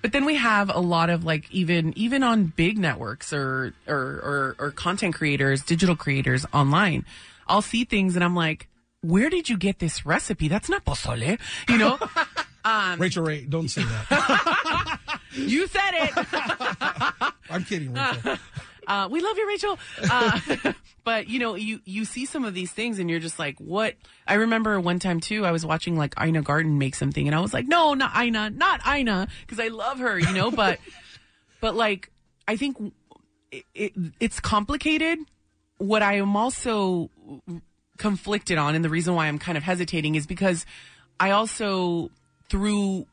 But 0.03 0.13
then 0.13 0.25
we 0.25 0.35
have 0.35 0.69
a 0.69 0.81
lot 0.81 1.11
of 1.11 1.25
like 1.25 1.51
even 1.53 1.97
even 1.97 2.23
on 2.23 2.47
big 2.47 2.77
networks 2.77 3.33
or 3.33 3.73
or 3.87 3.97
or, 3.97 4.57
or 4.59 4.71
content 4.73 5.15
creators, 5.15 5.63
digital 5.63 5.97
creators 5.97 6.45
online. 6.53 7.05
I'll 7.47 7.63
see 7.63 7.85
things 7.85 8.17
and 8.17 8.25
I'm 8.25 8.35
like, 8.35 8.69
where 9.01 9.31
did 9.31 9.49
you 9.49 9.57
get 9.57 9.79
this 9.79 10.05
recipe? 10.07 10.49
That's 10.49 10.69
not 10.69 10.85
pozole, 10.85 11.39
you 11.69 11.79
know. 11.79 11.99
um, 12.65 13.01
Rachael 13.01 13.25
Ray, 13.25 13.45
don't 13.45 13.69
say 13.69 13.83
that. 13.83 14.99
you 15.33 15.67
said 15.67 15.91
it. 15.93 17.33
I'm 17.51 17.65
kidding, 17.65 17.93
Rachael. 17.93 18.39
Uh, 18.87 19.09
we 19.11 19.21
love 19.21 19.37
you, 19.37 19.47
Rachael. 19.47 19.79
Uh, 20.11 20.73
but 21.05 21.29
you 21.29 21.39
know, 21.39 21.55
you 21.55 21.81
you 21.85 22.05
see 22.05 22.27
some 22.27 22.45
of 22.45 22.55
these 22.55 22.73
things, 22.73 22.99
and 22.99 23.09
you're 23.09 23.21
just 23.21 23.39
like, 23.39 23.59
what? 23.59 23.95
I 24.27 24.35
remember 24.35 24.81
one 24.81 24.99
time 24.99 25.21
too. 25.21 25.45
I 25.45 25.53
was 25.53 25.65
watching 25.65 25.97
like 25.97 26.15
Ina 26.21 26.43
Garten 26.43 26.79
make 26.79 26.95
something, 26.95 27.27
and 27.27 27.35
I 27.35 27.41
was 27.41 27.55
like, 27.55 27.67
no, 27.67 27.95
not 27.95 28.17
Ina, 28.17 28.51
not 28.51 28.81
Ina, 28.87 29.29
because 29.43 29.61
I 29.61 29.69
love 29.69 29.99
her, 29.99 30.19
you 30.19 30.33
know. 30.33 30.51
But 30.51 30.79
but 31.61 31.75
like, 31.75 32.11
I 32.47 32.57
think 32.57 32.93
it, 33.51 33.65
it, 33.75 33.93
it's 34.21 34.41
complicated. 34.41 35.19
What 35.79 36.03
I 36.03 36.15
am 36.15 36.37
also 36.37 37.11
conflicted 37.99 38.59
on, 38.59 38.75
and 38.75 38.85
the 38.85 38.89
reason 38.91 39.15
why 39.15 39.27
I'm 39.27 39.39
kind 39.39 39.57
of 39.59 39.65
hesitating 39.65 40.15
is 40.15 40.27
because 40.27 40.67
I 41.19 41.31
also 41.31 42.11
through 42.49 43.07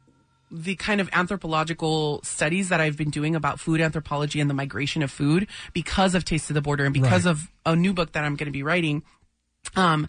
the 0.51 0.75
kind 0.75 0.99
of 0.99 1.09
anthropological 1.13 2.21
studies 2.23 2.69
that 2.69 2.81
I've 2.81 2.97
been 2.97 3.09
doing 3.11 3.35
about 3.35 3.59
food 3.59 3.81
anthropology 3.81 4.39
and 4.39 4.49
the 4.49 4.53
migration 4.53 5.01
of 5.03 5.11
food 5.11 5.47
because 5.73 6.15
of 6.15 6.25
Taste 6.25 6.49
of 6.49 6.53
the 6.55 6.61
Border 6.61 6.85
and 6.85 6.93
because 6.93 7.25
Right. 7.25 7.31
of 7.31 7.51
a 7.65 7.75
new 7.75 7.93
book 7.93 8.13
that 8.13 8.23
I'm 8.23 8.35
going 8.35 8.45
to 8.47 8.51
be 8.51 8.63
writing, 8.63 9.03
um, 9.75 10.07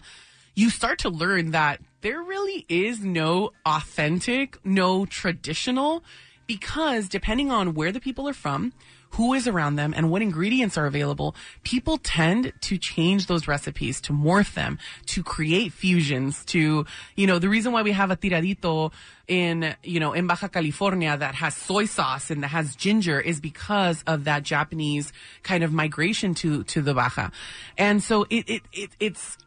you 0.55 0.69
start 0.69 0.99
to 0.99 1.09
learn 1.09 1.51
that 1.51 1.79
there 2.01 2.21
really 2.21 2.65
is 2.67 3.01
no 3.01 3.51
authentic, 3.65 4.57
no 4.65 5.05
traditional, 5.05 6.03
because 6.47 7.07
depending 7.07 7.51
on 7.51 7.73
where 7.73 7.91
the 7.91 7.99
people 7.99 8.27
are 8.27 8.33
from, 8.33 8.73
who 9.11 9.33
is 9.33 9.47
around 9.47 9.75
them, 9.75 9.93
and 9.95 10.09
what 10.09 10.21
ingredients 10.21 10.77
are 10.77 10.85
available, 10.85 11.35
people 11.63 11.97
tend 11.97 12.53
to 12.61 12.77
change 12.77 13.27
those 13.27 13.47
recipes, 13.47 14.01
to 14.01 14.13
morph 14.13 14.53
them, 14.53 14.79
to 15.05 15.23
create 15.23 15.73
fusions, 15.73 16.45
to, 16.45 16.85
you 17.15 17.27
know, 17.27 17.39
the 17.39 17.49
reason 17.49 17.71
why 17.71 17.81
we 17.81 17.91
have 17.91 18.11
a 18.11 18.15
tiradito 18.15 18.91
in, 19.27 19.75
you 19.83 19.99
know, 19.99 20.13
in 20.13 20.27
Baja 20.27 20.47
California 20.47 21.15
that 21.17 21.35
has 21.35 21.55
soy 21.55 21.85
sauce 21.85 22.31
and 22.31 22.43
that 22.43 22.49
has 22.49 22.75
ginger 22.75 23.19
is 23.19 23.39
because 23.39 24.03
of 24.07 24.25
that 24.25 24.43
Japanese 24.43 25.13
kind 25.43 25.63
of 25.63 25.71
migration 25.71 26.33
to, 26.35 26.63
to 26.63 26.81
the 26.81 26.93
Baja. 26.93 27.29
And 27.77 28.01
so 28.01 28.25
it, 28.29 28.49
it, 28.49 28.61
it 28.73 28.89
it's, 28.99 29.37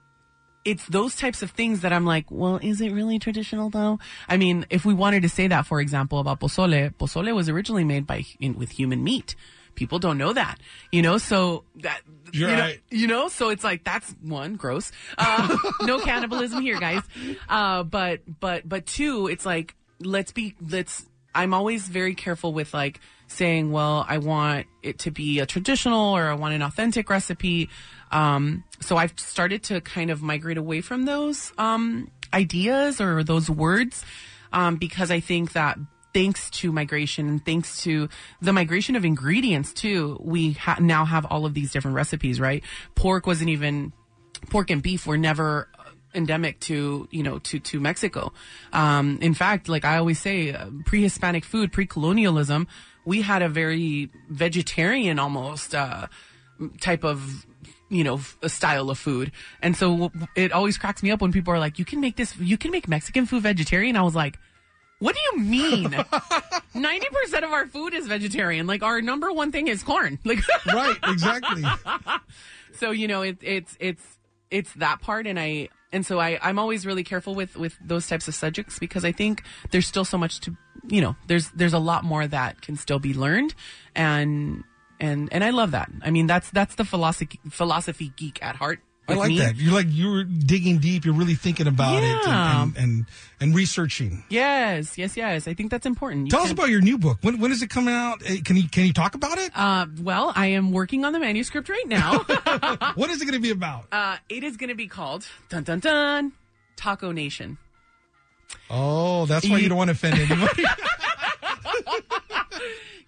it's 0.64 0.86
those 0.86 1.14
types 1.16 1.42
of 1.42 1.50
things 1.50 1.80
that 1.80 1.92
I'm 1.92 2.06
like, 2.06 2.26
well, 2.30 2.58
is 2.62 2.80
it 2.80 2.92
really 2.92 3.18
traditional 3.18 3.70
though? 3.70 3.98
I 4.28 4.36
mean, 4.36 4.66
if 4.70 4.84
we 4.84 4.94
wanted 4.94 5.22
to 5.22 5.28
say 5.28 5.48
that, 5.48 5.66
for 5.66 5.80
example, 5.80 6.18
about 6.18 6.40
pozole, 6.40 6.94
pozole 6.94 7.34
was 7.34 7.48
originally 7.48 7.84
made 7.84 8.06
by 8.06 8.24
in, 8.40 8.58
with 8.58 8.70
human 8.70 9.04
meat. 9.04 9.34
People 9.74 9.98
don't 9.98 10.18
know 10.18 10.32
that, 10.32 10.58
you 10.92 11.02
know. 11.02 11.18
So 11.18 11.64
that 11.82 12.00
You're 12.32 12.50
you 12.50 12.56
know, 12.56 12.62
right. 12.62 12.80
you 12.90 13.06
know, 13.08 13.28
so 13.28 13.48
it's 13.48 13.64
like 13.64 13.82
that's 13.82 14.08
one 14.22 14.54
gross. 14.54 14.92
Uh, 15.18 15.56
no 15.82 15.98
cannibalism 15.98 16.62
here, 16.62 16.78
guys. 16.78 17.02
Uh, 17.48 17.82
but 17.82 18.20
but 18.38 18.68
but 18.68 18.86
two, 18.86 19.26
it's 19.26 19.44
like 19.44 19.74
let's 19.98 20.30
be 20.30 20.54
let's. 20.70 21.04
I'm 21.34 21.52
always 21.52 21.88
very 21.88 22.14
careful 22.14 22.52
with 22.52 22.72
like 22.72 23.00
saying, 23.26 23.72
well, 23.72 24.04
I 24.08 24.18
want 24.18 24.66
it 24.82 25.00
to 25.00 25.10
be 25.10 25.40
a 25.40 25.46
traditional 25.46 26.16
or 26.16 26.26
I 26.28 26.34
want 26.34 26.54
an 26.54 26.62
authentic 26.62 27.10
recipe. 27.10 27.68
Um, 28.14 28.64
so 28.80 28.96
I've 28.96 29.18
started 29.18 29.62
to 29.64 29.80
kind 29.80 30.10
of 30.10 30.22
migrate 30.22 30.56
away 30.56 30.80
from 30.80 31.04
those 31.04 31.52
um, 31.58 32.10
ideas 32.32 33.00
or 33.00 33.24
those 33.24 33.50
words 33.50 34.04
um, 34.52 34.76
because 34.76 35.10
I 35.10 35.20
think 35.20 35.52
that 35.52 35.78
thanks 36.14 36.48
to 36.48 36.70
migration 36.70 37.28
and 37.28 37.44
thanks 37.44 37.82
to 37.82 38.08
the 38.40 38.52
migration 38.52 38.94
of 38.94 39.04
ingredients 39.04 39.72
too, 39.72 40.18
we 40.22 40.52
ha- 40.52 40.78
now 40.80 41.04
have 41.04 41.26
all 41.26 41.44
of 41.44 41.54
these 41.54 41.72
different 41.72 41.96
recipes, 41.96 42.38
right? 42.38 42.62
Pork 42.94 43.26
wasn't 43.26 43.50
even, 43.50 43.92
pork 44.48 44.70
and 44.70 44.80
beef 44.80 45.06
were 45.06 45.18
never 45.18 45.68
endemic 46.14 46.60
to, 46.60 47.08
you 47.10 47.24
know, 47.24 47.40
to, 47.40 47.58
to 47.58 47.80
Mexico. 47.80 48.32
Um, 48.72 49.18
in 49.20 49.34
fact, 49.34 49.68
like 49.68 49.84
I 49.84 49.98
always 49.98 50.20
say, 50.20 50.52
uh, 50.52 50.70
pre-Hispanic 50.86 51.44
food, 51.44 51.72
pre-colonialism 51.72 52.68
we 53.04 53.22
had 53.22 53.42
a 53.42 53.48
very 53.48 54.10
vegetarian 54.28 55.18
almost 55.18 55.74
uh, 55.74 56.06
type 56.80 57.04
of 57.04 57.46
you 57.94 58.04
know 58.04 58.16
f- 58.16 58.36
a 58.42 58.48
style 58.48 58.90
of 58.90 58.98
food. 58.98 59.32
And 59.62 59.76
so 59.76 60.10
it 60.36 60.52
always 60.52 60.78
cracks 60.78 61.02
me 61.02 61.10
up 61.10 61.20
when 61.20 61.32
people 61.32 61.52
are 61.52 61.58
like 61.58 61.78
you 61.78 61.84
can 61.84 62.00
make 62.00 62.16
this 62.16 62.36
you 62.38 62.58
can 62.58 62.70
make 62.70 62.88
mexican 62.88 63.26
food 63.26 63.42
vegetarian. 63.42 63.96
I 63.96 64.02
was 64.02 64.14
like 64.14 64.38
what 65.00 65.14
do 65.14 65.20
you 65.32 65.44
mean? 65.44 65.90
90% 66.74 67.42
of 67.42 67.52
our 67.52 67.66
food 67.66 67.92
is 67.92 68.06
vegetarian. 68.06 68.66
Like 68.66 68.82
our 68.82 69.02
number 69.02 69.30
one 69.32 69.52
thing 69.52 69.66
is 69.66 69.82
corn. 69.82 70.18
Like 70.24 70.38
right, 70.66 70.96
exactly. 71.04 71.62
so 72.78 72.90
you 72.90 73.08
know 73.08 73.22
it, 73.22 73.38
it's 73.42 73.76
it's 73.80 74.02
it's 74.50 74.72
that 74.74 75.00
part. 75.00 75.26
And 75.26 75.38
i 75.38 75.68
and 75.92 76.04
so 76.04 76.18
i 76.18 76.38
i'm 76.42 76.58
always 76.58 76.84
really 76.84 77.04
careful 77.04 77.34
with 77.34 77.56
with 77.56 77.76
those 77.84 78.08
types 78.08 78.26
of 78.26 78.34
subjects 78.34 78.80
because 78.80 79.04
i 79.04 79.12
think 79.12 79.44
there's 79.70 79.86
still 79.86 80.04
so 80.04 80.18
much 80.18 80.40
to 80.40 80.56
you 80.88 81.00
know 81.00 81.16
there's 81.26 81.50
there's 81.50 81.72
a 81.72 81.78
lot 81.78 82.04
more 82.04 82.26
that 82.26 82.60
can 82.60 82.76
still 82.76 82.98
be 82.98 83.14
learned. 83.14 83.54
And 83.94 84.64
and 85.00 85.28
and 85.32 85.42
i 85.44 85.50
love 85.50 85.70
that 85.72 85.90
i 86.02 86.10
mean 86.10 86.26
that's 86.26 86.50
that's 86.50 86.74
the 86.76 86.84
philosophy 86.84 87.40
philosophy 87.50 88.12
geek 88.16 88.38
at 88.42 88.56
heart 88.56 88.80
I 89.06 89.12
like 89.16 89.28
me. 89.28 89.38
that. 89.40 89.56
You're 89.56 89.74
like 89.74 89.88
you're 89.90 90.24
digging 90.24 90.78
deep. 90.78 91.04
You're 91.04 91.12
really 91.12 91.34
thinking 91.34 91.66
about 91.66 92.02
it 92.02 92.26
and, 92.26 92.74
and, 92.74 92.76
and 92.78 93.06
and 93.38 93.54
researching. 93.54 94.24
yes 94.30 94.96
yes 94.96 95.14
yes 95.14 95.46
i 95.46 95.52
think 95.52 95.70
that's 95.70 95.84
important 95.84 96.24
You 96.24 96.30
Tell 96.30 96.40
us 96.40 96.46
can't- 96.46 96.58
about 96.58 96.70
your 96.70 96.80
new 96.80 96.96
book. 96.96 97.18
When 97.20 97.38
when 97.38 97.52
is 97.52 97.60
it 97.60 97.68
coming 97.68 97.92
out? 97.92 98.22
Eh, 98.24 98.38
Can 98.42 98.56
you 98.56 98.66
can 98.66 98.86
you 98.86 98.94
talk 98.94 99.14
about 99.14 99.36
it? 99.36 99.50
uh, 99.54 99.84
well, 100.00 100.32
I 100.34 100.46
am 100.56 100.72
working 100.72 101.04
on 101.04 101.12
the 101.12 101.18
manuscript 101.20 101.68
right 101.68 101.86
now. 101.86 102.20
what 102.94 103.10
is 103.10 103.20
it 103.20 103.26
going 103.26 103.34
to 103.34 103.40
be 103.40 103.50
about? 103.50 103.84
uh, 103.92 104.16
it 104.30 104.42
is 104.42 104.56
going 104.56 104.70
to 104.70 104.74
be 104.74 104.86
called 104.88 105.26
dun 105.50 105.64
dun 105.64 105.80
dun 105.80 106.32
Taco 106.76 107.12
Nation. 107.12 107.58
oh, 108.70 109.26
that's 109.26 109.46
why 109.46 109.56
you 109.58 109.64
you- 109.64 109.68
don't 109.68 109.76
want 109.78 109.88
to 109.88 109.92
offend 109.92 110.18
anybody. 110.18 110.64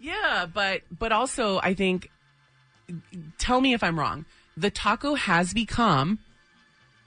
Yeah, 0.06 0.46
but 0.46 0.82
but 0.96 1.10
also 1.10 1.58
I 1.60 1.74
think 1.74 2.10
tell 3.38 3.60
me 3.60 3.74
if 3.74 3.82
I'm 3.82 3.98
wrong. 3.98 4.24
The 4.56 4.70
taco 4.70 5.14
has 5.14 5.52
become 5.52 6.20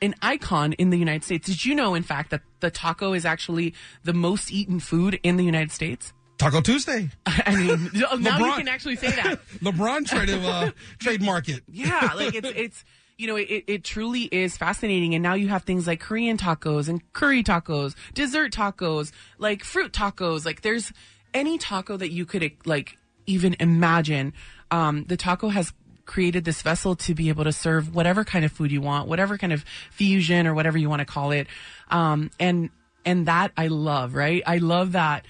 an 0.02 0.16
icon 0.22 0.74
in 0.74 0.90
the 0.90 0.98
United 0.98 1.24
States. 1.24 1.48
Did 1.48 1.64
you 1.64 1.76
know 1.76 1.96
in 1.96 2.04
fact 2.04 2.32
that 2.32 2.42
the 2.60 2.70
taco 2.70 3.14
is 3.14 3.26
actually 3.26 3.74
the 4.04 4.14
most 4.14 4.52
eaten 4.52 4.82
food 4.82 5.18
in 5.24 5.38
the 5.38 5.46
United 5.46 5.72
States? 5.72 6.12
Taco 6.38 6.60
Tuesday. 6.60 7.10
I 7.26 7.56
mean, 7.56 7.90
now 8.22 8.38
you 8.38 8.54
can 8.54 8.68
actually 8.68 8.98
say 8.98 9.12
that. 9.12 9.40
LeBron 9.62 10.06
tried 10.06 10.28
to 10.28 10.42
uh, 10.46 10.72
trademark 11.00 11.48
it. 11.48 11.64
Yeah, 11.72 12.12
like 12.18 12.36
it's 12.36 12.50
it's 12.54 12.86
you 13.18 13.28
know 13.28 13.38
it, 13.38 13.64
it 13.68 13.84
truly 13.86 14.24
is 14.24 14.58
fascinating 14.58 15.16
and 15.16 15.24
now 15.24 15.36
you 15.36 15.50
have 15.50 15.64
things 15.64 15.86
like 15.86 16.00
korean 16.00 16.38
tacos 16.38 16.88
and 16.88 17.02
curry 17.12 17.44
tacos 17.44 17.94
dessert 18.14 18.54
tacos 18.54 19.12
like 19.38 19.66
fruit 19.66 19.92
tacos 19.92 20.46
like 20.46 20.62
there's 20.62 20.94
any 21.34 21.58
taco 21.58 21.98
that 21.98 22.12
you 22.12 22.26
could 22.26 22.52
like 22.66 22.98
even 23.26 23.56
imagine 23.60 24.34
um, 24.72 25.06
the 25.06 25.18
taco 25.18 25.50
has 25.50 25.74
created 26.06 26.44
this 26.44 26.64
vessel 26.64 26.96
to 26.96 27.14
be 27.14 27.30
able 27.30 27.44
to 27.44 27.52
serve 27.52 27.94
whatever 27.94 28.24
kind 28.24 28.44
of 28.44 28.52
food 28.52 28.72
you 28.72 28.82
want 28.82 29.08
whatever 29.08 29.38
kind 29.38 29.54
of 29.54 29.64
fusion 29.92 30.48
or 30.48 30.54
whatever 30.54 30.78
you 30.78 30.90
want 30.90 31.00
to 31.00 31.06
call 31.06 31.32
it. 31.32 31.48
Um, 31.90 32.32
and 32.40 32.70
and 33.06 33.28
that 33.28 33.52
i 33.56 33.68
love 33.68 34.14
right? 34.16 34.44
I 34.46 34.58
love 34.58 34.94
that. 34.94 35.26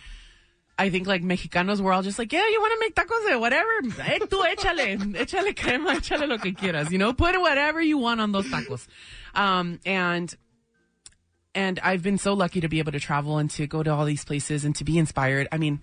I 0.79 0.89
think 0.89 1.07
like 1.07 1.21
Mexicanos, 1.21 1.81
we're 1.81 1.91
all 1.91 2.01
just 2.01 2.17
like, 2.17 2.31
yeah, 2.31 2.47
you 2.47 2.62
want 2.62 2.71
to 2.71 2.79
make 2.79 2.95
tacos 2.95 3.29
de 3.29 3.38
whatever, 3.38 3.69
eh, 4.01 4.19
tú 4.19 4.41
échale, 4.45 4.97
échale 5.17 5.53
crema, 5.53 5.95
échale 5.95 6.25
lo 6.25 6.38
que 6.38 6.53
quieras, 6.53 6.89
you 6.89 6.97
know, 6.97 7.12
put 7.12 7.38
whatever 7.39 7.81
you 7.81 7.97
want 7.97 8.21
on 8.21 8.31
those 8.31 8.47
tacos. 8.47 8.88
Um, 9.35 9.81
and, 9.85 10.33
and 11.53 11.81
I've 11.83 12.01
been 12.01 12.17
so 12.17 12.33
lucky 12.33 12.62
to 12.62 12.69
be 12.69 12.79
able 12.79 12.93
to 12.93 12.99
travel 12.99 13.39
and 13.39 13.51
to 13.51 13.67
go 13.67 13.83
to 13.83 13.91
all 13.91 14.05
these 14.05 14.23
places 14.23 14.63
and 14.63 14.73
to 14.77 14.85
be 14.85 14.97
inspired. 14.97 15.49
I 15.51 15.57
mean, 15.57 15.81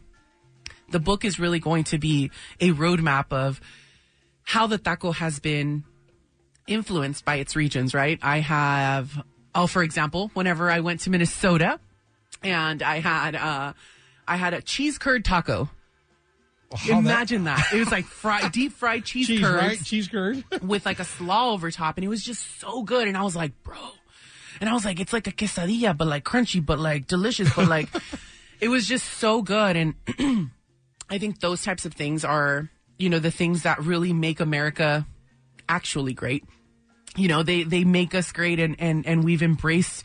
the 0.90 1.00
book 1.00 1.24
is 1.24 1.38
really 1.38 1.58
going 1.58 1.84
to 1.84 1.98
be 1.98 2.30
a 2.60 2.70
roadmap 2.72 3.32
of 3.32 3.60
how 4.44 4.66
the 4.66 4.78
taco 4.78 5.12
has 5.12 5.38
been 5.40 5.84
influenced 6.66 7.24
by 7.24 7.36
its 7.36 7.56
regions, 7.56 7.94
right? 7.94 8.18
I 8.22 8.38
have, 8.40 9.22
oh, 9.54 9.66
for 9.66 9.82
example, 9.82 10.30
whenever 10.34 10.70
I 10.70 10.80
went 10.80 11.00
to 11.00 11.10
Minnesota 11.10 11.80
and 12.42 12.82
I 12.82 13.00
had, 13.00 13.34
uh, 13.34 13.72
I 14.26 14.36
had 14.36 14.54
a 14.54 14.62
cheese 14.62 14.98
curd 14.98 15.24
taco. 15.24 15.68
How 16.74 16.94
that- 16.94 16.98
Imagine 16.98 17.44
that. 17.44 17.72
It 17.72 17.78
was 17.78 17.90
like 17.92 18.04
fried, 18.06 18.52
deep 18.52 18.72
fried 18.72 19.04
cheese, 19.04 19.28
cheese, 19.28 19.40
curds 19.40 19.62
right? 19.62 19.84
Cheese 19.84 20.08
curd. 20.08 20.44
with 20.62 20.84
like 20.84 20.98
a 20.98 21.04
slaw 21.04 21.52
over 21.52 21.70
top, 21.70 21.96
and 21.96 22.04
it 22.04 22.08
was 22.08 22.24
just 22.24 22.58
so 22.60 22.82
good. 22.82 23.06
And 23.08 23.16
I 23.16 23.22
was 23.22 23.36
like, 23.36 23.52
bro, 23.62 23.76
and 24.60 24.68
I 24.68 24.72
was 24.72 24.84
like, 24.84 24.98
it's 24.98 25.12
like 25.12 25.26
a 25.26 25.32
quesadilla, 25.32 25.96
but 25.96 26.08
like 26.08 26.24
crunchy, 26.24 26.64
but 26.64 26.78
like 26.78 27.06
delicious, 27.06 27.54
but 27.54 27.68
like 27.68 27.88
it 28.60 28.68
was 28.68 28.86
just 28.86 29.06
so 29.06 29.42
good. 29.42 29.76
And 29.76 29.94
I 31.08 31.18
think 31.18 31.40
those 31.40 31.62
types 31.62 31.84
of 31.84 31.94
things 31.94 32.24
are, 32.24 32.70
you 32.98 33.08
know, 33.08 33.18
the 33.18 33.30
things 33.30 33.62
that 33.62 33.82
really 33.82 34.12
make 34.12 34.40
America 34.40 35.06
actually 35.68 36.14
great. 36.14 36.44
You 37.16 37.28
know, 37.28 37.42
they 37.42 37.62
they 37.62 37.84
make 37.84 38.14
us 38.14 38.32
great, 38.32 38.60
and 38.60 38.76
and 38.78 39.06
and 39.06 39.24
we've 39.24 39.42
embraced. 39.42 40.04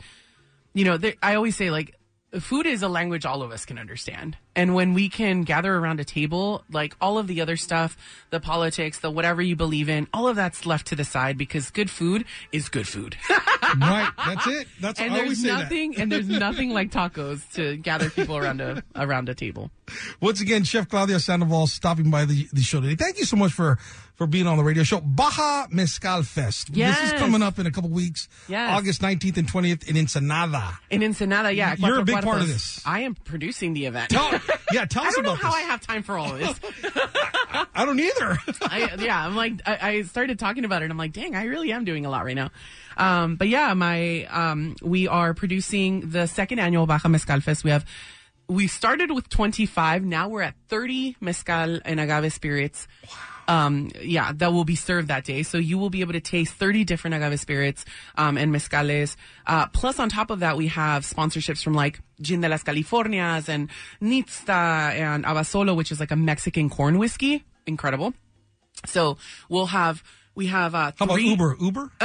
You 0.74 0.84
know, 0.84 0.98
I 1.22 1.34
always 1.34 1.56
say 1.56 1.70
like 1.70 1.94
food 2.40 2.66
is 2.66 2.82
a 2.82 2.88
language 2.88 3.26
all 3.26 3.42
of 3.42 3.50
us 3.50 3.64
can 3.64 3.78
understand. 3.78 4.36
And 4.56 4.74
when 4.74 4.94
we 4.94 5.08
can 5.08 5.42
gather 5.42 5.74
around 5.74 6.00
a 6.00 6.04
table, 6.04 6.64
like 6.70 6.94
all 7.00 7.18
of 7.18 7.26
the 7.26 7.40
other 7.40 7.56
stuff, 7.56 7.96
the 8.30 8.40
politics, 8.40 9.00
the 9.00 9.10
whatever 9.10 9.42
you 9.42 9.56
believe 9.56 9.88
in, 9.88 10.08
all 10.12 10.28
of 10.28 10.36
that's 10.36 10.66
left 10.66 10.86
to 10.88 10.96
the 10.96 11.04
side 11.04 11.36
because 11.36 11.70
good 11.70 11.90
food 11.90 12.24
is 12.50 12.68
good 12.68 12.88
food. 12.88 13.16
right. 13.78 14.10
That's 14.16 14.46
it. 14.46 14.68
That's 14.80 15.00
and 15.00 15.14
there's 15.14 15.42
nothing 15.42 15.96
and 15.96 16.10
there's 16.10 16.28
nothing 16.46 16.70
like 16.70 16.90
tacos 16.90 17.50
to 17.52 17.76
gather 17.76 18.10
people 18.10 18.36
around 18.36 18.60
a 18.60 18.82
around 18.96 19.28
a 19.28 19.34
table. 19.34 19.70
Once 20.20 20.40
again, 20.40 20.64
Chef 20.64 20.88
Claudia 20.88 21.20
Sandoval 21.20 21.66
stopping 21.66 22.10
by 22.10 22.24
the, 22.24 22.48
the 22.52 22.62
show 22.62 22.80
today. 22.80 22.94
Thank 22.94 23.18
you 23.18 23.24
so 23.24 23.36
much 23.36 23.52
for 23.52 23.78
for 24.22 24.28
being 24.28 24.46
on 24.46 24.56
the 24.56 24.62
radio 24.62 24.84
show. 24.84 25.00
Baja 25.00 25.66
Mezcal 25.68 26.22
Fest. 26.22 26.72
This 26.72 27.02
is 27.02 27.12
coming 27.14 27.42
up 27.42 27.58
in 27.58 27.66
a 27.66 27.72
couple 27.72 27.90
weeks. 27.90 28.28
Yes. 28.46 28.70
August 28.78 29.02
19th 29.02 29.36
and 29.36 29.50
20th 29.50 29.88
in 29.88 29.96
Ensenada. 29.96 30.78
In 30.90 31.02
Ensenada, 31.02 31.52
yeah. 31.52 31.74
You're 31.76 31.98
a 31.98 32.04
big 32.04 32.22
part 32.22 32.40
of 32.40 32.46
this. 32.46 32.80
I 32.86 33.00
am 33.00 33.16
producing 33.16 33.72
the 33.72 33.86
event. 33.86 34.10
Tell, 34.10 34.30
yeah, 34.70 34.84
tell 34.88 35.02
I 35.02 35.08
us 35.08 35.14
don't 35.16 35.24
know 35.24 35.34
how 35.34 35.50
this. 35.50 35.58
I 35.58 35.60
have 35.62 35.80
time 35.80 36.04
for 36.04 36.16
all 36.16 36.34
of 36.34 36.38
this. 36.38 36.60
I 37.74 37.84
don't 37.84 37.98
either. 37.98 38.38
I, 38.62 38.94
yeah, 39.00 39.26
I'm 39.26 39.34
like, 39.34 39.54
I, 39.66 39.78
I 39.90 40.02
started 40.02 40.38
talking 40.38 40.64
about 40.64 40.82
it. 40.82 40.84
and 40.84 40.92
I'm 40.92 40.98
like, 40.98 41.12
dang, 41.12 41.34
I 41.34 41.46
really 41.46 41.72
am 41.72 41.84
doing 41.84 42.06
a 42.06 42.10
lot 42.10 42.24
right 42.24 42.36
now. 42.36 42.50
Um, 42.96 43.34
but 43.34 43.48
yeah, 43.48 43.74
my, 43.74 44.26
um, 44.26 44.76
we 44.82 45.08
are 45.08 45.34
producing 45.34 46.10
the 46.10 46.26
second 46.26 46.60
annual 46.60 46.86
Baja 46.86 47.08
Mezcal 47.08 47.40
Fest. 47.40 47.64
We 47.64 47.72
have, 47.72 47.84
we 48.48 48.68
started 48.68 49.10
with 49.10 49.28
25. 49.28 50.04
Now 50.04 50.28
we're 50.28 50.42
at 50.42 50.54
30 50.68 51.16
mezcal 51.20 51.80
and 51.84 51.98
agave 51.98 52.32
spirits. 52.32 52.86
Um, 53.48 53.90
yeah, 54.00 54.32
that 54.36 54.52
will 54.52 54.64
be 54.64 54.76
served 54.76 55.08
that 55.08 55.24
day. 55.24 55.42
So 55.42 55.58
you 55.58 55.76
will 55.78 55.90
be 55.90 56.00
able 56.00 56.12
to 56.12 56.20
taste 56.20 56.54
30 56.54 56.84
different 56.84 57.14
agave 57.14 57.40
spirits, 57.40 57.84
um, 58.16 58.38
and 58.38 58.54
mezcales. 58.54 59.16
Uh, 59.46 59.66
plus 59.66 59.98
on 59.98 60.08
top 60.08 60.30
of 60.30 60.40
that, 60.40 60.56
we 60.56 60.68
have 60.68 61.02
sponsorships 61.04 61.62
from 61.62 61.74
like 61.74 62.00
Gin 62.20 62.40
de 62.40 62.48
las 62.48 62.62
Californias 62.62 63.48
and 63.48 63.68
Nixta 64.00 64.92
and 64.94 65.24
Abasolo, 65.24 65.76
which 65.76 65.90
is 65.90 65.98
like 66.00 66.10
a 66.12 66.16
Mexican 66.16 66.70
corn 66.70 66.98
whiskey. 66.98 67.44
Incredible. 67.66 68.14
So 68.86 69.16
we'll 69.48 69.66
have 69.66 70.02
we 70.34 70.46
have 70.46 70.74
uh 70.74 70.92
How 70.96 71.04
about 71.04 71.20
Uber? 71.20 71.56
Uber? 71.60 71.90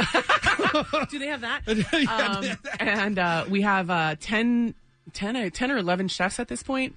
Do 1.10 1.18
they 1.18 1.28
have 1.28 1.40
that? 1.42 1.62
Yeah, 1.92 2.26
um, 2.26 2.58
and 2.78 3.18
uh, 3.18 3.44
we 3.48 3.62
have 3.62 3.90
uh 3.90 4.16
10, 4.20 4.74
10, 5.12 5.36
or- 5.36 5.50
10 5.50 5.70
or 5.70 5.76
eleven 5.78 6.08
chefs 6.08 6.38
at 6.38 6.48
this 6.48 6.62
point 6.62 6.94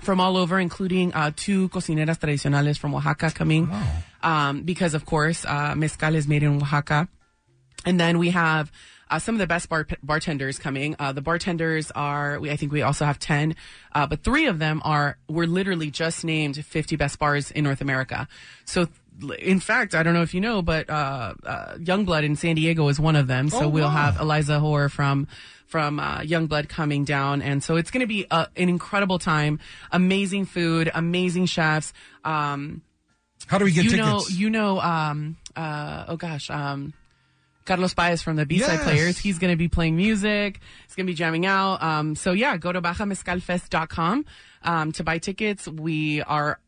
from 0.00 0.20
all 0.20 0.36
over, 0.36 0.58
including 0.58 1.12
uh, 1.14 1.30
two 1.34 1.68
cocineras 1.70 2.18
tradicionales 2.18 2.78
from 2.78 2.94
Oaxaca 2.94 3.30
coming, 3.30 3.70
um, 4.22 4.62
because 4.62 4.94
of 4.94 5.04
course 5.06 5.44
uh, 5.44 5.74
mezcal 5.74 6.14
is 6.14 6.28
made 6.28 6.42
in 6.42 6.56
Oaxaca. 6.56 7.08
And 7.84 8.00
then 8.00 8.18
we 8.18 8.30
have 8.30 8.70
uh, 9.10 9.18
some 9.18 9.34
of 9.34 9.38
the 9.38 9.46
best 9.46 9.68
bar- 9.68 9.86
bartenders 10.02 10.58
coming. 10.58 10.96
Uh, 10.98 11.12
the 11.12 11.20
bartenders 11.22 11.90
are, 11.92 12.38
we, 12.40 12.50
I 12.50 12.56
think 12.56 12.72
we 12.72 12.82
also 12.82 13.04
have 13.04 13.18
10, 13.18 13.54
uh, 13.94 14.06
but 14.06 14.22
three 14.24 14.46
of 14.46 14.58
them 14.58 14.80
are, 14.84 15.16
were 15.28 15.46
literally 15.46 15.90
just 15.90 16.24
named 16.24 16.64
50 16.64 16.96
best 16.96 17.18
bars 17.18 17.50
in 17.50 17.64
North 17.64 17.80
America. 17.80 18.26
So, 18.64 18.88
in 19.38 19.60
fact, 19.60 19.94
I 19.94 20.02
don't 20.02 20.12
know 20.12 20.22
if 20.22 20.34
you 20.34 20.40
know, 20.40 20.60
but 20.60 20.90
uh, 20.90 21.34
uh, 21.44 21.74
Youngblood 21.76 22.24
in 22.24 22.36
San 22.36 22.54
Diego 22.56 22.88
is 22.88 23.00
one 23.00 23.16
of 23.16 23.26
them. 23.28 23.48
So 23.48 23.62
Oh, 23.64 23.68
we'll 23.68 23.84
wow. 23.84 23.90
have 23.90 24.20
Eliza 24.20 24.60
Hoare 24.60 24.88
from 24.88 25.26
from 25.66 25.98
uh, 25.98 26.20
Youngblood 26.20 26.68
coming 26.68 27.04
down, 27.04 27.42
and 27.42 27.60
so 27.64 27.74
it's 27.76 27.90
going 27.90 28.02
to 28.02 28.06
be 28.06 28.24
uh 28.30 28.46
an 28.56 28.68
incredible 28.68 29.18
time. 29.18 29.58
Amazing 29.90 30.44
food, 30.46 30.90
amazing 30.94 31.46
chefs. 31.46 31.92
Um, 32.24 32.82
How 33.46 33.58
do 33.58 33.64
we 33.64 33.72
get 33.72 33.84
you 33.84 33.90
tickets? 33.90 34.06
know, 34.06 34.22
you 34.28 34.48
know, 34.50 34.78
um, 34.80 35.36
uh, 35.56 36.04
oh 36.08 36.16
gosh, 36.16 36.50
um, 36.50 36.92
Carlos 37.66 37.92
Baez 37.94 38.22
from 38.22 38.36
the 38.36 38.46
B-side 38.46 38.74
Yes. 38.74 38.82
players. 38.84 39.18
He's 39.18 39.38
going 39.38 39.52
to 39.52 39.56
be 39.56 39.68
playing 39.68 39.96
music. 39.96 40.60
He's 40.86 40.94
going 40.94 41.06
to 41.06 41.10
be 41.10 41.14
jamming 41.16 41.44
out. 41.44 41.82
Um, 41.82 42.14
so 42.14 42.32
yeah, 42.32 42.56
go 42.56 42.72
to 42.72 42.80
bajamezcalfest.com, 42.80 44.24
um, 44.62 44.92
to 44.92 45.04
buy 45.04 45.18
tickets. 45.18 45.68
We 45.68 46.22
are 46.22 46.58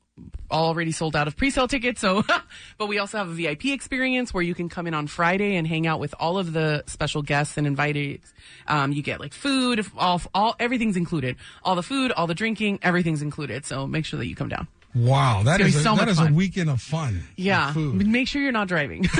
already 0.50 0.90
sold 0.90 1.14
out 1.14 1.28
of 1.28 1.36
pre-sale 1.36 1.68
tickets. 1.68 2.00
So, 2.00 2.24
but 2.78 2.88
we 2.88 2.98
also 2.98 3.18
have 3.18 3.28
a 3.28 3.32
VIP 3.32 3.66
experience 3.66 4.34
where 4.34 4.42
you 4.42 4.54
can 4.54 4.68
come 4.68 4.86
in 4.88 4.94
on 4.94 5.06
Friday 5.06 5.54
and 5.56 5.66
hang 5.66 5.86
out 5.86 6.00
with 6.00 6.14
all 6.18 6.38
of 6.38 6.52
the 6.52 6.82
special 6.86 7.22
guests 7.22 7.56
and 7.56 7.66
invited. 7.66 8.20
Um, 8.66 8.90
you 8.92 9.02
get 9.02 9.20
like 9.20 9.32
food, 9.32 9.86
all, 9.96 10.20
all, 10.34 10.56
everything's 10.58 10.96
included. 10.96 11.36
All 11.62 11.76
the 11.76 11.82
food, 11.84 12.10
all 12.12 12.26
the 12.26 12.34
drinking, 12.34 12.80
everything's 12.82 13.22
included. 13.22 13.64
So 13.64 13.86
make 13.86 14.04
sure 14.04 14.18
that 14.18 14.26
you 14.26 14.34
come 14.34 14.48
down. 14.48 14.66
Wow, 14.94 15.42
that 15.44 15.58
be 15.58 15.64
a, 15.64 15.70
so 15.70 15.94
that 15.96 16.08
much 16.08 16.30
a 16.30 16.32
weekend 16.32 16.70
of 16.70 16.80
fun. 16.80 17.22
Yeah. 17.36 17.72
Make 17.76 18.26
sure 18.26 18.40
you're 18.42 18.52
not 18.52 18.68
driving. 18.68 19.08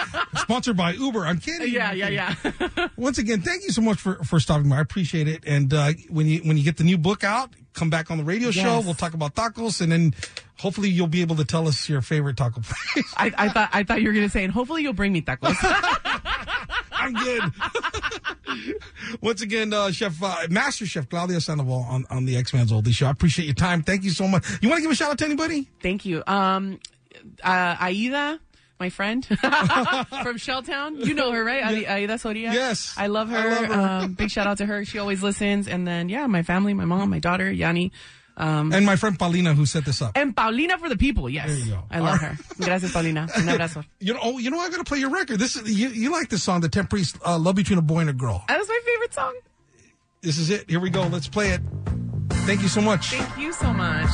Sponsored 0.36 0.76
by 0.76 0.92
Uber. 0.92 1.26
I'm 1.26 1.38
kidding. 1.38 1.72
yeah, 1.72 1.92
yeah, 1.92 2.08
yeah. 2.08 2.88
Once 2.96 3.18
again, 3.18 3.40
thank 3.40 3.62
you 3.62 3.70
so 3.70 3.80
much 3.80 3.98
for, 3.98 4.16
for 4.24 4.38
stopping 4.40 4.68
by. 4.68 4.76
I 4.76 4.80
appreciate 4.80 5.28
it. 5.28 5.44
And 5.46 5.72
uh, 5.72 5.92
when 6.08 6.26
you 6.26 6.40
when 6.40 6.56
you 6.56 6.64
get 6.64 6.76
the 6.76 6.84
new 6.84 6.98
book 6.98 7.24
out, 7.24 7.50
come 7.72 7.90
back 7.90 8.10
on 8.10 8.18
the 8.18 8.24
radio 8.24 8.50
show. 8.50 8.80
We'll 8.80 8.94
talk 8.94 9.14
about 9.14 9.34
tacos, 9.34 9.80
and 9.80 9.90
then 9.90 10.14
hopefully 10.58 10.88
you'll 10.88 11.06
be 11.06 11.22
able 11.22 11.36
to 11.36 11.44
tell 11.44 11.66
us 11.66 11.88
your 11.88 12.02
favorite 12.02 12.36
taco 12.36 12.60
place. 12.60 13.14
I, 13.16 13.32
I 13.36 13.48
thought 13.48 13.70
I 13.72 13.82
thought 13.84 14.02
you 14.02 14.08
were 14.08 14.14
gonna 14.14 14.28
say, 14.28 14.44
and 14.44 14.52
hopefully 14.52 14.82
you'll 14.82 14.92
bring 14.92 15.12
me 15.12 15.22
tacos. 15.22 15.56
I'm 16.92 17.14
good. 17.14 17.42
Once 19.20 19.42
again, 19.42 19.72
uh, 19.72 19.90
Chef 19.90 20.22
uh, 20.22 20.46
Master 20.50 20.86
Chef 20.86 21.08
Claudia 21.08 21.40
Sandoval 21.40 21.86
on 21.88 22.06
on 22.10 22.24
the 22.24 22.36
X 22.36 22.52
Men's 22.54 22.72
Oldie 22.72 22.92
Show. 22.92 23.06
I 23.06 23.10
appreciate 23.10 23.46
your 23.46 23.54
time. 23.54 23.82
Thank 23.82 24.04
you 24.04 24.10
so 24.10 24.26
much. 24.26 24.44
You 24.62 24.68
want 24.68 24.78
to 24.78 24.82
give 24.82 24.90
a 24.90 24.94
shout 24.94 25.10
out 25.10 25.18
to 25.18 25.24
anybody? 25.24 25.68
Thank 25.82 26.04
you. 26.04 26.22
Um, 26.26 26.80
uh, 27.42 27.76
Aida, 27.80 28.40
my 28.78 28.90
friend 28.90 29.24
from 29.26 29.36
Shelltown. 30.36 31.04
You 31.04 31.14
know 31.14 31.32
her, 31.32 31.44
right? 31.44 31.64
Aida, 31.64 31.92
Aida 31.92 32.18
Soria. 32.18 32.52
Yes. 32.52 32.94
I 32.96 33.06
love 33.08 33.28
her. 33.28 33.36
I 33.36 33.60
love 33.60 33.66
her. 33.66 33.72
Um, 34.04 34.12
big 34.14 34.30
shout 34.30 34.46
out 34.46 34.58
to 34.58 34.66
her. 34.66 34.84
She 34.84 34.98
always 34.98 35.22
listens. 35.22 35.68
And 35.68 35.86
then, 35.86 36.08
yeah, 36.08 36.26
my 36.26 36.42
family, 36.42 36.74
my 36.74 36.84
mom, 36.86 37.10
my 37.10 37.18
daughter, 37.18 37.50
Yanni. 37.50 37.92
Um, 38.36 38.72
And 38.72 38.86
my 38.86 38.96
friend 38.96 39.18
Paulina 39.18 39.52
who 39.54 39.66
set 39.66 39.84
this 39.84 40.00
up. 40.00 40.12
and 40.16 40.34
Paulina 40.34 40.78
for 40.78 40.88
the 40.88 40.96
people. 40.96 41.28
Yes. 41.28 41.48
There 41.48 41.58
you 41.58 41.72
go. 41.72 41.82
I 41.90 41.98
love 41.98 42.12
All 42.22 42.28
her. 42.28 42.38
Gracias, 42.58 42.92
Paulina. 42.92 43.22
Un 43.36 43.46
abrazo. 43.46 43.84
You 43.98 44.14
know, 44.14 44.20
oh, 44.22 44.38
you 44.38 44.50
know, 44.50 44.60
I'm 44.60 44.70
gonna 44.70 44.84
play 44.84 44.98
your 44.98 45.10
record. 45.10 45.38
This 45.38 45.56
is 45.56 45.70
you. 45.78 45.88
You 45.90 46.10
like 46.12 46.28
this 46.30 46.42
song, 46.42 46.60
the 46.60 46.68
Ten 46.68 46.86
Priest, 46.86 47.16
uh, 47.26 47.38
"Love 47.38 47.56
Between 47.56 47.78
a 47.78 47.82
Boy 47.82 48.00
and 48.00 48.10
a 48.10 48.14
Girl." 48.14 48.42
That 48.48 48.58
was 48.58 48.68
my 48.68 48.80
favorite 48.86 49.12
song. 49.14 49.34
This 50.22 50.38
is 50.38 50.50
it. 50.50 50.68
Here 50.70 50.80
we 50.80 50.90
go. 50.90 51.06
Let's 51.06 51.28
play 51.28 51.50
it. 51.50 51.60
Thank 52.46 52.62
you 52.62 52.68
so 52.68 52.80
much. 52.80 53.10
Thank 53.10 53.38
you 53.38 53.52
so 53.52 53.72
much. 53.72 54.10